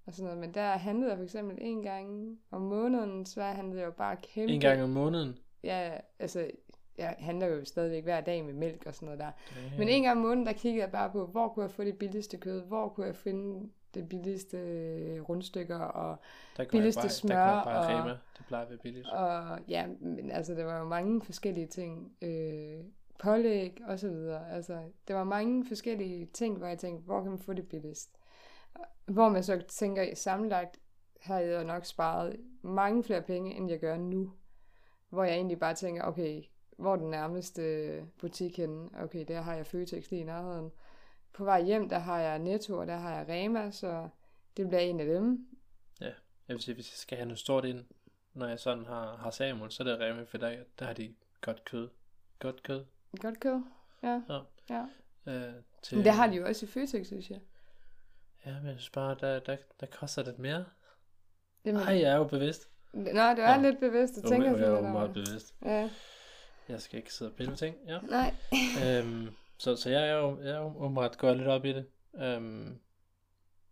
og 0.05 0.13
sådan 0.13 0.25
noget. 0.25 0.39
Men 0.39 0.53
der 0.53 0.71
handlede 0.71 1.09
jeg 1.09 1.17
for 1.17 1.23
eksempel 1.23 1.57
en 1.61 1.83
gang 1.83 2.37
om 2.51 2.61
måneden, 2.61 3.25
så 3.25 3.41
handlede 3.41 3.79
jeg 3.79 3.85
jo 3.85 3.91
bare 3.91 4.17
kæmpe... 4.21 4.53
En 4.53 4.59
gang 4.61 4.83
om 4.83 4.89
måneden. 4.89 5.37
Ja, 5.63 5.97
altså, 6.19 6.51
jeg 6.97 7.15
handler 7.19 7.47
jo 7.47 7.65
stadigvæk 7.65 8.03
hver 8.03 8.21
dag 8.21 8.45
med 8.45 8.53
mælk 8.53 8.83
og 8.85 8.95
sådan 8.95 9.05
noget 9.05 9.19
der. 9.19 9.31
Damn. 9.55 9.79
Men 9.79 9.87
en 9.87 10.03
gang 10.03 10.17
om 10.17 10.21
måneden, 10.23 10.45
der 10.45 10.53
kiggede 10.53 10.83
jeg 10.83 10.91
bare 10.91 11.11
på, 11.11 11.25
hvor 11.25 11.47
kunne 11.47 11.63
jeg 11.63 11.71
få 11.71 11.83
det 11.83 11.97
billigste 11.97 12.37
kød, 12.37 12.61
hvor 12.61 12.89
kunne 12.89 13.05
jeg 13.05 13.15
finde 13.15 13.69
det 13.93 14.09
billigste 14.09 14.57
øh, 14.57 15.21
rundstykker, 15.21 15.79
og, 15.79 16.17
der 16.57 16.65
billigste 16.71 17.01
bare, 17.01 17.09
smør 17.09 17.35
Der 17.35 17.63
bare 17.63 17.95
og- 17.95 18.01
Rema. 18.03 18.17
Det 18.37 18.45
plejer 18.47 18.63
at 18.63 18.69
være 18.69 18.79
billigt. 18.79 19.09
og 19.09 19.59
ja, 19.67 19.87
men 19.99 20.31
altså, 20.31 20.53
der 20.53 20.63
var 20.63 20.77
jo 20.79 20.85
mange 20.85 21.21
forskellige 21.21 21.67
ting. 21.67 22.11
Øh, 22.21 22.79
pålæg 23.19 23.77
og 23.87 23.99
så 23.99 24.09
videre. 24.09 24.51
Altså, 24.51 24.79
der 25.07 25.13
var 25.13 25.23
mange 25.23 25.65
forskellige 25.67 26.25
ting, 26.25 26.57
hvor 26.57 26.67
jeg 26.67 26.77
tænkte, 26.77 27.05
hvor 27.05 27.21
kan 27.21 27.29
man 27.31 27.39
få 27.39 27.53
det 27.53 27.67
billigst? 27.69 28.09
Hvor 29.05 29.29
man 29.29 29.43
så 29.43 29.61
tænker, 29.67 30.15
sammenlagt 30.15 30.79
har 31.21 31.39
jeg 31.39 31.63
nok 31.63 31.85
sparet 31.85 32.35
mange 32.61 33.03
flere 33.03 33.21
penge, 33.21 33.55
end 33.55 33.69
jeg 33.69 33.79
gør 33.79 33.97
nu. 33.97 34.31
Hvor 35.09 35.23
jeg 35.23 35.33
egentlig 35.35 35.59
bare 35.59 35.73
tænker, 35.73 36.03
okay, 36.03 36.43
hvor 36.77 36.91
er 36.93 36.95
den 36.95 37.09
nærmeste 37.09 38.05
butik 38.19 38.57
henne? 38.57 38.89
Okay, 39.03 39.25
der 39.27 39.41
har 39.41 39.53
jeg 39.55 39.65
Føtex 39.65 40.09
lige 40.11 40.21
i 40.21 40.25
nærheden. 40.25 40.71
På 41.33 41.43
vej 41.43 41.63
hjem, 41.63 41.89
der 41.89 41.99
har 41.99 42.19
jeg 42.19 42.39
Netto, 42.39 42.77
og 42.77 42.87
der 42.87 42.97
har 42.97 43.17
jeg 43.17 43.29
Rema, 43.29 43.71
så 43.71 44.09
det 44.57 44.67
bliver 44.67 44.81
en 44.81 44.99
af 44.99 45.05
dem. 45.05 45.47
Jeg 46.49 46.55
vil 46.55 46.63
sige, 46.63 46.75
hvis 46.75 46.91
jeg 46.91 46.97
skal 46.97 47.17
have 47.17 47.25
noget 47.25 47.39
stort 47.39 47.65
ind, 47.65 47.85
når 48.33 48.47
jeg 48.47 48.59
sådan 48.59 48.85
har, 48.85 49.15
har 49.15 49.31
Samuel, 49.31 49.71
så 49.71 49.83
er 49.83 49.87
det 49.87 49.99
Rema, 49.99 50.23
for 50.23 50.37
der, 50.37 50.55
der 50.79 50.85
har 50.85 50.93
de 50.93 51.15
godt 51.41 51.65
kød. 51.65 51.89
Godt 52.39 52.63
kød. 52.63 52.85
Godt 53.21 53.39
kød. 53.39 53.61
Ja. 54.03 54.21
Ja. 54.29 54.39
ja. 54.69 54.85
Øh, 55.31 55.53
til, 55.81 55.97
Men 55.97 56.05
det 56.05 56.13
har 56.13 56.27
de 56.27 56.35
jo 56.35 56.47
også 56.47 56.65
i 56.65 56.69
Føtex, 56.69 57.07
synes 57.07 57.29
jeg. 57.29 57.39
Ja, 58.45 58.51
men 58.59 58.65
jeg 58.65 58.75
synes 58.75 58.89
bare, 58.89 59.15
der, 59.19 59.39
der, 59.39 59.57
der 59.79 59.85
koster 59.85 60.23
lidt 60.23 60.39
mere. 60.39 60.65
Jamen, 61.65 61.81
Ej, 61.81 61.99
jeg 61.99 62.11
er 62.11 62.15
jo 62.15 62.23
bevidst. 62.23 62.69
Nå, 62.93 63.03
det 63.03 63.13
er 63.19 63.55
Nå. 63.55 63.61
lidt 63.61 63.79
bevidst 63.79 64.17
at 64.17 64.23
Jo, 64.23 64.29
tænke 64.29 64.47
jeg 64.47 64.57
sådan 64.57 64.73
er 64.73 64.77
jo 64.77 64.87
meget 64.87 65.13
bevidst. 65.13 65.55
Ja, 65.65 65.89
Jeg 66.69 66.81
skal 66.81 66.97
ikke 66.97 67.13
sidde 67.13 67.31
og 67.31 67.35
pille 67.35 67.49
med 67.49 67.57
ting. 67.57 67.75
Ja. 67.87 67.99
nej. 67.99 68.33
øhm, 68.85 69.27
så, 69.59 69.75
så 69.75 69.89
jeg 69.89 70.09
er 70.09 70.13
jo, 70.13 70.41
jeg 70.41 70.51
er 70.51 70.59
jo 70.59 70.83
åbenbart 70.83 71.17
gået 71.17 71.37
lidt 71.37 71.47
op 71.47 71.65
i 71.65 71.73
det. 71.73 71.85
Øhm, 72.15 72.79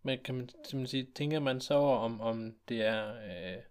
men 0.03 0.19
kan 0.23 0.35
man 0.35 0.49
simpelthen 0.49 0.87
sige, 0.87 1.07
tænker 1.15 1.39
man 1.39 1.61
så 1.61 1.73
over, 1.73 1.97
om, 1.97 2.21
om 2.21 2.55
det 2.69 2.81
er, 2.81 3.13
øh, 3.15 3.63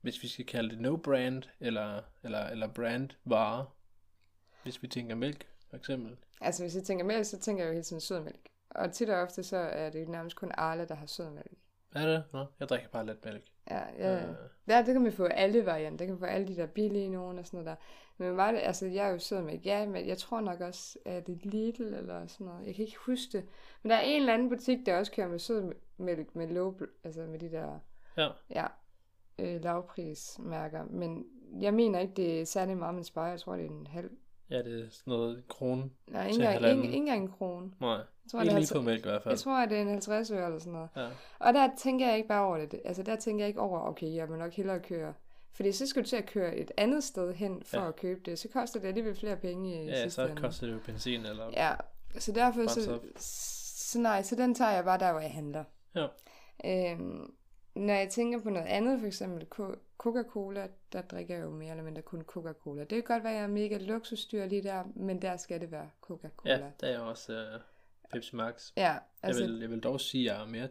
hvis 0.00 0.22
vi 0.22 0.28
skal 0.28 0.46
kalde 0.46 0.70
det 0.70 0.80
no-brand, 0.80 1.42
eller, 1.60 2.02
eller, 2.22 2.46
eller 2.46 2.68
brand-varer, 2.68 3.76
hvis 4.62 4.82
vi 4.82 4.88
tænker 4.88 5.14
mælk, 5.14 5.46
for 5.70 5.76
eksempel. 5.76 6.16
Altså, 6.40 6.62
hvis 6.62 6.74
jeg 6.74 6.84
tænker 6.84 7.04
mælk, 7.04 7.24
så 7.24 7.38
tænker 7.38 7.62
jeg 7.62 7.68
jo 7.68 7.72
hele 7.72 7.84
tiden 7.84 8.00
sødmælk. 8.00 8.48
Og 8.70 8.92
tit 8.92 9.10
og 9.10 9.20
ofte, 9.20 9.42
så 9.42 9.56
er 9.56 9.90
det 9.90 10.00
jo 10.00 10.10
nærmest 10.10 10.36
kun 10.36 10.50
Arla, 10.54 10.84
der 10.84 10.94
har 10.94 11.06
sødmælk. 11.06 11.58
Er 11.94 12.06
det? 12.06 12.24
Nå, 12.32 12.46
jeg 12.60 12.68
drikker 12.68 12.88
bare 12.88 13.06
lidt 13.06 13.24
mælk. 13.24 13.44
Ja, 13.70 13.80
ja. 13.98 14.14
Øh, 14.28 14.34
Der, 14.68 14.82
det 14.82 14.94
kan 14.94 15.02
man 15.02 15.12
få 15.12 15.24
alle 15.24 15.66
varianter. 15.66 15.96
Det 15.98 16.06
kan 16.06 16.14
man 16.14 16.20
få 16.20 16.24
alle 16.26 16.48
de 16.48 16.56
der 16.56 16.66
billige 16.66 17.08
nogen 17.08 17.38
og 17.38 17.46
sådan 17.46 17.64
noget 17.64 17.66
der. 17.66 17.84
Men 18.18 18.36
var 18.36 18.52
det, 18.52 18.58
altså, 18.58 18.86
jeg 18.86 19.08
er 19.08 19.12
jo 19.12 19.18
sødmælk. 19.18 19.66
Ja, 19.66 19.86
men 19.86 20.06
jeg 20.08 20.18
tror 20.18 20.40
nok 20.40 20.60
også, 20.60 20.98
at 21.04 21.26
det 21.26 21.34
er 21.34 21.48
Lidl 21.50 21.82
eller 21.94 22.26
sådan 22.26 22.46
noget. 22.46 22.66
Jeg 22.66 22.74
kan 22.74 22.84
ikke 22.84 22.98
huske 23.06 23.38
det. 23.38 23.44
Men 23.82 23.90
der 23.90 23.96
er 23.96 24.00
en 24.00 24.20
eller 24.20 24.34
anden 24.34 24.48
butik, 24.48 24.86
der 24.86 24.98
også 24.98 25.12
kører 25.12 25.28
med 25.28 25.38
sødmælk 25.38 26.34
med 26.36 26.48
low, 26.48 26.74
altså 27.04 27.20
med 27.20 27.38
de 27.38 27.50
der, 27.50 27.78
ja, 28.16 28.28
ja, 28.50 28.66
øh, 29.38 29.62
lavprismærker. 29.62 30.84
Men 30.84 31.26
jeg 31.60 31.74
mener 31.74 31.98
ikke, 31.98 32.14
det 32.14 32.40
er 32.40 32.44
særlig 32.44 32.76
meget, 32.76 32.94
man 32.94 33.04
sparer. 33.04 33.30
Jeg 33.30 33.40
tror, 33.40 33.56
det 33.56 33.64
er 33.64 33.70
en 33.70 33.86
halv. 33.86 34.10
Ja, 34.50 34.58
det 34.62 34.84
er 34.84 34.90
sådan 34.90 35.10
noget 35.10 35.44
krone. 35.48 35.90
Nej, 36.08 36.26
ikke 36.26 36.34
engang, 36.44 36.66
ikke, 36.70 36.84
ikke 36.84 36.96
engang 36.96 37.22
en 37.22 37.28
krone. 37.30 37.70
Nej, 37.80 37.90
Jeg 37.90 38.04
tror, 38.30 38.40
ikke 38.42 38.50
det 38.50 38.56
er 38.56 38.60
lige 38.60 38.68
på 38.72 38.78
50, 38.78 38.84
mælk 38.86 39.06
i 39.06 39.08
hvert 39.08 39.22
fald. 39.22 39.32
jeg 39.32 39.38
tror, 39.38 39.56
at 39.62 39.70
det 39.70 39.78
er 39.78 39.82
en 39.82 39.88
50 39.88 40.30
øre 40.30 40.44
eller 40.46 40.58
sådan 40.58 40.72
noget. 40.72 40.88
Ja. 40.96 41.06
Og 41.38 41.54
der 41.54 41.68
tænker 41.78 42.06
jeg 42.08 42.16
ikke 42.16 42.28
bare 42.28 42.44
over 42.46 42.58
det. 42.66 42.80
Altså 42.84 43.02
der 43.02 43.16
tænker 43.16 43.44
jeg 43.44 43.48
ikke 43.48 43.60
over, 43.60 43.80
okay, 43.80 44.14
jeg 44.14 44.28
må 44.28 44.36
nok 44.36 44.52
hellere 44.52 44.80
køre. 44.80 45.14
Fordi 45.52 45.72
så 45.72 45.86
skal 45.86 46.02
du 46.02 46.08
til 46.08 46.16
at 46.16 46.26
køre 46.26 46.56
et 46.56 46.70
andet 46.76 47.04
sted 47.04 47.34
hen 47.34 47.62
for 47.64 47.76
Ja. 47.80 47.88
at 47.88 47.96
købe 47.96 48.20
det. 48.24 48.38
Så 48.38 48.48
koster 48.48 48.80
det 48.80 48.88
alligevel 48.88 49.14
flere 49.16 49.36
penge 49.36 49.84
i 49.84 49.86
Ja, 49.86 50.02
sidste 50.02 50.10
så 50.10 50.26
ende. 50.26 50.42
koster 50.42 50.66
det 50.66 50.74
jo 50.74 50.78
benzin, 50.86 51.26
eller... 51.26 51.50
Ja, 51.52 51.74
så 52.18 52.32
derfor 52.32 52.66
så, 52.66 52.98
så 53.16 53.98
nej, 54.00 54.22
så 54.22 54.36
den 54.36 54.54
tager 54.54 54.70
jeg 54.70 54.84
bare 54.84 54.98
der, 54.98 55.12
hvor 55.12 55.20
jeg 55.20 55.30
handler. 55.30 55.64
Ja. 55.94 56.06
Øhm, 56.64 57.30
når 57.76 57.94
jeg 57.94 58.08
tænker 58.08 58.40
på 58.42 58.50
noget 58.50 58.66
andet, 58.66 59.00
for 59.00 59.06
eksempel 59.06 59.46
Coca-Cola, 59.98 60.68
der 60.92 61.02
drikker 61.02 61.34
jeg 61.34 61.44
jo 61.44 61.50
mere 61.50 61.70
eller 61.70 61.84
mindre 61.84 62.02
kun 62.02 62.22
Coca-Cola. 62.22 62.80
Det 62.80 62.88
kan 62.88 63.02
godt 63.02 63.24
være, 63.24 63.32
at 63.32 63.36
jeg 63.38 63.44
er 63.44 63.48
mega 63.48 63.78
luksusdyr 63.78 64.46
lige 64.46 64.62
der, 64.62 64.84
men 64.96 65.22
der 65.22 65.36
skal 65.36 65.60
det 65.60 65.70
være 65.70 65.90
Coca-Cola. 66.00 66.54
Ja, 66.54 66.70
der 66.80 66.86
er 66.86 66.98
også 66.98 67.54
uh, 67.54 67.60
Pepsi 68.10 68.36
Max. 68.36 68.72
ja 68.76 68.82
Jeg 68.82 69.00
altså, 69.22 69.42
vil, 69.46 69.58
jeg 69.60 69.70
vil 69.70 69.80
dog 69.80 70.00
sige, 70.00 70.30
at 70.30 70.36
jeg 70.36 70.42
er 70.42 70.46
mere 70.48 70.68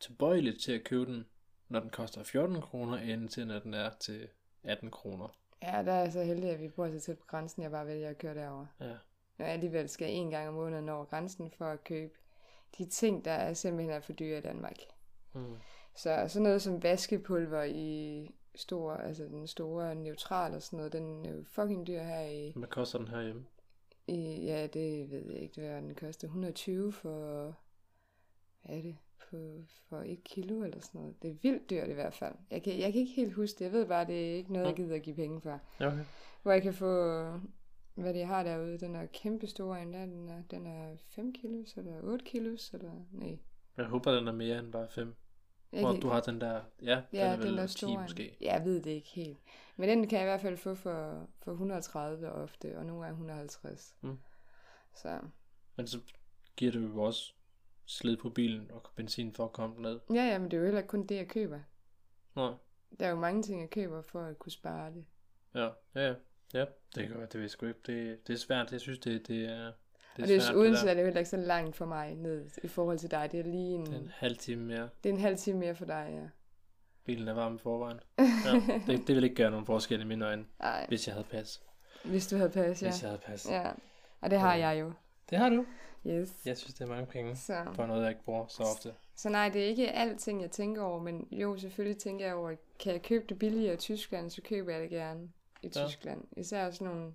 tilbøjelig 0.00 0.60
til 0.60 0.72
at 0.72 0.84
købe 0.84 1.06
den, 1.06 1.26
når 1.68 1.80
den 1.80 1.90
koster 1.90 2.22
14 2.22 2.60
kroner, 2.60 2.98
end 2.98 3.28
til 3.28 3.46
når 3.46 3.58
den 3.58 3.74
er 3.74 3.90
til 4.00 4.28
18 4.64 4.90
kroner. 4.90 5.28
ja, 5.62 5.82
der 5.84 5.92
er 5.92 6.00
jeg 6.00 6.12
så 6.12 6.22
heldig, 6.22 6.50
at 6.50 6.60
vi 6.60 6.68
bor 6.68 6.90
så 6.90 7.00
tæt 7.00 7.18
på 7.18 7.26
grænsen, 7.26 7.62
jeg 7.62 7.70
bare 7.70 7.86
vælger 7.86 8.10
at 8.10 8.18
køre 8.18 8.34
derover. 8.34 8.66
Ja. 8.80 8.94
Når 9.38 9.46
jeg 9.46 9.54
alligevel 9.54 9.88
skal 9.88 10.10
en 10.10 10.30
gang 10.30 10.48
om 10.48 10.54
måneden 10.54 10.88
over 10.88 11.04
grænsen 11.04 11.50
for 11.50 11.64
at 11.64 11.84
købe 11.84 12.14
de 12.78 12.86
ting, 12.86 13.24
der 13.24 13.30
er 13.30 13.54
simpelthen 13.54 13.90
er 13.96 14.00
for 14.00 14.12
dyre 14.12 14.38
i 14.38 14.40
Danmark. 14.40 14.76
Mm. 15.32 15.56
Så 15.94 16.24
sådan 16.28 16.42
noget 16.42 16.62
som 16.62 16.82
vaskepulver 16.82 17.62
i 17.62 18.30
stor, 18.58 18.92
altså 18.92 19.24
den 19.24 19.46
store 19.46 19.94
neutral 19.94 20.54
og 20.54 20.62
sådan 20.62 20.76
noget, 20.76 20.92
den 20.92 21.24
er 21.24 21.30
jo 21.30 21.44
fucking 21.46 21.86
dyr 21.86 22.02
her 22.02 22.20
i, 22.20 22.52
Hvad 22.56 22.68
koster 22.68 22.98
den 22.98 23.08
herhjemme? 23.08 23.44
i 24.06 24.44
ja, 24.44 24.66
det 24.66 25.10
ved 25.10 25.32
jeg 25.32 25.42
ikke, 25.42 25.60
hvad 25.60 25.82
den 25.82 25.94
koster. 25.94 26.28
120 26.28 26.92
for, 26.92 27.54
hvad 28.62 28.76
er 28.76 28.82
det, 28.82 28.96
på, 29.30 29.36
for 29.88 29.98
et 30.06 30.24
kilo 30.24 30.62
eller 30.62 30.80
sådan 30.80 31.00
noget. 31.00 31.22
Det 31.22 31.30
er 31.30 31.34
vildt 31.42 31.70
dyrt 31.70 31.88
i 31.88 31.92
hvert 31.92 32.14
fald. 32.14 32.34
Jeg 32.50 32.62
kan, 32.62 32.78
jeg 32.78 32.92
kan 32.92 33.00
ikke 33.00 33.12
helt 33.12 33.34
huske 33.34 33.58
det. 33.58 33.64
Jeg 33.64 33.72
ved 33.72 33.86
bare, 33.86 34.06
det 34.06 34.30
er 34.30 34.34
ikke 34.34 34.52
noget, 34.52 34.66
jeg 34.66 34.76
gider 34.76 34.96
at 34.96 35.02
give 35.02 35.16
penge 35.16 35.40
for. 35.40 35.60
Okay. 35.80 36.04
Hvor 36.42 36.52
jeg 36.52 36.62
kan 36.62 36.74
få, 36.74 37.22
hvad 37.94 38.14
de 38.14 38.24
har 38.24 38.42
derude, 38.42 38.78
den 38.78 38.94
er 38.94 39.06
kæmpe 39.06 39.46
stor 39.46 39.76
en 39.76 39.92
der, 39.92 40.06
den 40.06 40.28
er, 40.28 40.42
den 40.50 40.66
er 40.66 40.96
5 40.96 41.32
kilos, 41.32 41.74
eller 41.76 42.02
8 42.02 42.24
kilos, 42.24 42.70
eller 42.74 42.92
nej. 43.12 43.38
Jeg 43.76 43.86
håber, 43.86 44.12
den 44.12 44.28
er 44.28 44.32
mere 44.32 44.58
end 44.58 44.72
bare 44.72 44.88
5. 44.88 45.14
Jeg 45.72 45.80
Hvor 45.80 45.92
du 45.92 46.08
har 46.08 46.20
den 46.20 46.40
der, 46.40 46.60
ja, 46.82 46.94
den 46.94 47.02
Ja, 47.12 47.26
er 47.32 47.36
vel 47.36 47.46
den 47.48 47.56
der 47.58 47.66
10 47.66 47.78
store. 47.78 48.02
måske. 48.02 48.36
Ja, 48.40 48.52
jeg 48.54 48.64
ved 48.64 48.82
det 48.82 48.90
ikke 48.90 49.08
helt. 49.08 49.38
Men 49.76 49.88
den 49.88 50.08
kan 50.08 50.18
jeg 50.18 50.26
i 50.26 50.30
hvert 50.30 50.40
fald 50.40 50.56
få 50.56 50.74
for, 50.74 51.26
for 51.38 51.52
130 51.52 52.32
ofte, 52.32 52.78
og 52.78 52.86
nogle 52.86 53.02
gange 53.02 53.12
150. 53.12 53.94
Mm. 54.00 54.18
Så 54.94 55.20
Men 55.76 55.86
så 55.86 55.98
giver 56.56 56.72
det 56.72 56.82
jo 56.82 57.02
også 57.02 57.32
slid 57.86 58.16
på 58.16 58.30
bilen 58.30 58.70
og 58.70 58.82
benzin 58.96 59.32
for 59.32 59.44
at 59.44 59.52
komme 59.52 59.82
ned. 59.82 60.00
ja, 60.10 60.14
ja, 60.26 60.38
men 60.38 60.50
det 60.50 60.56
er 60.56 60.58
jo 60.58 60.64
heller 60.64 60.80
ikke 60.80 60.88
kun 60.88 61.06
det, 61.06 61.16
jeg 61.16 61.28
køber. 61.28 61.60
Nå, 62.34 62.54
Der 62.98 63.06
er 63.06 63.10
jo 63.10 63.16
mange 63.16 63.42
ting, 63.42 63.60
jeg 63.60 63.70
køber 63.70 64.02
for 64.02 64.20
at 64.22 64.38
kunne 64.38 64.52
spare 64.52 64.90
det. 64.92 65.04
ja, 65.54 65.68
ja, 65.94 66.08
ja. 66.08 66.14
Ja, 66.54 66.64
det 66.94 67.10
godt, 67.10 67.32
det 67.32 67.40
ved 67.40 67.48
sgu 67.48 67.66
ikke. 67.66 67.80
Det, 67.86 68.26
det 68.26 68.32
er 68.32 68.38
svært, 68.38 68.72
jeg 68.72 68.80
synes, 68.80 68.98
det, 68.98 69.28
det 69.28 69.44
er, 69.44 69.72
det 70.16 70.22
og 70.22 70.28
det 70.28 70.36
er 70.36 70.40
svært, 70.40 70.54
uden 70.56 70.72
det 70.72 70.80
så 70.80 70.90
er 70.90 70.94
det 70.94 71.00
jo 71.00 71.04
heller 71.06 71.18
ikke 71.20 71.30
så 71.30 71.36
langt 71.36 71.76
for 71.76 71.84
mig 71.86 72.14
ned 72.14 72.50
i 72.62 72.68
forhold 72.68 72.98
til 72.98 73.10
dig. 73.10 73.28
Det 73.32 73.40
er 73.40 73.44
lige 73.44 73.74
en, 73.74 73.86
Det 73.86 73.94
er 73.94 73.98
en 73.98 74.12
halv 74.16 74.36
time 74.36 74.64
mere. 74.64 74.88
det 75.04 75.08
er 75.10 75.14
en 75.14 75.20
halv 75.20 75.36
time 75.36 75.58
mere 75.58 75.74
for 75.74 75.84
dig, 75.84 76.08
ja. 76.22 76.28
Bilen 77.04 77.28
er 77.28 77.32
varm 77.32 77.54
i 77.54 77.58
forvejen. 77.58 78.00
Ja, 78.18 78.76
det, 78.86 79.06
det 79.06 79.16
vil 79.16 79.24
ikke 79.24 79.36
gøre 79.36 79.50
nogen 79.50 79.66
forskel 79.66 80.00
i 80.00 80.04
mine 80.04 80.26
øjne, 80.26 80.44
Ej, 80.60 80.86
hvis 80.88 81.06
jeg 81.06 81.14
havde 81.14 81.26
pas. 81.30 81.62
hvis 82.04 82.26
du 82.26 82.36
havde 82.36 82.50
pas, 82.50 82.82
ja. 82.82 82.88
Hvis 82.90 83.02
jeg 83.02 83.10
havde 83.10 83.20
pas. 83.26 83.46
Ja, 83.50 83.70
og 84.20 84.30
det 84.30 84.40
har 84.40 84.54
Ja. 84.56 84.68
jeg 84.68 84.80
jo. 84.80 84.92
Det 85.30 85.38
har 85.38 85.48
du. 85.48 85.64
Yes. 86.06 86.32
Jeg 86.46 86.56
synes, 86.58 86.74
det 86.74 86.84
er 86.84 86.88
mange 86.88 87.06
penge 87.06 87.36
Så. 87.36 87.64
for 87.74 87.86
noget, 87.86 88.00
jeg 88.02 88.10
ikke 88.10 88.24
bruger 88.24 88.46
så 88.46 88.62
ofte. 88.62 88.94
Så 89.16 89.28
nej, 89.28 89.48
det 89.48 89.62
er 89.64 89.66
ikke 89.66 89.90
alting, 89.92 90.42
jeg 90.42 90.50
tænker 90.50 90.82
over, 90.82 91.02
men 91.02 91.28
jo, 91.30 91.56
selvfølgelig 91.56 91.98
tænker 91.98 92.26
jeg 92.26 92.34
over, 92.34 92.52
kan 92.80 92.92
jeg 92.92 93.02
købe 93.02 93.24
det 93.28 93.38
billigere 93.38 93.74
i 93.74 93.76
Tyskland, 93.76 94.30
så 94.30 94.42
køber 94.42 94.72
jeg 94.72 94.80
det 94.82 94.90
gerne 94.90 95.28
i 95.62 95.70
Ja. 95.76 95.86
Tyskland. 95.86 96.24
Især 96.36 96.70
sådan 96.70 96.94
nogle 96.94 97.12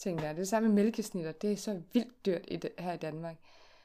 ting 0.00 0.18
der. 0.18 0.32
Det 0.32 0.40
er 0.40 0.44
samme 0.44 0.68
med 0.68 0.84
mælkesnitter, 0.84 1.32
det 1.32 1.52
er 1.52 1.56
så 1.56 1.82
vildt 1.92 2.26
dyrt 2.26 2.44
i 2.48 2.56
det, 2.56 2.70
her 2.78 2.92
i 2.92 2.96
Danmark. 2.96 3.36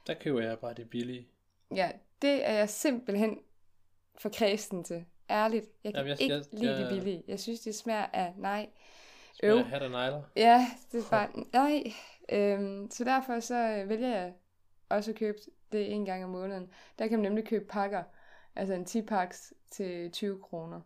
Der 0.07 0.13
køber 0.13 0.41
jeg 0.41 0.59
bare 0.59 0.73
det 0.73 0.89
billige. 0.89 1.27
Ja, 1.75 1.91
det 2.21 2.47
er 2.49 2.53
jeg 2.53 2.69
simpelthen 2.69 3.39
for 4.17 4.29
kredsen 4.29 4.83
til. 4.83 5.05
Ærligt, 5.29 5.65
jeg 5.83 5.93
kan 5.93 5.99
Jamen, 5.99 6.09
jeg- 6.09 6.21
ikke 6.21 6.33
jeg- 6.35 6.43
lide 6.51 6.71
jeg- 6.71 6.79
det 6.79 6.89
billige. 6.89 7.23
Jeg 7.27 7.39
synes, 7.39 7.59
det 7.59 7.75
smager 7.75 8.05
af 8.13 8.33
nej. 8.37 8.69
Smager 9.33 9.55
Øv. 9.57 9.63
hat 9.63 9.81
og 9.81 9.89
negler. 9.91 10.21
Ja, 10.35 10.67
det 10.91 10.99
er 11.05 11.09
bare 11.09 11.29
nej. 11.53 11.83
Øhm, 12.29 12.91
så 12.91 13.03
derfor 13.03 13.39
så 13.39 13.55
øh, 13.55 13.89
vælger 13.89 14.07
jeg 14.15 14.33
også 14.89 15.11
at 15.11 15.17
købe 15.17 15.37
det 15.71 15.91
en 15.93 16.05
gang 16.05 16.23
om 16.23 16.29
måneden. 16.29 16.69
Der 16.99 17.07
kan 17.07 17.19
man 17.19 17.23
nemlig 17.29 17.45
købe 17.47 17.65
pakker, 17.65 18.03
altså 18.55 18.73
en 18.73 18.85
10 18.85 19.01
paks 19.01 19.53
til 19.71 20.11
20 20.11 20.39
kroner. 20.41 20.81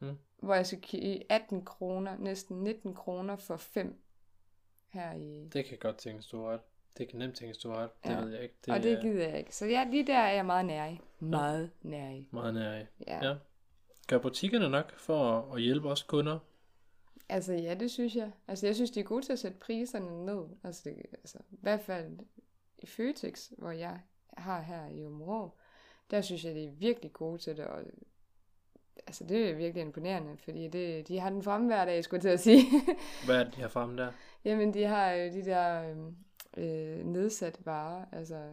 Mm. 0.00 0.18
Hvor 0.38 0.54
jeg 0.54 0.66
skal 0.66 0.80
give 0.80 1.32
18 1.32 1.64
kroner, 1.64 2.16
næsten 2.18 2.60
19 2.64 2.94
kroner 2.94 3.36
for 3.36 3.56
5 3.56 4.02
her 4.92 5.12
i... 5.14 5.48
Det 5.52 5.64
kan 5.64 5.78
godt 5.78 5.96
tænkes, 5.96 6.26
du 6.26 6.42
ret. 6.44 6.60
Det 6.98 7.08
kan 7.08 7.18
nemt 7.18 7.36
tænkes, 7.36 7.58
du 7.58 7.70
ret. 7.72 7.90
Det 8.04 8.10
Ja. 8.10 8.20
ved 8.20 8.30
jeg 8.32 8.42
ikke. 8.42 8.54
og 8.68 8.82
det 8.82 8.92
er 8.92 9.00
gider 9.02 9.28
jeg 9.28 9.38
ikke. 9.38 9.56
Så 9.56 9.66
ja, 9.66 9.84
lige 9.90 10.06
der 10.06 10.18
er 10.18 10.32
jeg 10.32 10.46
meget 10.46 10.64
nær 10.66 10.86
i. 10.86 11.00
Meget 11.18 11.70
nær 11.82 12.10
i. 12.10 12.28
meget 12.30 12.54
nær 12.54 12.78
i. 12.78 12.84
Ja. 13.06 13.28
Ja. 13.28 13.34
Gør 14.08 14.18
butikkerne 14.18 14.68
nok 14.68 14.92
for 14.98 15.38
at, 15.38 15.56
at 15.56 15.62
hjælpe 15.62 15.88
os 15.90 16.02
kunder? 16.02 16.38
Altså 17.28 17.52
ja, 17.52 17.74
det 17.74 17.90
synes 17.90 18.16
jeg. 18.16 18.30
Altså 18.48 18.66
jeg 18.66 18.74
synes, 18.74 18.90
de 18.90 19.00
er 19.00 19.04
gode 19.04 19.22
til 19.24 19.32
at 19.32 19.38
sætte 19.38 19.58
priserne 19.58 20.26
ned. 20.26 20.44
Altså, 20.64 20.82
det, 20.84 20.96
altså 21.12 21.38
i 21.50 21.58
hvert 21.60 21.80
fald 21.80 22.18
i 22.78 22.86
Føtex, 22.86 23.50
hvor 23.58 23.70
jeg 23.70 24.00
har 24.36 24.60
her 24.60 24.88
i 24.88 25.06
Områ, 25.06 25.50
der 26.10 26.20
synes 26.20 26.44
jeg, 26.44 26.54
de 26.54 26.64
er 26.64 26.70
virkelig 26.70 27.12
gode 27.12 27.38
til 27.38 27.56
det. 27.56 27.64
Og, 27.66 27.82
altså 29.06 29.24
det 29.24 29.50
er 29.50 29.54
virkelig 29.54 29.82
imponerende, 29.82 30.36
fordi 30.38 30.68
det, 30.68 31.08
de 31.08 31.20
har 31.20 31.30
den 31.30 31.42
fremme 31.42 31.66
hver 31.66 31.84
dag, 31.84 32.04
skulle 32.04 32.18
jeg 32.18 32.22
til 32.22 32.28
at 32.28 32.40
sige. 32.40 32.62
Hvad 33.24 33.40
er 33.40 33.44
det, 33.44 33.56
de 33.56 33.60
har 33.60 33.68
fremme 33.68 33.96
der? 33.96 34.12
Jamen, 34.44 34.74
de 34.74 34.82
har 34.84 35.10
jo 35.12 35.32
de 35.32 35.44
der 35.44 35.90
øh, 35.90 35.96
øh, 36.56 37.04
nedsat 37.04 37.58
varer, 37.66 38.04
altså 38.12 38.52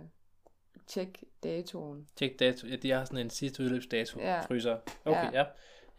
tjek 0.88 1.24
datoen. 1.44 2.08
Tjek 2.16 2.40
dato. 2.40 2.68
Ja, 2.68 2.76
de 2.76 2.92
har 2.92 3.06
sådan 3.06 3.18
en 3.18 3.30
sidste 3.30 3.64
udløbsdato 3.64 4.20
Ja. 4.20 4.42
fryser. 4.42 4.78
Okay, 5.06 5.32
Ja. 5.34 5.40
ja. 5.40 5.46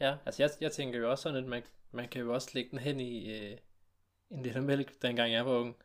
ja. 0.01 0.17
Altså 0.27 0.43
jeg, 0.43 0.51
jeg 0.61 0.73
tænker 0.73 0.99
jo 0.99 1.11
også 1.11 1.23
sådan, 1.23 1.39
at 1.45 1.49
man, 1.49 1.63
man 1.91 2.09
kan 2.09 2.21
jo 2.21 2.35
også 2.35 2.51
lægge 2.55 2.71
den 2.71 2.79
hen 2.79 3.01
i 3.01 3.39
øh, 3.39 3.57
en 4.31 4.43
liter 4.43 4.61
mælk, 4.61 5.03
dengang 5.03 5.33
jeg 5.33 5.47
var 5.47 5.53
ung. 5.53 5.77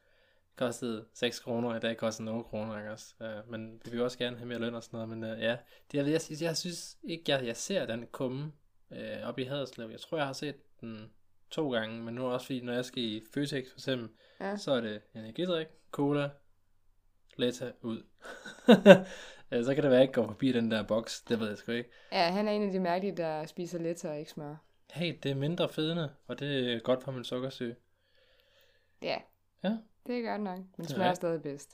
Kostede 0.55 1.05
6 1.13 1.39
kroner, 1.39 1.69
og 1.69 1.77
i 1.77 1.79
dag 1.79 1.97
koster 1.97 2.23
0 2.23 2.43
kroner, 2.43 2.77
ikke 2.79 2.91
også? 2.91 3.13
Uh, 3.19 3.51
men 3.51 3.81
vi 3.85 3.89
vil 3.91 3.97
jo 3.97 4.03
også 4.03 4.17
gerne 4.17 4.37
have 4.37 4.47
mere 4.47 4.59
løn 4.59 4.75
og 4.75 4.83
sådan 4.83 4.97
noget, 4.97 5.09
men 5.09 5.23
uh, 5.33 5.39
ja. 5.41 5.57
Det, 5.91 5.97
jeg, 5.97 6.05
jeg, 6.07 6.21
jeg, 6.29 6.41
jeg 6.41 6.57
synes 6.57 6.97
ikke, 7.03 7.23
jeg, 7.27 7.45
jeg 7.45 7.57
ser 7.57 7.85
den 7.85 8.07
kumme 8.11 8.51
øh, 8.91 9.17
op 9.23 9.39
i 9.39 9.43
Haderslev. 9.43 9.89
Jeg 9.89 9.99
tror, 9.99 10.17
jeg 10.17 10.25
har 10.25 10.33
set 10.33 10.55
den 10.81 11.11
to 11.55 11.71
gange, 11.71 12.01
men 12.03 12.13
nu 12.15 12.25
også 12.27 12.45
fordi, 12.45 12.61
når 12.61 12.73
jeg 12.73 12.85
skal 12.85 13.03
i 13.03 13.21
Føtex 13.33 13.69
for 13.71 13.75
eksempel, 13.79 14.09
Ja. 14.39 14.57
så 14.57 14.71
er 14.71 14.81
det 14.81 15.01
energidrik, 15.15 15.67
cola, 15.91 16.29
Letta 17.37 17.71
ud. 17.81 18.03
Øh, 19.51 19.65
så 19.65 19.75
kan 19.75 19.83
det 19.83 19.91
være, 19.91 19.99
at 19.99 20.01
jeg 20.01 20.01
ikke 20.01 20.13
går 20.21 20.27
forbi 20.27 20.51
den 20.51 20.71
der 20.71 20.83
boks, 20.83 21.21
det 21.21 21.39
ved 21.39 21.47
jeg 21.47 21.57
sgu 21.57 21.71
ikke. 21.71 21.89
Ja, 22.11 22.31
han 22.31 22.47
er 22.47 22.51
en 22.51 22.63
af 22.63 22.71
de 22.71 22.79
mærkelige, 22.79 23.17
der 23.17 23.45
spiser 23.45 23.79
lettere 23.79 24.11
og 24.11 24.19
ikke 24.19 24.31
smør. 24.31 24.55
Hey, 24.91 25.15
det 25.23 25.31
er 25.31 25.35
mindre 25.35 25.69
fedende, 25.69 26.09
og 26.27 26.39
det 26.39 26.73
er 26.73 26.79
godt 26.79 27.03
for 27.03 27.11
min 27.11 27.23
sukkersyge. 27.23 27.75
Ja. 29.01 29.17
Ja. 29.63 29.77
Det 30.07 30.23
gør 30.23 30.31
det 30.31 30.41
nok, 30.43 30.57
men 30.77 30.85
er 30.85 30.89
smør 30.89 31.03
er 31.05 31.13
stadig 31.13 31.41
bedst. 31.41 31.71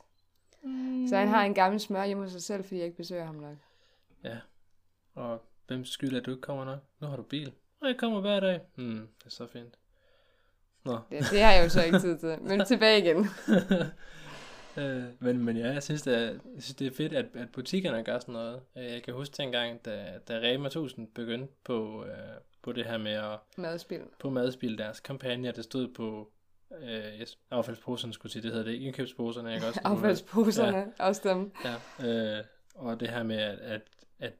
Mm. 0.64 1.08
Så 1.08 1.16
han 1.18 1.28
har 1.28 1.44
en 1.46 1.54
gammel 1.54 1.80
smør 1.80 2.06
hjemme 2.06 2.24
hos 2.24 2.32
sig 2.32 2.42
selv, 2.42 2.64
fordi 2.64 2.78
jeg 2.78 2.86
ikke 2.86 2.98
besøger 2.98 3.26
ham 3.26 3.36
nok. 3.36 3.58
Ja. 4.24 4.38
Og 5.14 5.42
hvem 5.68 5.86
skyld 5.86 6.14
er, 6.14 6.20
at 6.20 6.26
du 6.26 6.32
ikke 6.32 6.42
kommer 6.42 6.66
nok? 6.66 6.80
Nu 7.00 7.08
har 7.08 7.16
du 7.16 7.24
bil. 7.24 7.54
Og 7.82 7.88
jeg 7.88 7.98
kommer 7.98 8.22
hver 8.22 8.40
dag. 8.40 8.60
Hmm, 8.76 9.08
det 9.20 9.26
er 9.26 9.30
så 9.30 9.48
fint. 9.48 9.78
Nå. 10.86 10.92
Det, 11.12 11.20
det 11.32 11.42
har 11.42 11.52
jeg 11.52 11.64
jo 11.64 11.70
så 11.70 11.84
ikke 11.84 12.00
tid 12.00 12.18
til. 12.18 12.38
Men 12.42 12.66
tilbage 12.66 13.00
igen. 13.00 13.28
øh, 14.78 15.04
men, 15.20 15.38
men 15.46 15.58
ja, 15.58 15.72
jeg 15.74 15.84
synes, 15.84 16.02
det 16.02 16.16
er, 16.18 16.20
jeg 16.22 16.40
synes, 16.60 16.76
det 16.76 16.88
er 16.88 16.92
fedt, 16.92 17.14
at, 17.14 17.26
at 17.34 17.50
butikkerne 17.54 18.04
gør 18.04 18.20
sådan 18.20 18.34
noget. 18.34 18.62
Øh, 18.78 18.84
Jeg 18.84 19.04
kan 19.04 19.14
huske 19.14 19.34
dengang, 19.38 19.86
da, 19.86 20.20
da 20.28 20.38
Rema 20.40 20.68
1000 20.68 21.08
begyndte 21.08 21.54
på, 21.64 22.06
øh, 22.06 22.12
på 22.62 22.72
det 22.72 22.86
her 22.86 22.98
med 22.98 23.12
at 23.12 23.40
Madspil. 23.58 24.02
på 24.20 24.30
madspil, 24.30 24.78
deres 24.78 25.00
kampagne, 25.00 25.52
der 25.52 25.62
stod 25.62 25.88
på 25.88 26.32
øh, 26.82 27.22
yes, 27.22 27.38
affaldsposerne, 27.52 28.14
skulle 28.14 28.30
jeg 28.30 28.32
sige, 28.32 28.42
det 28.44 28.52
hedder 28.52 28.66
det 28.66 28.72
ikke, 28.74 28.86
indkøbsposerne, 28.86 29.56
ikke 29.56 29.68
også? 29.68 29.82
Affaldsposerne, 29.84 30.78
ja. 30.78 31.06
også 31.06 31.22
dem. 31.30 31.52
Ja, 31.66 32.38
øh, 32.40 32.44
og 32.76 33.00
det 33.00 33.10
her 33.10 33.24
med, 33.24 33.38
at, 33.38 33.60
at, 33.60 33.82
at 34.20 34.34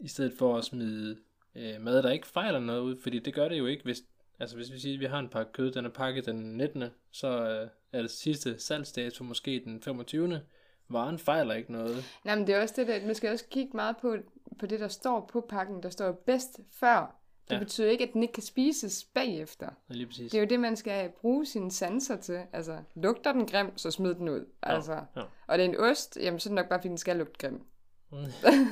i 0.00 0.08
stedet 0.08 0.32
for 0.38 0.56
at 0.58 0.64
smide 0.64 1.16
øh, 1.54 1.80
mad, 1.80 2.02
der 2.02 2.10
ikke 2.10 2.26
fejler 2.26 2.60
noget 2.60 2.80
ud, 2.80 2.96
fordi 3.02 3.18
det 3.18 3.34
gør 3.34 3.48
det 3.48 3.58
jo 3.58 3.66
ikke, 3.66 3.84
hvis, 3.84 4.02
altså 4.38 4.56
hvis 4.56 4.72
vi 4.72 4.78
siger, 4.78 4.96
at 4.96 5.00
vi 5.00 5.06
har 5.06 5.18
en 5.18 5.28
pakke 5.28 5.52
kød, 5.52 5.72
den 5.72 5.84
er 5.84 5.90
pakket 5.90 6.26
den 6.26 6.56
19., 6.56 6.84
så 7.10 7.28
øh, 7.28 7.68
er 7.92 8.02
det 8.02 8.10
sidste 8.10 8.58
salgsdato 8.58 9.24
måske 9.24 9.62
den 9.64 9.82
25. 9.82 10.40
Varen 10.88 11.18
fejler 11.18 11.54
ikke 11.54 11.72
noget. 11.72 12.04
Nej, 12.24 12.34
men 12.36 12.46
det 12.46 12.54
er 12.54 12.62
også 12.62 12.74
det 12.76 12.88
der, 12.88 13.06
man 13.06 13.14
skal 13.14 13.32
også 13.32 13.44
kigge 13.50 13.70
meget 13.76 13.96
på, 13.96 14.16
på 14.58 14.66
det, 14.66 14.80
der 14.80 14.88
står 14.88 15.30
på 15.32 15.40
pakken. 15.48 15.82
Der 15.82 15.90
står 15.90 16.12
bedst 16.12 16.60
før. 16.70 17.16
Det 17.48 17.54
Ja. 17.54 17.58
betyder 17.58 17.90
ikke, 17.90 18.04
at 18.04 18.12
den 18.12 18.22
ikke 18.22 18.32
kan 18.32 18.42
spises 18.42 19.04
bagefter. 19.14 19.66
Ja, 19.90 19.94
Lige 19.94 20.06
præcis. 20.06 20.30
Det 20.30 20.38
er 20.38 20.42
jo 20.42 20.48
det, 20.48 20.60
man 20.60 20.76
skal 20.76 21.10
bruge 21.20 21.46
sine 21.46 21.70
sanser 21.70 22.16
til. 22.16 22.40
Altså, 22.52 22.78
lugter 22.94 23.32
den 23.32 23.46
grim, 23.46 23.76
så 23.78 23.90
smid 23.90 24.14
den 24.14 24.28
ud. 24.28 24.46
Altså. 24.62 24.92
ja. 25.16 25.22
Og 25.46 25.58
det 25.58 25.64
er 25.64 25.68
en 25.68 25.76
ost, 25.80 26.18
jamen 26.20 26.40
så 26.40 26.48
er 26.48 26.50
det 26.50 26.54
nok 26.54 26.68
bare, 26.68 26.78
fordi 26.78 26.88
den 26.88 26.98
skal 26.98 27.16
lugte 27.16 27.38
grim. 27.48 27.60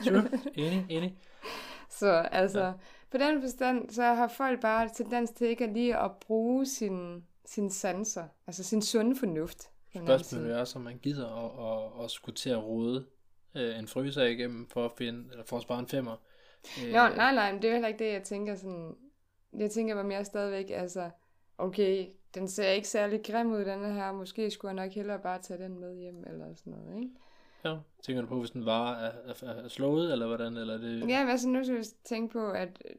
True. 0.05 0.31
Enig, 0.55 0.87
enig. 0.89 1.19
Så 2.01 2.13
altså, 2.13 2.61
ja. 2.61 2.73
på 3.11 3.19
den 3.19 3.41
forstand, 3.43 3.91
så 3.91 4.03
har 4.03 4.29
folk 4.29 4.61
bare 4.61 4.89
tendens 4.95 5.31
til 5.31 5.47
ikke 5.47 5.65
at 5.65 5.73
lige 5.73 5.97
at 5.97 6.11
bruge 6.21 6.67
sin, 6.67 7.25
sin 7.45 7.71
sanser. 7.71 8.25
Altså 8.47 8.65
sin 8.65 8.83
sunde 8.83 9.17
fornuft. 9.17 9.71
Spørgsmålet 9.97 10.53
er 10.53 10.73
om 10.77 10.83
man 10.83 10.99
gider 10.99 11.27
at, 11.27 11.99
at, 11.99 12.05
at 12.05 12.11
skulle 12.11 12.37
til 12.37 12.51
at 12.51 12.65
rode 12.65 13.07
øh, 13.55 13.79
en 13.79 13.89
fryser 13.89 14.25
igennem 14.25 14.69
for 14.69 14.85
at, 14.85 14.93
finde, 14.99 15.31
eller 15.31 15.45
for 15.45 15.57
at 15.57 15.63
spare 15.63 15.79
en 15.79 15.89
femmer. 15.89 16.17
Øh, 16.85 16.93
Nå, 16.93 17.09
nej, 17.09 17.35
nej, 17.35 17.53
men 17.53 17.63
det 17.63 17.69
er 17.69 17.73
heller 17.73 17.89
ikke 17.89 18.05
det, 18.05 18.13
jeg 18.13 18.23
tænker 18.23 18.55
sådan... 18.55 18.97
Jeg 19.59 19.71
tænker 19.71 19.95
bare 19.95 20.05
mere 20.05 20.25
stadigvæk, 20.25 20.71
altså... 20.71 21.11
Okay, 21.59 22.07
den 22.35 22.49
ser 22.49 22.69
ikke 22.69 22.89
særlig 22.89 23.21
grim 23.25 23.53
ud, 23.53 23.65
denne 23.65 23.93
her. 23.93 24.13
Måske 24.13 24.51
skulle 24.51 24.75
jeg 24.75 24.87
nok 24.87 24.95
hellere 24.95 25.19
bare 25.19 25.43
tage 25.43 25.63
den 25.63 25.81
med 25.81 25.97
hjem, 25.97 26.25
eller 26.27 26.55
sådan 26.55 26.73
noget, 26.73 26.97
ikke? 26.97 27.11
Ja, 27.65 27.77
tænker 28.03 28.23
du 28.23 28.29
på, 28.29 28.39
hvis 28.39 28.51
den 28.51 28.67
var 28.67 28.95
er, 28.95 29.13
er, 29.43 29.49
er 29.49 29.69
slået, 29.69 30.13
eller 30.13 30.27
hvordan? 30.27 30.57
Eller 30.57 30.75
er 30.75 30.79
det... 30.79 31.09
Ja, 31.09 31.23
men 31.23 31.31
altså 31.31 31.49
nu 31.49 31.65
skal 31.65 31.79
vi 31.79 31.85
tænke 32.05 32.33
på, 32.33 32.51
at 32.51 32.83
øh, 32.85 32.97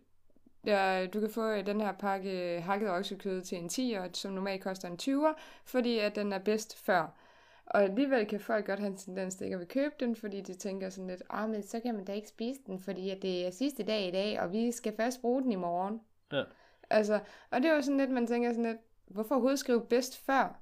ja, 0.66 1.08
du 1.14 1.20
kan 1.20 1.30
få 1.30 1.52
øh, 1.52 1.66
den 1.66 1.82
her 1.82 1.92
pakke 1.92 2.62
hakket 2.62 2.90
oksekød 2.90 3.42
til 3.42 3.58
en 3.58 3.66
10'er, 3.66 4.10
som 4.14 4.34
normalt 4.34 4.64
koster 4.64 4.88
en 4.88 5.00
20'er, 5.02 5.34
fordi 5.66 5.98
at 6.00 6.16
den 6.16 6.34
er 6.34 6.40
bedst 6.40 6.78
før. 6.78 7.18
Og 7.66 7.84
alligevel 7.84 8.26
kan 8.26 8.40
folk 8.40 8.66
godt 8.66 8.80
have 8.80 8.92
en 8.92 8.98
tendens 8.98 9.36
til 9.36 9.46
ikke 9.46 9.56
at 9.56 9.60
vil 9.60 9.68
købe 9.68 9.96
den, 10.00 10.16
fordi 10.16 10.42
de 10.42 10.54
tænker 10.54 10.90
sådan 10.90 11.08
lidt, 11.08 11.24
ah, 11.30 11.50
men 11.50 11.64
så 11.64 11.80
kan 11.80 11.96
man 11.96 12.06
da 12.06 12.14
ikke 12.14 12.28
spise 12.28 12.60
den, 12.68 12.80
fordi 12.80 13.10
at 13.10 13.22
det 13.22 13.48
er 13.48 13.52
sidste 13.52 13.84
dag 13.84 14.08
i 14.08 14.12
dag, 14.12 14.42
og 14.42 14.52
vi 14.52 14.72
skal 14.72 14.94
først 14.96 15.22
bruge 15.22 15.42
den 15.42 15.52
i 15.52 15.56
morgen. 15.56 16.02
Ja. 16.32 16.44
Altså, 16.90 17.20
og 17.52 17.62
det 17.62 17.72
er 17.72 17.76
jo 17.76 17.82
sådan 17.82 17.98
lidt, 17.98 18.10
man 18.10 18.28
tænker 18.28 18.50
sådan 18.50 18.66
lidt, 18.66 18.78
hvorfor 19.08 19.36
overhovedet 19.36 19.60
skrive 19.60 19.86
bedst 19.86 20.26
før? 20.26 20.62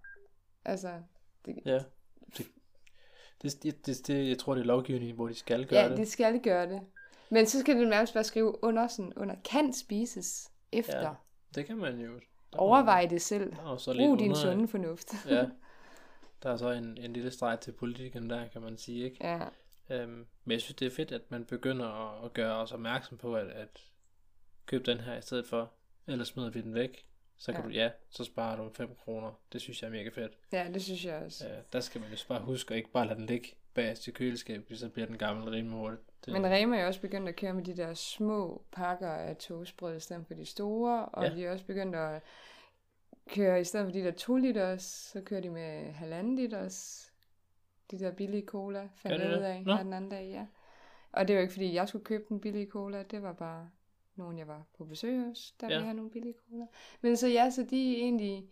Altså, 0.65 0.91
det, 1.45 1.59
Ja. 1.65 1.79
Det, 3.41 3.63
det, 3.63 3.85
det, 3.85 4.07
det, 4.07 4.29
jeg 4.29 4.37
tror, 4.37 4.55
det 4.55 4.61
er 4.61 4.65
lovgivning, 4.65 5.15
hvor 5.15 5.27
de 5.27 5.35
skal 5.35 5.65
gøre 5.65 5.79
ja, 5.79 5.89
det. 5.89 5.97
de 5.97 6.05
skal 6.05 6.39
gøre 6.39 6.69
det. 6.69 6.81
Men 7.29 7.45
så 7.45 7.59
skal 7.59 7.79
det 7.79 7.87
nærmest 7.87 8.13
bare 8.13 8.23
skrive 8.23 8.63
under, 8.63 8.87
sådan, 8.87 9.13
under 9.15 9.35
kan 9.51 9.73
spises 9.73 10.51
efter. 10.71 10.97
Ja, 10.97 11.07
Ja. 11.07 11.13
Det 11.55 11.65
kan 11.65 11.77
man 11.77 11.99
jo. 11.99 12.19
Der 12.53 12.59
Overvej 12.59 13.05
det 13.05 13.21
selv. 13.21 13.51
Der 13.51 13.73
er 13.73 13.77
så 13.77 13.93
Brug 13.93 14.19
din 14.19 14.35
sunde 14.35 14.67
fornuft. 14.67 15.13
Ja. 15.29 15.45
Der 16.43 16.51
er 16.51 16.57
så 16.57 16.71
en, 16.71 16.97
en 16.97 17.13
lille 17.13 17.31
streg 17.31 17.59
til 17.59 17.71
politikerne 17.71 18.29
der, 18.29 18.47
kan 18.47 18.61
man 18.61 18.77
sige, 18.77 19.05
ikke? 19.05 19.17
ja. 19.27 19.39
Øhm, 19.89 20.27
men 20.43 20.51
jeg 20.51 20.61
synes, 20.61 20.75
det 20.75 20.85
er 20.85 20.91
fedt, 20.91 21.11
at 21.11 21.21
man 21.29 21.45
begynder 21.45 21.85
at, 21.85 22.25
at 22.25 22.33
gøre 22.33 22.55
os 22.55 22.71
opmærksom 22.71 23.17
på, 23.17 23.35
at, 23.35 23.47
at 23.47 23.83
køb 24.65 24.85
den 24.85 24.97
her 24.99 25.17
i 25.17 25.21
stedet 25.21 25.47
for, 25.47 25.71
ellers 26.07 26.27
smider 26.27 26.49
vi 26.49 26.61
den 26.61 26.73
væk. 26.73 27.08
Så 27.39 27.51
kan 27.53 27.61
Ja. 27.61 27.67
du, 27.67 27.73
ja, 27.73 27.89
så 28.09 28.23
sparer 28.23 28.55
du 28.57 28.69
5 28.73 28.95
kroner. 28.95 29.31
Det 29.53 29.61
synes 29.61 29.81
jeg 29.81 29.87
er 29.87 29.91
mega 29.91 30.09
fedt. 30.09 30.37
ja, 30.51 30.67
det 30.73 30.81
synes 30.83 31.05
jeg 31.05 31.15
også. 31.25 31.47
Øh, 31.47 31.57
der 31.73 31.79
skal 31.79 32.01
man 32.01 32.09
jo 32.09 32.17
bare 32.27 32.41
huske 32.41 32.71
at 32.73 32.77
ikke 32.77 32.91
bare 32.91 33.07
lade 33.07 33.19
den 33.19 33.25
ligge 33.25 33.47
bagerst 33.73 34.07
i 34.07 34.11
køleskabet, 34.11 34.65
fordi 34.65 34.79
så 34.79 34.89
bliver 34.89 35.05
den 35.07 35.17
gammel 35.17 35.49
rimelig 35.49 35.77
hurtigt. 35.79 36.01
Det, 36.25 36.33
Men 36.33 36.45
Rema 36.45 36.77
er 36.77 36.81
jo 36.81 36.87
også 36.87 37.01
begyndt 37.01 37.29
at 37.29 37.35
køre 37.35 37.53
med 37.53 37.63
de 37.63 37.77
der 37.77 37.93
små 37.93 38.63
pakker 38.71 39.09
af 39.11 39.37
toastbrød 39.37 39.95
i 39.95 39.99
stedet 39.99 40.27
for 40.27 40.33
de 40.33 40.45
store, 40.45 41.05
og 41.05 41.23
Ja. 41.23 41.29
ja. 41.29 41.35
de 41.35 41.45
er 41.45 41.51
også 41.51 41.65
begyndt 41.65 41.95
at 41.95 42.21
køre, 43.35 43.61
i 43.61 43.63
stedet 43.63 43.85
for 43.85 43.91
de 43.91 44.03
der 44.03 44.11
2 44.11 44.35
liters, 44.37 44.81
så 44.83 45.21
kører 45.21 45.41
de 45.41 45.49
med 45.49 45.91
halvanden 45.91 46.35
liters, 46.35 47.09
de 47.91 47.99
der 47.99 48.11
billige 48.11 48.45
cola, 48.45 48.89
fandt 48.95 49.21
jeg 49.21 49.29
ud 49.37 49.43
af 49.43 49.63
her 49.63 49.83
den 49.83 49.93
anden 49.93 50.09
dag, 50.11 50.29
ja. 50.29 50.45
Og 51.11 51.27
det 51.27 51.35
var 51.35 51.41
ikke 51.41 51.53
fordi, 51.53 51.73
jeg 51.73 51.87
skulle 51.87 52.05
købe 52.05 52.23
den 52.29 52.39
billige 52.39 52.67
cola, 52.69 53.03
det 53.03 53.23
var 53.23 53.33
bare 53.33 53.69
nogen, 54.19 54.37
jeg 54.37 54.47
var 54.47 54.65
på 54.77 54.85
besøg 54.85 55.19
hos, 55.25 55.53
der 55.61 55.67
Ja. 55.67 55.73
ja. 55.73 55.77
ville 55.77 55.85
have 55.85 55.95
nogle 55.95 56.11
billige 56.11 56.33
cola. 56.49 56.65
Men 57.01 57.17
så 57.17 57.27
ja, 57.27 57.49
så 57.49 57.65
de 57.69 57.93
er 57.93 57.97
egentlig, 57.97 58.43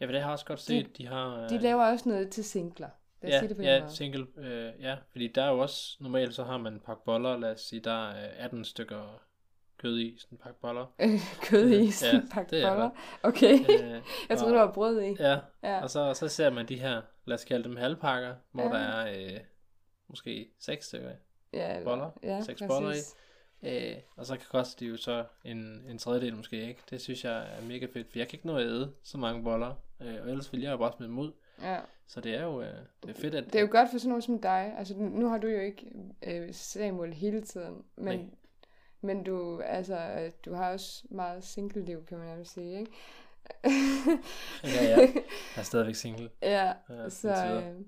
Ja, 0.00 0.06
for 0.06 0.12
det 0.12 0.20
har 0.20 0.28
jeg 0.28 0.32
også 0.32 0.46
godt 0.46 0.60
set, 0.60 0.98
de, 0.98 1.06
har... 1.06 1.48
de 1.48 1.54
øh, 1.54 1.62
laver 1.62 1.84
også 1.84 2.08
noget 2.08 2.30
til 2.30 2.44
singler. 2.44 2.88
Lad 3.22 3.30
os 3.30 3.34
ja, 3.34 3.38
sige 3.38 3.48
det 3.48 3.56
på 3.56 3.62
ja, 3.62 3.80
måde. 3.80 3.92
single, 3.92 4.26
øh, 4.36 4.72
ja, 4.80 4.96
fordi 5.10 5.28
der 5.28 5.42
er 5.42 5.50
jo 5.50 5.58
også, 5.58 5.96
normalt 6.00 6.34
så 6.34 6.44
har 6.44 6.58
man 6.58 6.72
en 6.72 6.80
pakke 6.80 7.02
boller, 7.04 7.36
lad 7.36 7.52
os 7.52 7.60
sige, 7.60 7.80
der 7.80 8.10
er 8.10 8.44
18 8.44 8.64
stykker 8.64 9.22
kød 9.78 9.98
i, 9.98 10.16
sådan 10.18 10.36
en 10.36 10.40
pakke 10.42 10.60
boller. 10.60 10.86
Kød 11.50 11.68
i 11.70 11.84
Ja, 11.84 11.90
sådan 11.90 12.14
en 12.16 12.22
det 12.22 12.30
pakke 12.32 12.60
er 12.60 12.70
boller. 12.70 12.90
Okay, 13.22 13.52
Øh, 13.60 14.02
jeg 14.28 14.38
troede, 14.38 14.54
der 14.54 14.60
var 14.60 14.72
brød 14.72 15.02
i. 15.02 15.16
Ja, 15.18 15.38
Ja. 15.62 15.82
og 15.82 15.90
så, 15.90 16.14
så 16.14 16.28
ser 16.28 16.50
man 16.50 16.68
de 16.68 16.76
her, 16.80 17.02
lad 17.24 17.34
os 17.34 17.44
kalde 17.44 17.64
dem 17.64 17.76
halvpakker, 17.76 18.34
hvor 18.52 18.62
Ja. 18.62 18.68
der 18.68 18.78
er 18.78 19.16
øh, 19.34 19.40
måske 20.08 20.50
6 20.58 20.86
stykker, 20.86 21.10
Ja, 21.52 21.80
boller. 21.84 22.10
Ja, 22.22 22.40
Seks 22.40 22.46
præcis. 22.60 22.66
boller 22.68 22.90
i. 22.92 22.98
øh, 23.62 23.94
og 24.16 24.26
så 24.26 24.36
kan 24.36 24.46
koste 24.50 24.84
de 24.84 24.90
jo 24.90 24.96
så 24.96 25.24
en, 25.44 25.84
en 25.88 25.98
tredjedel 25.98 26.36
måske, 26.36 26.68
ikke? 26.68 26.80
Det 26.90 27.00
synes 27.00 27.24
jeg 27.24 27.38
er 27.58 27.62
mega 27.62 27.86
fedt, 27.92 28.10
for 28.10 28.18
jeg 28.18 28.28
kan 28.28 28.36
ikke 28.36 28.46
nå 28.46 28.56
at 28.56 28.66
æde 28.66 28.92
så 29.02 29.18
mange 29.18 29.42
boller, 29.42 29.74
øh, 30.02 30.14
og 30.22 30.30
ellers 30.30 30.52
vil 30.52 30.60
jeg 30.62 30.72
jo 30.72 30.76
bare 30.76 30.92
smide 30.96 31.08
dem 31.08 31.18
ud. 31.18 31.32
Ja. 31.62 31.78
Så 32.06 32.20
det 32.20 32.34
er 32.34 32.42
jo 32.42 32.60
øh, 32.62 32.74
det 33.02 33.10
er 33.16 33.20
fedt, 33.20 33.34
at... 33.34 33.44
Det 33.44 33.54
er 33.54 33.60
jo 33.60 33.68
godt 33.70 33.90
for 33.90 33.98
sådan 33.98 34.08
nogen 34.08 34.22
som 34.22 34.40
dig. 34.40 34.74
Altså, 34.78 34.94
nu- 34.96 35.28
har 35.28 35.38
du 35.38 35.46
jo 35.46 35.60
ikke 35.60 35.86
øh, 36.26 36.48
Samuel 36.54 37.12
hele 37.14 37.42
tiden, 37.42 37.84
men, 37.96 38.18
Nej. 38.18 38.28
men 39.00 39.24
du, 39.24 39.60
altså, 39.60 39.96
øh, 39.98 40.32
du 40.44 40.54
har 40.54 40.72
også 40.72 41.02
meget 41.10 41.44
single-liv, 41.44 42.04
kan 42.06 42.18
man 42.18 42.26
nærmest 42.26 42.52
sige, 42.54 42.78
ikke? 42.78 42.90
Ja, 44.64 44.84
ja. 44.84 44.96
Jeg 45.00 45.12
er 45.56 45.62
stadigvæk 45.62 45.94
single. 45.94 46.30
ja, 46.42 46.72
Ja, 46.90 47.08
så, 47.08 47.28
øh, 47.28 47.80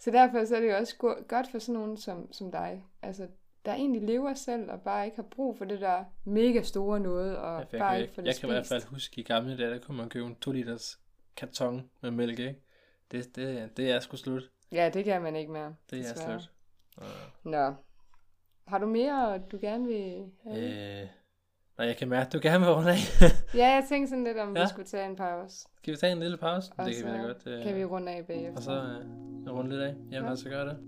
så 0.00 0.10
derfor 0.10 0.44
så 0.44 0.56
er 0.56 0.60
det 0.60 0.68
jo 0.70 0.76
også 0.76 0.96
go- 0.98 1.24
godt 1.28 1.46
for 1.50 1.58
sådan 1.58 1.80
nogen 1.80 1.96
som, 1.96 2.32
som 2.32 2.50
dig. 2.52 2.84
Altså, 3.02 3.28
der 3.66 3.74
egentlig 3.74 4.02
lever 4.02 4.34
selv, 4.34 4.70
og 4.70 4.80
bare 4.80 5.04
ikke 5.04 5.16
har 5.16 5.22
brug 5.30 5.58
for 5.58 5.64
det 5.64 5.80
der 5.80 6.04
mega 6.24 6.62
store 6.62 7.00
noget, 7.00 7.36
og 7.36 7.58
Ja, 7.60 7.64
for 7.64 7.78
bare 7.78 8.00
ikke 8.00 8.06
kan, 8.06 8.14
få 8.14 8.20
jeg 8.26 8.34
det 8.34 8.40
kan 8.40 8.48
i 8.48 8.52
hvert 8.52 8.66
fald 8.66 8.80
spist. 8.80 8.92
huske 8.92 9.20
i 9.20 9.24
gamle 9.24 9.58
dage, 9.58 9.70
der 9.70 9.78
kunne 9.78 9.96
man 9.96 10.08
købe 10.08 10.26
en 10.26 10.34
2 10.34 10.52
liters 10.52 10.98
karton 11.36 11.90
med 12.00 12.10
mælk, 12.10 12.38
ikke? 12.38 12.60
Det, 13.12 13.36
det, 13.36 13.76
det 13.76 13.90
er 13.90 14.00
sgu 14.00 14.16
slut. 14.16 14.42
Ja, 14.72 14.90
det 14.94 15.04
kan 15.04 15.22
man 15.22 15.36
ikke 15.36 15.52
mere. 15.52 15.74
Det 15.90 15.98
er 15.98 16.02
desværre. 16.12 16.40
slut. 16.40 16.50
Og, 16.96 17.04
Nå. 17.50 17.74
Har 18.68 18.78
du 18.78 18.86
mere, 18.86 19.38
du 19.38 19.58
gerne 19.60 19.86
vil 19.86 20.24
have? 20.44 21.02
øh, 21.02 21.08
nej, 21.78 21.86
jeg 21.86 21.96
kan 21.96 22.08
mærke, 22.08 22.26
at 22.26 22.32
du 22.32 22.38
gerne 22.42 22.64
vil 22.64 22.74
runde 22.74 22.90
af. 22.90 22.96
Ja, 23.60 23.66
jeg 23.68 23.84
tænkte 23.88 24.10
sådan 24.10 24.24
lidt, 24.24 24.38
om 24.38 24.56
ja. 24.56 24.62
Vi 24.62 24.68
skulle 24.68 24.86
tage 24.88 25.06
en 25.06 25.16
pause. 25.16 25.66
Skal 25.76 25.92
vi 25.92 25.96
tage 25.98 26.12
en 26.12 26.18
lille 26.20 26.36
pause? 26.36 26.72
Og 26.78 26.86
det 26.86 26.96
kan 26.96 27.06
vi 27.06 27.10
da 27.18 27.22
godt. 27.22 27.46
Øh, 27.46 27.62
kan 27.62 27.76
vi 27.76 27.84
runde 27.84 28.12
af 28.12 28.26
bagefter. 28.26 28.56
Og 28.56 28.62
så 28.62 28.72
øh, 28.72 29.52
runde 29.52 29.70
lidt 29.70 29.80
af. 29.82 29.88
Jamen, 29.94 30.12
Ja. 30.12 30.20
lad 30.20 30.28
os 30.30 30.38
så 30.38 30.48
gøre 30.48 30.66
det. 30.68 30.78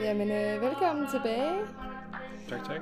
Jamen, 0.00 0.30
øh, 0.30 0.60
velkommen 0.62 1.06
tilbage. 1.10 1.66
Tak, 2.48 2.64
tak. 2.64 2.80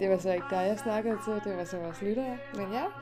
Det 0.00 0.10
var 0.10 0.18
så 0.18 0.32
ikke 0.32 0.46
dig, 0.50 0.56
jeg 0.56 0.78
snakkede 0.78 1.18
til, 1.24 1.32
det 1.50 1.56
var 1.56 1.64
så 1.64 1.78
vores 1.78 2.02
lyttere. 2.02 2.38
Men 2.54 2.72
ja. 2.72 2.84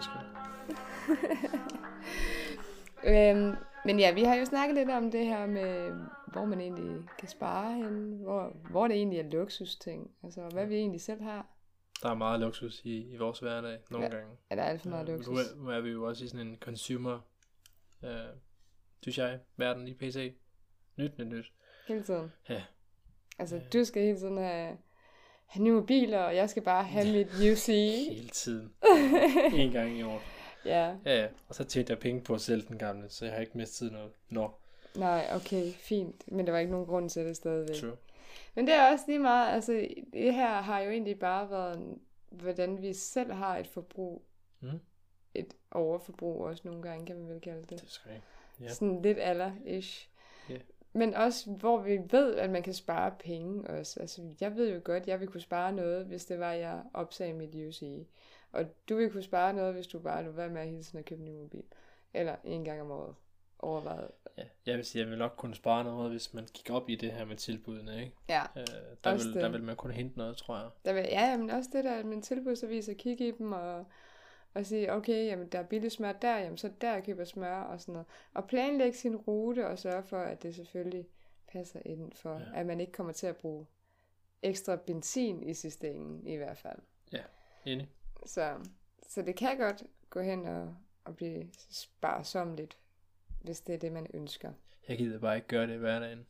Øhm, 3.04 3.54
men 3.84 3.98
ja, 3.98 4.14
vi 4.14 4.22
har 4.22 4.34
jo 4.34 4.44
snakket 4.44 4.74
lidt 4.74 4.90
om 4.90 5.10
det 5.10 5.26
her 5.26 5.46
med, 5.46 5.90
hvor 6.32 6.44
man 6.44 6.60
egentlig 6.60 7.08
kan 7.18 7.28
spare 7.28 7.74
hen, 7.74 8.16
hvor, 8.22 8.56
hvor 8.70 8.88
det 8.88 8.96
egentlig 8.96 9.18
er 9.18 9.30
luksusting, 9.30 10.10
altså 10.24 10.48
hvad 10.52 10.66
vi 10.66 10.74
egentlig 10.74 11.00
selv 11.00 11.22
har. 11.22 11.46
Der 12.02 12.10
er 12.10 12.14
meget 12.14 12.40
luksus 12.40 12.80
i, 12.84 13.12
i 13.12 13.16
vores 13.16 13.38
hverdag, 13.38 13.78
nogle 13.90 14.06
Ja, 14.06 14.12
gange. 14.16 14.36
Er 14.50 14.54
der 14.56 14.62
alt 14.62 14.82
for 14.82 14.88
meget 14.88 15.08
Øh, 15.08 15.14
luksus? 15.14 15.32
Nu 15.32 15.38
er, 15.38 15.64
nu 15.64 15.70
er 15.70 15.80
vi 15.80 15.90
jo 15.90 16.04
også 16.08 16.24
i 16.24 16.28
sådan 16.28 16.46
en 16.46 16.56
consumer, 16.60 17.20
øh, 18.04 18.10
synes 19.02 19.18
jeg, 19.18 19.40
verden 19.56 19.88
i 19.88 19.94
PC. 19.94 20.34
Nyt, 20.96 21.18
nyt, 21.18 21.26
nyt. 21.26 21.52
Hele 21.88 22.02
tiden. 22.02 22.32
Ja. 22.48 22.62
Altså, 23.38 23.60
du 23.72 23.84
skal 23.84 24.02
hele 24.02 24.18
tiden 24.18 24.38
have, 24.38 24.76
have 25.46 25.64
nye 25.64 25.72
mobiler, 25.72 26.18
og 26.18 26.36
jeg 26.36 26.50
skal 26.50 26.62
bare 26.62 26.84
have 26.84 27.12
mit 27.12 27.52
UC. 27.52 27.66
Hele 28.16 28.28
tiden. 28.28 28.72
en 29.54 29.72
gang 29.72 29.98
i 29.98 30.02
år. 30.02 30.22
Ja, 30.64 30.96
Ja, 31.04 31.22
ja. 31.22 31.28
Og 31.48 31.54
så 31.54 31.64
tjente 31.64 31.90
jeg 31.90 31.98
penge 31.98 32.20
på 32.20 32.34
at 32.34 32.40
sælge 32.40 32.64
den 32.68 32.78
gamle, 32.78 33.08
så 33.08 33.24
jeg 33.24 33.34
har 33.34 33.40
ikke 33.40 33.58
mistet 33.58 33.92
noget. 33.92 34.12
Nå, 34.28 34.50
nej, 34.96 35.28
okay, 35.34 35.72
fint. 35.72 36.32
Men 36.32 36.46
der 36.46 36.52
var 36.52 36.58
ikke 36.58 36.72
nogen 36.72 36.86
grund 36.86 37.10
til 37.10 37.24
det 37.26 37.36
stadigvæk. 37.36 37.76
true. 37.76 37.96
Men 38.54 38.66
det 38.66 38.74
er 38.74 38.92
også 38.92 39.04
lige 39.08 39.18
meget, 39.18 39.54
altså 39.54 39.88
det 40.12 40.34
her 40.34 40.60
har 40.60 40.80
jo 40.80 40.90
egentlig 40.90 41.18
bare 41.18 41.50
været, 41.50 41.98
hvordan 42.30 42.82
vi 42.82 42.92
selv 42.92 43.32
har 43.32 43.56
et 43.58 43.66
forbrug. 43.66 44.22
Mm. 44.60 44.80
Et 45.34 45.54
overforbrug 45.70 46.44
også 46.44 46.62
nogle 46.64 46.82
gange, 46.82 47.06
kan 47.06 47.16
man 47.16 47.28
vel 47.28 47.40
kalde 47.40 47.60
det. 47.60 47.80
Det 47.80 47.90
sgu 47.90 48.10
ikke. 48.10 48.22
Ja. 48.60 48.68
Sådan 48.68 49.02
lidt 49.02 49.18
aller-ish. 49.20 50.08
Men 50.92 51.14
også, 51.14 51.50
hvor 51.50 51.78
vi 51.78 51.98
ved, 52.10 52.34
at 52.34 52.50
man 52.50 52.62
kan 52.62 52.74
spare 52.74 53.14
penge 53.18 53.70
også. 53.70 54.00
Altså, 54.00 54.22
jeg 54.40 54.56
ved 54.56 54.74
jo 54.74 54.80
godt, 54.84 55.02
at 55.02 55.08
jeg 55.08 55.20
ville 55.20 55.32
kunne 55.32 55.40
spare 55.40 55.72
noget, 55.72 56.06
hvis 56.06 56.24
det 56.24 56.38
var, 56.38 56.52
at 56.52 56.60
jeg 56.60 56.82
opsagde 56.94 57.32
mit 57.32 57.54
UCI. 57.68 58.06
Og 58.52 58.64
du 58.88 58.96
ville 58.96 59.10
kunne 59.10 59.22
spare 59.22 59.52
noget, 59.52 59.74
hvis 59.74 59.86
du 59.86 59.98
bare 59.98 60.24
lå 60.24 60.30
være 60.30 60.48
med 60.50 60.60
at 60.60 60.68
hele 60.68 60.82
tiden 60.82 60.98
at 60.98 61.04
købe 61.04 61.20
en 61.20 61.24
ny 61.24 61.36
mobil. 61.42 61.62
Eller 62.14 62.36
en 62.44 62.64
gang 62.64 62.80
om 62.80 62.90
året. 62.90 63.14
Overvejet. 63.58 64.10
Ja, 64.38 64.42
jeg 64.66 64.76
vil 64.76 64.84
sige, 64.84 65.02
jeg 65.02 65.10
vil 65.10 65.18
nok 65.18 65.34
kunne 65.36 65.54
spare 65.54 65.84
noget, 65.84 66.10
hvis 66.10 66.34
man 66.34 66.44
gik 66.54 66.70
op 66.70 66.88
i 66.90 66.94
det 66.96 67.12
her 67.12 67.24
med 67.24 67.36
tilbudene, 67.36 68.00
ikke? 68.00 68.12
Ja, 68.28 68.42
Øh, 68.56 68.64
der, 69.04 69.12
vil, 69.12 69.34
det. 69.34 69.42
der 69.42 69.48
vil 69.48 69.62
man 69.62 69.76
kunne 69.76 69.92
hente 69.92 70.18
noget, 70.18 70.36
tror 70.36 70.56
jeg. 70.58 70.68
der 70.84 70.92
vil, 70.92 71.02
ja, 71.10 71.36
men 71.36 71.50
også 71.50 71.70
det 71.72 71.84
der 71.84 72.04
med 72.04 72.22
tilbudsaviser, 72.22 72.94
kigge 72.94 73.28
i 73.28 73.30
dem 73.30 73.52
og, 73.52 73.84
og 74.56 74.66
sige, 74.66 74.92
okay, 74.92 75.26
jamen 75.26 75.48
der 75.48 75.58
er 75.58 75.62
billig 75.62 75.92
smør 75.92 76.12
der, 76.12 76.38
jamen 76.38 76.58
så 76.58 76.70
der 76.80 77.00
køber 77.00 77.24
smør 77.24 77.56
og 77.60 77.80
sådan 77.80 77.92
noget. 77.92 78.06
Og 78.34 78.46
planlægge 78.46 78.98
sin 78.98 79.16
rute 79.16 79.66
og 79.66 79.78
sørge 79.78 80.02
for, 80.02 80.18
at 80.18 80.42
det 80.42 80.54
selvfølgelig 80.54 81.06
passer 81.52 81.80
ind 81.84 82.12
for, 82.12 82.32
Ja. 82.32 82.38
ja. 82.54 82.60
at 82.60 82.66
man 82.66 82.80
ikke 82.80 82.92
kommer 82.92 83.12
til 83.12 83.26
at 83.26 83.36
bruge 83.36 83.66
ekstra 84.42 84.76
benzin 84.76 85.42
i 85.42 85.54
sidste 85.54 85.90
ende 85.90 86.30
i 86.30 86.36
hvert 86.36 86.58
fald. 86.58 86.78
Enig. 87.64 87.88
Så, 88.26 88.54
så 89.08 89.22
det 89.22 89.36
kan 89.36 89.58
godt 89.58 89.82
gå 90.10 90.20
hen 90.20 90.46
og, 90.46 90.74
og 91.04 91.16
blive 91.16 91.48
sparsomligt, 91.70 92.78
hvis 93.42 93.60
det 93.60 93.74
er 93.74 93.78
det, 93.78 93.92
man 93.92 94.06
ønsker. 94.14 94.52
Jeg 94.88 94.98
gider 94.98 95.18
bare 95.18 95.36
ikke 95.36 95.48
gøre 95.48 95.66
det 95.66 95.74
i 95.74 95.78
hverdagen. 95.78 96.26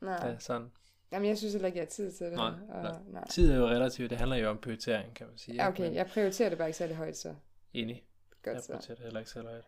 Nej, 0.00 0.26
Det 0.26 0.34
er 0.34 0.38
sådan. 0.38 0.70
jamen 1.12 1.28
jeg 1.28 1.38
synes 1.38 1.54
heller 1.54 1.66
ikke, 1.66 1.78
jeg 1.78 1.84
har 1.84 1.90
tid 1.90 2.12
til 2.12 2.26
det. 2.26 2.34
Nej, 2.36 2.52
og, 2.68 2.82
nej. 2.82 2.98
nej. 3.08 3.26
Tid 3.30 3.50
er 3.52 3.56
jo 3.56 3.66
relativt. 3.66 4.10
Det 4.10 4.18
handler 4.18 4.36
jo 4.36 4.48
om 4.50 4.58
prioritering, 4.58 5.14
kan 5.14 5.26
man 5.26 5.38
sige. 5.38 5.54
Ja, 5.54 5.68
ikke? 5.68 5.68
okay, 5.68 5.82
Men 5.88 5.94
jeg 5.94 6.06
prioriterer 6.06 6.48
det 6.48 6.58
bare 6.58 6.68
ikke 6.68 6.78
særlig 6.78 6.96
højt, 6.96 7.16
så 7.16 7.34
Enig. 7.74 8.04
godt 8.42 8.54
Jeg 8.54 8.62
så. 8.62 8.68
prioriterer 8.72 8.94
det 8.96 9.04
heller 9.04 9.20
ikke 9.20 9.30
selv 9.30 9.46
højt. 9.48 9.64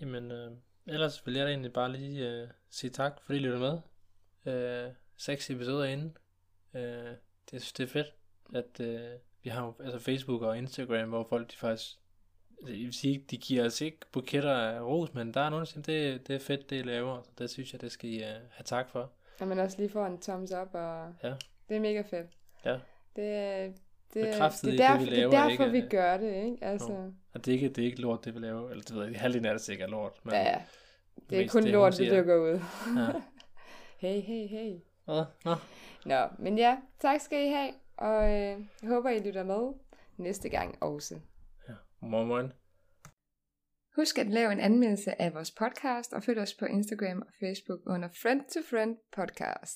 Jamen, 0.00 0.30
øh, 0.30 0.50
ellers 0.86 1.26
vil 1.26 1.34
jeg 1.34 1.44
da 1.46 1.50
egentlig 1.50 1.72
bare 1.72 1.92
lige 1.92 2.28
øh, 2.28 2.48
sige 2.70 2.90
tak, 2.90 3.20
fordi 3.22 3.38
I 3.38 3.42
lytter 3.42 3.58
med. 3.58 3.78
Øh, 4.54 4.92
seks 5.16 5.50
episoder 5.50 5.84
inden. 5.84 6.16
Øh, 6.74 6.82
det, 6.82 7.52
jeg 7.52 7.60
synes, 7.60 7.72
det 7.72 7.84
er 7.84 7.88
fedt, 7.88 8.14
at 8.54 8.80
øh, 8.80 9.18
vi 9.42 9.50
har 9.50 9.74
altså 9.84 9.98
Facebook 9.98 10.42
og 10.42 10.58
Instagram, 10.58 11.08
hvor 11.08 11.24
folk 11.24 11.50
de 11.50 11.56
faktisk, 11.56 11.96
altså, 12.58 12.72
jeg 12.72 12.84
vil 12.84 12.92
sige, 12.94 13.24
de 13.30 13.36
giver 13.36 13.64
os 13.66 13.80
ikke 13.80 13.98
buketter 14.12 14.52
af 14.56 14.80
ros, 14.80 15.14
men 15.14 15.34
der 15.34 15.40
er 15.40 15.50
nogen, 15.50 15.64
der 15.64 15.70
siger, 15.70 15.82
det, 15.82 16.28
det 16.28 16.34
er 16.36 16.40
fedt, 16.40 16.70
det 16.70 16.76
I 16.78 16.82
laver. 16.82 17.22
Så 17.22 17.30
det 17.38 17.50
synes 17.50 17.72
jeg, 17.72 17.80
det 17.80 17.92
skal 17.92 18.10
I 18.10 18.16
uh, 18.16 18.28
have 18.28 18.64
tak 18.64 18.90
for. 18.90 19.12
Og 19.40 19.48
man 19.48 19.58
også 19.58 19.78
lige 19.78 19.88
får 19.90 20.06
en 20.06 20.20
thumbs 20.20 20.52
up, 20.52 20.68
og 20.74 21.14
Ja. 21.22 21.34
det 21.68 21.76
er 21.76 21.80
mega 21.80 22.00
fedt. 22.02 22.26
Ja. 22.64 22.78
Det, 23.16 23.74
det, 24.14 24.22
er- 24.22 24.32
det, 24.32 24.40
er 24.40 24.70
det, 24.70 24.78
derfor, 24.78 24.98
vi 25.04 25.10
det 25.10 25.12
er 25.12 25.16
laver, 25.18 25.30
derfor, 25.30 25.64
ikke? 25.64 25.82
vi 25.82 25.88
gør 25.90 26.16
det, 26.16 26.34
ikke? 26.44 26.58
Altså, 26.64 27.12
Og 27.34 27.44
det 27.44 27.48
er 27.48 27.52
ikke, 27.52 27.68
det 27.68 27.78
er 27.78 27.86
ikke 27.86 28.00
lort, 28.00 28.24
det 28.24 28.34
vi 28.34 28.38
laver. 28.40 28.70
Eller 28.70 28.82
det 28.84 28.94
ved 28.94 29.00
jeg 29.02 29.08
ikke, 29.08 29.20
halvdelen 29.20 29.46
af 29.46 29.52
det 29.54 29.60
sikkert 29.62 29.86
er 29.88 29.90
lort. 29.90 30.12
Men, 30.24 30.34
ja, 30.34 30.42
ja. 30.42 30.62
Det 31.30 31.40
er 31.44 31.48
kun 31.48 31.62
det, 31.62 31.72
lort, 31.72 31.94
siger. 31.94 32.14
dykker 32.20 32.36
ud. 32.36 32.60
Ja. 32.96 33.20
hey, 34.08 34.20
hey, 34.20 34.46
hey. 34.48 34.72
Hvad? 35.04 35.24
Nå. 35.44 35.54
Nå, 36.06 36.26
men 36.38 36.58
ja, 36.58 36.76
tak 37.00 37.20
skal 37.20 37.46
I 37.46 37.48
have, 37.50 37.72
og 37.96 38.24
øh, 38.24 38.60
jeg 38.82 38.88
håber, 38.88 39.10
I 39.10 39.18
lytter 39.20 39.44
med 39.44 39.72
næste 40.16 40.48
gang 40.48 40.82
også. 40.82 41.20
Morgen, 42.00 42.28
morgen. 42.28 42.52
Husk 43.96 44.18
at 44.18 44.26
lave 44.26 44.52
en 44.52 44.60
anmeldelse 44.60 45.22
af 45.22 45.34
vores 45.34 45.50
podcast, 45.50 46.12
og 46.12 46.22
følg 46.22 46.38
os 46.38 46.54
på 46.54 46.64
Instagram 46.64 47.22
og 47.22 47.32
Facebook 47.40 47.80
under 47.86 48.08
Friend 48.22 48.40
to 48.54 48.60
Friend 48.70 48.96
Podcast. 49.16 49.74